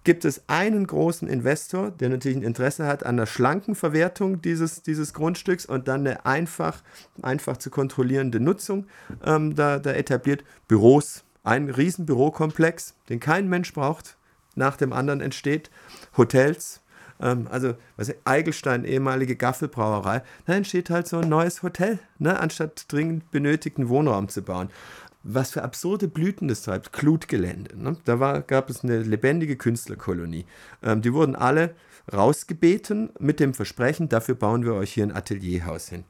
[0.06, 4.82] gibt es einen großen Investor, der natürlich ein Interesse hat an der schlanken Verwertung dieses,
[4.82, 6.82] dieses Grundstücks und dann eine einfach,
[7.22, 8.86] einfach zu kontrollierende Nutzung
[9.24, 10.44] ähm, da, da etabliert.
[10.68, 14.16] Büros, ein riesen Bürokomplex, den kein Mensch braucht,
[14.54, 15.70] nach dem anderen entsteht.
[16.16, 16.82] Hotels,
[17.20, 22.38] ähm, also was ich, Eigelstein, ehemalige Gaffelbrauerei, da entsteht halt so ein neues Hotel, ne,
[22.38, 24.68] anstatt dringend benötigten Wohnraum zu bauen.
[25.22, 27.76] Was für absurde Blüten das treibt, Klutgelände.
[27.76, 27.96] Ne?
[28.04, 30.44] Da war, gab es eine lebendige Künstlerkolonie.
[30.82, 31.74] Ähm, die wurden alle
[32.12, 36.04] rausgebeten mit dem Versprechen, dafür bauen wir euch hier ein Atelierhaus hin.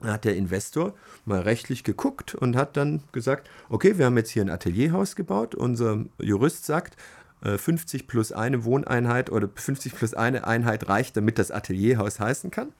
[0.00, 0.94] Da hat der Investor
[1.24, 5.54] mal rechtlich geguckt und hat dann gesagt, okay, wir haben jetzt hier ein Atelierhaus gebaut.
[5.54, 6.96] Unser Jurist sagt,
[7.42, 12.50] 50 äh, plus eine Wohneinheit oder 50 plus eine Einheit reicht, damit das Atelierhaus heißen
[12.50, 12.72] kann.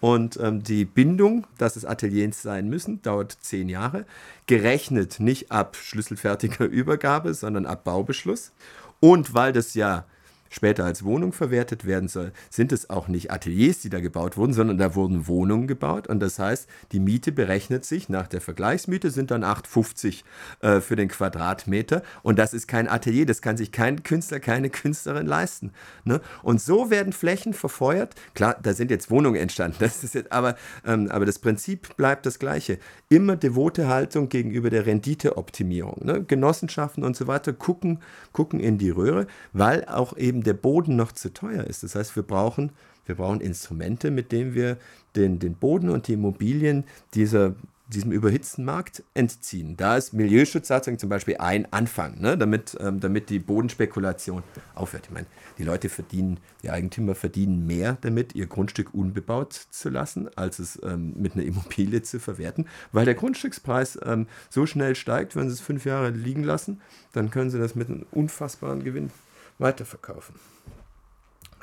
[0.00, 4.04] Und ähm, die Bindung, dass es Ateliers sein müssen, dauert zehn Jahre.
[4.46, 8.52] Gerechnet nicht ab schlüsselfertiger Übergabe, sondern ab Baubeschluss.
[9.00, 10.04] Und weil das ja
[10.50, 14.52] später als Wohnung verwertet werden soll, sind es auch nicht Ateliers, die da gebaut wurden,
[14.52, 16.06] sondern da wurden Wohnungen gebaut.
[16.06, 20.22] Und das heißt, die Miete berechnet sich nach der Vergleichsmiete, sind dann 8,50
[20.60, 22.02] äh, für den Quadratmeter.
[22.22, 25.72] Und das ist kein Atelier, das kann sich kein Künstler, keine Künstlerin leisten.
[26.04, 26.20] Ne?
[26.42, 28.14] Und so werden Flächen verfeuert.
[28.34, 30.56] Klar, da sind jetzt Wohnungen entstanden, das ist jetzt, aber,
[30.86, 32.78] ähm, aber das Prinzip bleibt das gleiche.
[33.08, 36.04] Immer devote Haltung gegenüber der Renditeoptimierung.
[36.04, 36.22] Ne?
[36.22, 38.00] Genossenschaften und so weiter gucken,
[38.32, 41.82] gucken in die Röhre, weil auch eben der Boden noch zu teuer ist.
[41.82, 42.72] Das heißt, wir brauchen,
[43.06, 44.78] wir brauchen Instrumente, mit denen wir
[45.16, 46.84] den, den Boden und die Immobilien
[47.14, 47.54] dieser
[47.86, 49.76] diesem überhitzten Markt entziehen.
[49.76, 54.42] Da ist Milieuschutzsatzung zum Beispiel ein Anfang, ne, damit, ähm, damit die Bodenspekulation
[54.74, 55.06] aufhört.
[55.06, 55.26] Ich meine,
[55.58, 60.80] die Leute verdienen, die Eigentümer verdienen mehr damit, ihr Grundstück unbebaut zu lassen, als es
[60.82, 65.54] ähm, mit einer Immobilie zu verwerten, weil der Grundstückspreis ähm, so schnell steigt, wenn sie
[65.54, 66.80] es fünf Jahre liegen lassen,
[67.12, 69.10] dann können sie das mit einem unfassbaren Gewinn
[69.58, 70.34] weiterverkaufen.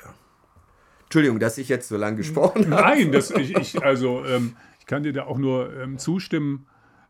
[0.02, 0.14] Ja.
[1.04, 2.82] Entschuldigung, dass ich jetzt so lange gesprochen habe.
[2.82, 6.66] Nein, das, ich, ich also ähm, ich kann dir da auch nur ähm, zustimmen.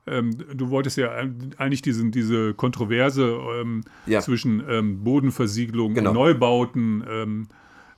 [0.06, 4.20] Ähm, du wolltest ja eigentlich diesen, diese Kontroverse ähm, ja.
[4.20, 6.10] zwischen ähm, Bodenversiegelung genau.
[6.10, 7.48] und Neubauten ähm,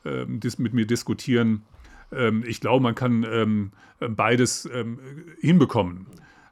[0.05, 1.63] ähm, mit mir diskutieren.
[2.47, 4.69] ich glaube, man kann beides
[5.41, 6.07] hinbekommen.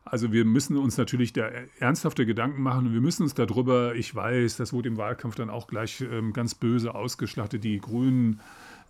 [0.05, 1.49] Also wir müssen uns natürlich da
[1.79, 5.49] ernsthafte Gedanken machen und wir müssen uns darüber, ich weiß, das wurde im Wahlkampf dann
[5.49, 8.41] auch gleich ganz böse ausgeschlachtet, die Grünen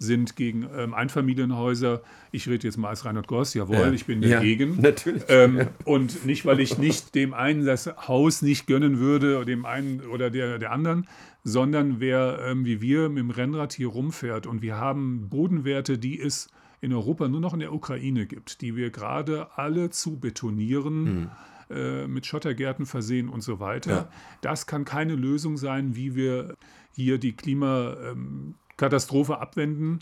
[0.02, 2.02] sind gegen ähm, Einfamilienhäuser.
[2.32, 3.92] Ich rede jetzt mal als Reinhard Goss, jawohl, ja.
[3.92, 4.76] ich bin dagegen.
[4.76, 5.22] Ja, natürlich.
[5.28, 5.66] Ähm, ja.
[5.84, 10.30] Und nicht, weil ich nicht dem einen das Haus nicht gönnen würde, dem einen oder
[10.30, 11.06] der, der anderen,
[11.44, 16.20] sondern wer ähm, wie wir mit dem Rennrad hier rumfährt und wir haben Bodenwerte, die
[16.20, 16.48] es
[16.82, 21.04] in Europa nur noch in der Ukraine gibt, die wir gerade alle zu betonieren.
[21.04, 21.30] Mhm
[21.70, 23.90] äh, mit Schottergärten versehen und so weiter.
[23.90, 24.08] Ja.
[24.42, 26.56] Das kann keine Lösung sein, wie wir
[26.92, 30.00] hier die Klima, ähm, Katastrophe abwenden.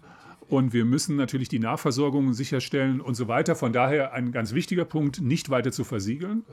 [0.49, 3.55] Und wir müssen natürlich die Nahversorgung sicherstellen und so weiter.
[3.55, 6.45] Von daher ein ganz wichtiger Punkt, nicht weiter zu versiegeln.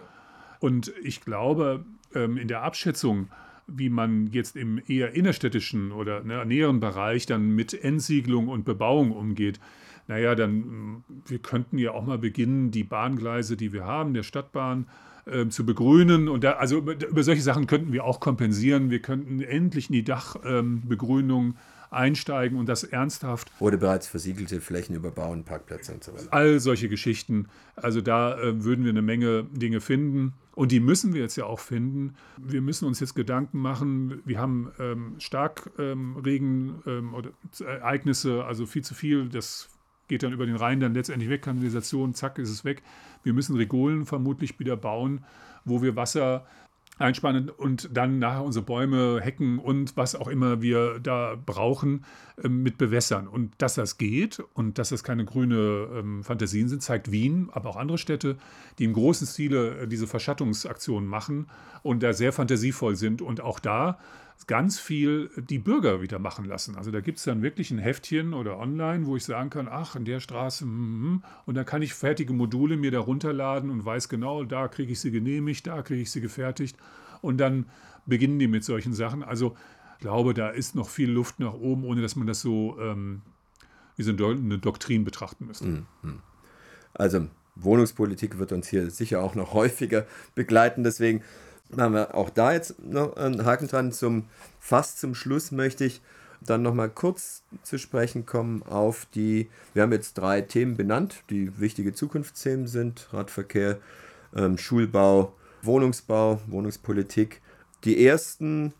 [0.60, 1.84] Und ich glaube,
[2.14, 3.30] ähm, in der Abschätzung,
[3.66, 9.12] wie man jetzt im eher innerstädtischen oder ne, näheren Bereich dann mit Entsiegelung und Bebauung
[9.12, 9.60] umgeht,
[10.08, 14.24] naja, dann mm, wir könnten ja auch mal beginnen, die Bahngleise, die wir haben, der
[14.24, 14.88] Stadtbahn,
[15.26, 16.30] äh, zu begrünen.
[16.30, 18.90] Und da, also über solche Sachen könnten wir auch kompensieren.
[18.90, 21.56] Wir könnten endlich in die Dachbegrünung ähm,
[21.90, 23.52] einsteigen und das ernsthaft.
[23.60, 26.28] Oder bereits versiegelte Flächen überbauen, Parkplätze und so weiter.
[26.32, 27.48] All solche Geschichten.
[27.76, 30.34] Also da äh, würden wir eine Menge Dinge finden.
[30.56, 32.16] Und die müssen wir jetzt ja auch finden.
[32.38, 34.22] Wir müssen uns jetzt Gedanken machen.
[34.26, 37.30] Wir haben ähm, Starkregen ähm, oder
[37.60, 39.30] Ereignisse, also viel zu viel.
[39.30, 39.70] Das
[40.08, 42.84] geht dann über den Rhein dann letztendlich weg, Kanalisation, zack, ist es weg.
[43.24, 45.26] Wir müssen Regolen vermutlich wieder bauen,
[45.66, 46.46] wo wir Wasser
[47.00, 52.06] einspannen und dann nachher unsere Bäume, Hecken und was auch immer wir da brauchen,
[52.44, 53.28] ähm, mit bewässern.
[53.28, 57.70] Und dass das geht und dass das keine grüne ähm, Fantasien sind, zeigt Wien, aber
[57.70, 58.38] auch andere Städte,
[58.80, 61.48] die im großen Stile äh, diese Verschattungsaktionen machen
[61.84, 63.22] und da sehr fantasievoll sind.
[63.22, 64.00] Und auch da
[64.46, 66.76] ganz viel die Bürger wieder machen lassen.
[66.76, 69.96] Also da gibt es dann wirklich ein Heftchen oder online, wo ich sagen kann, ach,
[69.96, 74.10] in der Straße, mm, und dann kann ich fertige Module mir da runterladen und weiß
[74.10, 76.78] genau, da kriege ich sie genehmigt, da kriege ich sie gefertigt.
[77.22, 77.66] Und dann
[78.06, 79.24] beginnen die mit solchen Sachen.
[79.24, 79.56] Also
[79.96, 83.24] ich glaube, da ist noch viel Luft nach oben, ohne dass man das so ähm,
[83.96, 85.66] wie so eine Doktrin betrachten müsste.
[85.66, 86.22] Mhm.
[86.94, 90.06] Also Wohnungspolitik wird uns hier sicher auch noch häufiger
[90.36, 90.84] begleiten.
[90.84, 91.24] Deswegen
[91.70, 93.92] machen wir auch da jetzt noch einen Haken dran.
[93.92, 94.26] Zum,
[94.60, 96.02] fast zum Schluss möchte ich
[96.42, 101.60] dann nochmal kurz zu sprechen kommen auf die, wir haben jetzt drei Themen benannt, die
[101.60, 103.80] wichtige Zukunftsthemen sind, Radverkehr,
[104.36, 107.42] ähm, Schulbau, Wohnungsbau, Wohnungspolitik.
[107.84, 108.74] Die ersten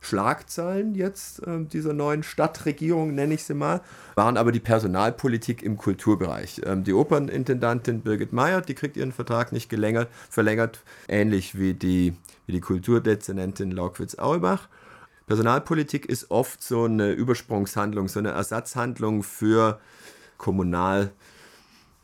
[0.00, 3.82] Schlagzeilen jetzt äh, dieser neuen Stadtregierung, nenne ich sie mal,
[4.14, 6.62] waren aber die Personalpolitik im Kulturbereich.
[6.64, 12.14] Ähm, die Opernintendantin Birgit Meyer, die kriegt ihren Vertrag nicht gelängert, verlängert, ähnlich wie die,
[12.46, 14.68] wie die Kulturdezernentin Laukwitz-Aulbach.
[15.26, 19.78] Personalpolitik ist oft so eine Übersprungshandlung, so eine Ersatzhandlung für
[20.38, 21.12] Kommunal-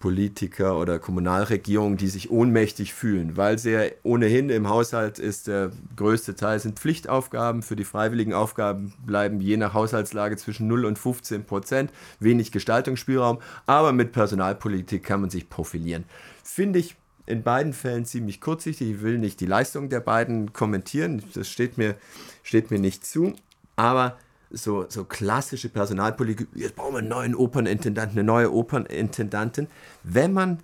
[0.07, 5.73] Politiker oder Kommunalregierungen, die sich ohnmächtig fühlen, weil sie ja ohnehin im Haushalt ist, der
[5.97, 10.97] größte Teil sind Pflichtaufgaben, für die freiwilligen Aufgaben bleiben je nach Haushaltslage zwischen 0 und
[10.97, 16.05] 15 Prozent, wenig Gestaltungsspielraum, aber mit Personalpolitik kann man sich profilieren.
[16.45, 16.95] Finde ich
[17.27, 21.79] in beiden Fällen ziemlich kurzsichtig, ich will nicht die Leistung der beiden kommentieren, das steht
[21.79, 21.97] mir,
[22.45, 23.35] steht mir nicht zu,
[23.75, 24.17] aber
[24.51, 29.69] so, so klassische Personalpolitik, jetzt brauchen wir einen neuen Opernintendanten, eine neue Opernintendantin.
[30.03, 30.59] Wenn man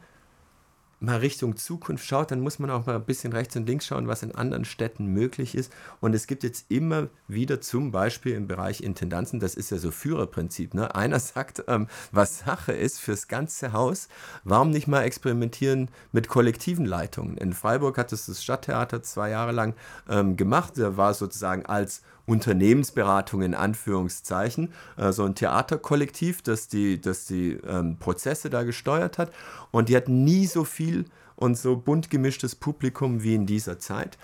[1.03, 4.07] mal Richtung Zukunft schaut, dann muss man auch mal ein bisschen rechts und links schauen,
[4.07, 5.73] was in anderen Städten möglich ist.
[6.01, 9.91] Und es gibt jetzt immer wieder zum Beispiel im Bereich Intendanzen, das ist ja so
[9.91, 10.75] Führerprinzip.
[10.75, 10.95] Ne?
[10.95, 14.09] Einer sagt, ähm, was Sache ist fürs ganze Haus,
[14.45, 17.37] warum nicht mal experimentieren mit kollektiven Leitungen?
[17.37, 19.75] In Freiburg hat es das Stadttheater zwei Jahre lang
[20.09, 20.75] ähm, gemacht.
[20.77, 22.03] Da war sozusagen als
[22.33, 29.19] Unternehmensberatung in Anführungszeichen, äh, so ein Theaterkollektiv, das die, das die ähm, Prozesse da gesteuert
[29.19, 29.31] hat.
[29.71, 31.05] Und die hat nie so viel
[31.37, 34.17] und so bunt gemischtes Publikum wie in dieser Zeit.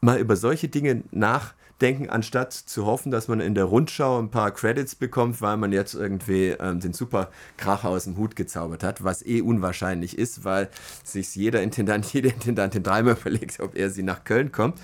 [0.00, 4.50] mal über solche Dinge nachdenken, anstatt zu hoffen, dass man in der Rundschau ein paar
[4.50, 9.02] Credits bekommt, weil man jetzt irgendwie ähm, den super Kracher aus dem Hut gezaubert hat,
[9.04, 10.68] was eh unwahrscheinlich ist, weil
[11.04, 14.78] sich jeder Intendant, jede Intendantin dreimal überlegt, ob er sie nach Köln kommt.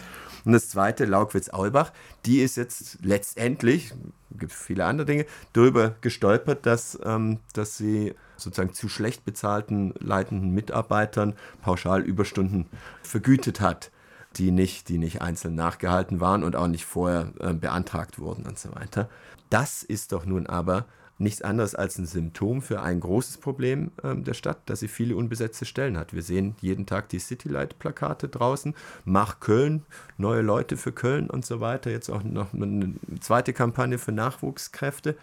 [0.45, 1.93] Und das zweite, Laukwitz-Aulbach,
[2.27, 3.93] die ist jetzt letztendlich,
[4.39, 10.51] gibt viele andere Dinge, darüber gestolpert, dass, ähm, dass sie sozusagen zu schlecht bezahlten leitenden
[10.51, 12.67] Mitarbeitern pauschal Überstunden
[13.03, 13.91] vergütet hat,
[14.37, 18.59] die nicht, die nicht einzeln nachgehalten waren und auch nicht vorher äh, beantragt wurden und
[18.59, 19.09] so weiter.
[19.51, 20.87] Das ist doch nun aber
[21.21, 25.17] nichts anderes als ein Symptom für ein großes Problem äh, der Stadt, dass sie viele
[25.17, 26.15] unbesetzte Stellen hat.
[26.15, 28.75] Wir sehen jeden Tag die Citylight-Plakate draußen,
[29.05, 29.85] Mach Köln,
[30.17, 31.91] neue Leute für Köln und so weiter.
[31.91, 35.17] Jetzt auch noch eine zweite Kampagne für Nachwuchskräfte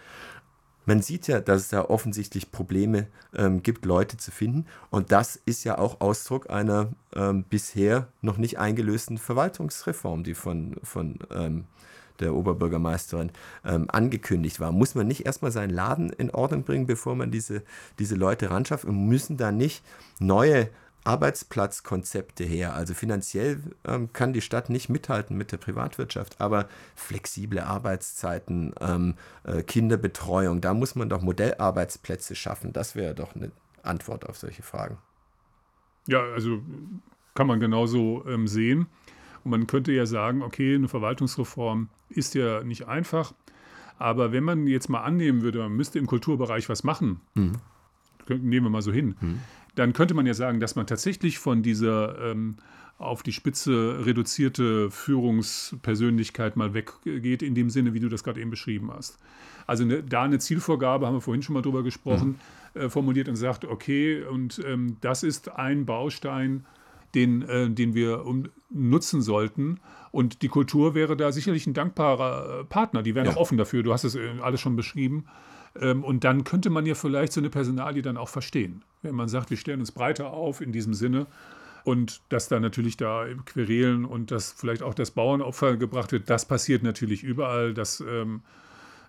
[0.88, 4.64] man sieht ja, dass es da offensichtlich Probleme ähm, gibt, Leute zu finden.
[4.88, 10.76] Und das ist ja auch Ausdruck einer ähm, bisher noch nicht eingelösten Verwaltungsreform, die von,
[10.82, 11.64] von ähm,
[12.20, 13.30] der Oberbürgermeisterin
[13.64, 14.72] ähm, angekündigt war.
[14.72, 17.62] Muss man nicht erstmal seinen Laden in Ordnung bringen, bevor man diese,
[17.98, 18.84] diese Leute ranschafft?
[18.84, 19.84] Und müssen da nicht
[20.18, 20.70] neue
[21.04, 22.74] Arbeitsplatzkonzepte her.
[22.74, 29.14] Also finanziell ähm, kann die Stadt nicht mithalten mit der Privatwirtschaft, aber flexible Arbeitszeiten, ähm,
[29.44, 32.72] äh, Kinderbetreuung, da muss man doch Modellarbeitsplätze schaffen.
[32.72, 34.98] Das wäre doch eine Antwort auf solche Fragen.
[36.06, 36.60] Ja, also
[37.34, 38.86] kann man genauso ähm, sehen.
[39.48, 43.32] Und man könnte ja sagen, okay, eine Verwaltungsreform ist ja nicht einfach.
[43.98, 47.52] Aber wenn man jetzt mal annehmen würde, man müsste im Kulturbereich was machen, mhm.
[48.28, 49.40] nehmen wir mal so hin, mhm
[49.78, 52.56] dann könnte man ja sagen, dass man tatsächlich von dieser ähm,
[52.98, 58.50] auf die Spitze reduzierte Führungspersönlichkeit mal weggeht, in dem Sinne, wie du das gerade eben
[58.50, 59.18] beschrieben hast.
[59.68, 62.40] Also ne, da eine Zielvorgabe, haben wir vorhin schon mal drüber gesprochen,
[62.74, 62.80] mhm.
[62.80, 66.66] äh, formuliert und sagt, okay, und ähm, das ist ein Baustein,
[67.14, 69.80] den, äh, den wir um, nutzen sollten.
[70.10, 73.02] Und die Kultur wäre da sicherlich ein dankbarer äh, Partner.
[73.02, 73.32] Die wären ja.
[73.32, 73.82] auch offen dafür.
[73.82, 75.26] Du hast es äh, alles schon beschrieben.
[75.80, 78.84] Ähm, und dann könnte man ja vielleicht so eine Personalie dann auch verstehen.
[79.02, 81.26] Wenn man sagt, wir stellen uns breiter auf in diesem Sinne
[81.84, 86.46] und dass da natürlich da Querelen und dass vielleicht auch das Bauernopfer gebracht wird, das
[86.46, 87.74] passiert natürlich überall.
[87.74, 88.42] Das, ähm,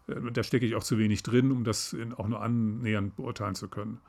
[0.08, 3.68] äh, da stecke ich auch zu wenig drin, um das auch nur annähernd beurteilen zu
[3.68, 4.00] können.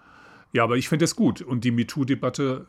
[0.52, 1.42] Ja, aber ich finde das gut.
[1.42, 2.66] Und die MeToo-Debatte,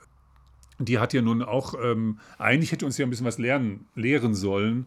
[0.80, 4.34] die hat ja nun auch, ähm, eigentlich hätte uns ja ein bisschen was lernen, lehren
[4.34, 4.86] sollen,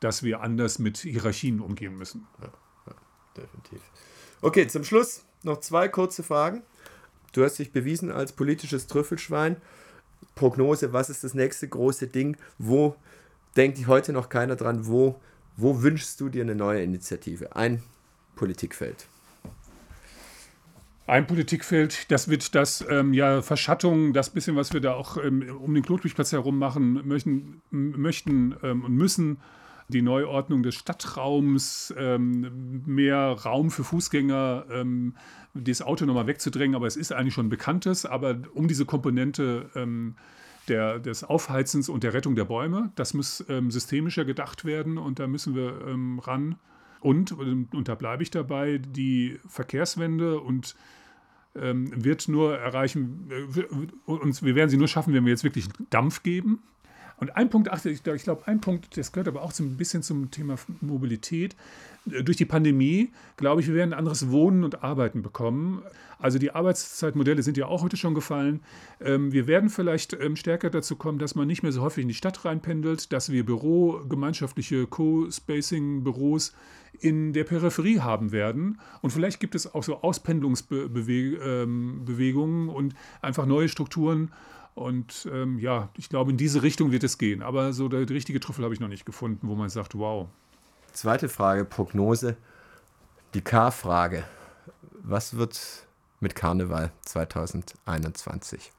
[0.00, 2.26] dass wir anders mit Hierarchien umgehen müssen.
[2.40, 2.48] Ja,
[2.86, 2.94] ja
[3.36, 3.80] definitiv.
[4.40, 6.62] Okay, zum Schluss noch zwei kurze Fragen.
[7.32, 9.56] Du hast dich bewiesen als politisches Trüffelschwein.
[10.34, 12.36] Prognose, was ist das nächste große Ding?
[12.58, 12.96] Wo
[13.56, 14.86] denkt heute noch keiner dran?
[14.86, 15.20] Wo,
[15.56, 17.54] wo wünschst du dir eine neue Initiative?
[17.56, 17.82] Ein
[18.36, 19.06] Politikfeld.
[21.06, 25.44] Ein Politikfeld, das wird das ähm, ja Verschattung, das bisschen, was wir da auch ähm,
[25.60, 29.38] um den Klotwigplatz herum machen möchten, möchten ähm, und müssen,
[29.88, 35.14] die Neuordnung des Stadtraums, ähm, mehr Raum für Fußgänger, ähm,
[35.52, 40.16] das Auto nochmal wegzudrängen, aber es ist eigentlich schon bekanntes, aber um diese Komponente ähm,
[40.68, 45.26] der, des Aufheizens und der Rettung der Bäume, das muss systemischer gedacht werden und da
[45.26, 45.78] müssen wir
[46.26, 46.56] ran.
[47.04, 50.74] Und, und da bleibe ich dabei, die Verkehrswende und
[51.54, 55.68] ähm, wird nur erreichen, äh, uns, wir werden sie nur schaffen, wenn wir jetzt wirklich
[55.90, 56.62] Dampf geben.
[57.18, 60.02] Und ein Punkt, ach, ich, glaube, ein Punkt, das gehört aber auch so ein bisschen
[60.02, 61.54] zum Thema Mobilität.
[62.06, 65.82] Durch die Pandemie, glaube ich, wir werden ein anderes Wohnen und Arbeiten bekommen.
[66.18, 68.60] Also die Arbeitszeitmodelle sind ja auch heute schon gefallen.
[69.00, 72.08] Ähm, wir werden vielleicht ähm, stärker dazu kommen, dass man nicht mehr so häufig in
[72.08, 76.52] die Stadt reinpendelt, dass wir Büro, gemeinschaftliche Co-Spacing-Büros
[77.00, 78.78] in der Peripherie haben werden.
[79.00, 84.30] Und vielleicht gibt es auch so Auspendlungsbewegungen ähm, und einfach neue Strukturen
[84.74, 87.42] und ähm, ja, ich glaube, in diese Richtung wird es gehen.
[87.42, 90.28] Aber so der, der richtige Trüffel habe ich noch nicht gefunden, wo man sagt, wow.
[90.94, 92.36] Zweite Frage, Prognose.
[93.34, 94.22] Die K-Frage.
[95.02, 95.88] Was wird
[96.20, 98.70] mit Karneval 2021?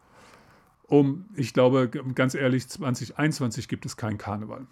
[0.87, 4.65] Um, ich glaube, ganz ehrlich, 2021 gibt es keinen Karneval.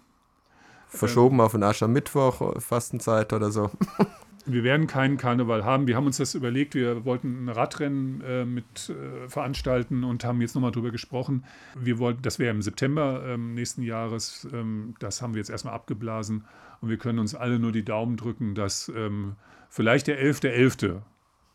[0.88, 3.70] Verschoben ähm, auf den Aschermittwoch, Fastenzeit oder so.
[4.46, 5.86] wir werden keinen Karneval haben.
[5.86, 10.40] Wir haben uns das überlegt, wir wollten ein Radrennen äh, mit äh, veranstalten und haben
[10.40, 11.44] jetzt nochmal drüber gesprochen.
[11.74, 15.74] Wir wollten, das wäre im September ähm, nächsten Jahres, ähm, das haben wir jetzt erstmal
[15.74, 16.44] abgeblasen
[16.80, 19.36] und wir können uns alle nur die Daumen drücken, dass ähm,
[19.70, 20.90] vielleicht der 11.11.
[20.90, 21.00] .11.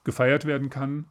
[0.03, 1.05] gefeiert werden kann.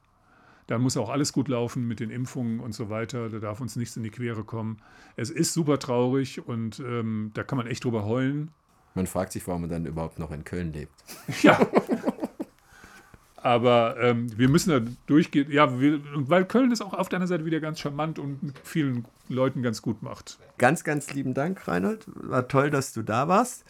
[0.66, 3.30] Da muss auch alles gut laufen mit den Impfungen und so weiter.
[3.30, 4.78] Da darf uns nichts in die Quere kommen.
[5.16, 8.50] Es ist super traurig und ähm, da kann man echt drüber heulen.
[8.98, 10.92] Man fragt sich, warum man dann überhaupt noch in Köln lebt.
[11.42, 11.56] Ja.
[13.36, 15.48] Aber ähm, wir müssen da durchgehen.
[15.52, 19.04] Ja, wir, weil Köln ist auch auf deiner Seite wieder ganz charmant und mit vielen
[19.28, 20.40] Leuten ganz gut macht.
[20.58, 22.06] Ganz, ganz lieben Dank, Reinhold.
[22.08, 23.64] War toll, dass du da warst.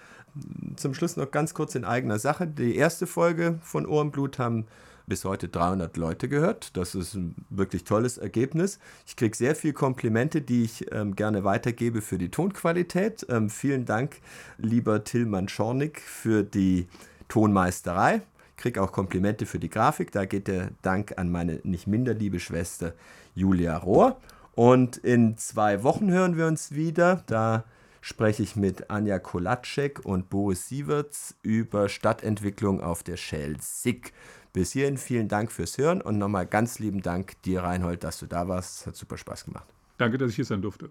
[0.77, 2.47] Zum Schluss noch ganz kurz in eigener Sache.
[2.47, 4.65] Die erste Folge von Ohrenblut haben
[5.09, 6.77] bis heute 300 Leute gehört.
[6.77, 8.79] Das ist ein wirklich tolles Ergebnis.
[9.07, 13.27] Ich kriege sehr viele Komplimente, die ich ähm, gerne weitergebe für die Tonqualität.
[13.29, 14.21] Ähm, vielen Dank,
[14.59, 16.89] lieber Tillmann Schornig, für die
[17.29, 18.23] Tonmeisterei.
[18.57, 20.13] Ich kriege auch Komplimente für die Grafik.
[20.13, 22.95] Da geht der Dank an meine nicht minder liebe Schwester
[23.35, 24.19] Julia Rohr.
[24.55, 27.23] Und in zwei Wochen hören wir uns wieder.
[27.27, 27.65] Da
[28.01, 34.13] spreche ich mit Anja Kolatschek und Boris Sieverts über Stadtentwicklung auf der Schelsig.
[34.53, 38.27] Bis hierhin vielen Dank fürs Hören und nochmal ganz lieben Dank dir, Reinhold, dass du
[38.27, 38.81] da warst.
[38.81, 39.67] Es hat super Spaß gemacht.
[39.99, 40.91] Danke, dass ich hier sein durfte.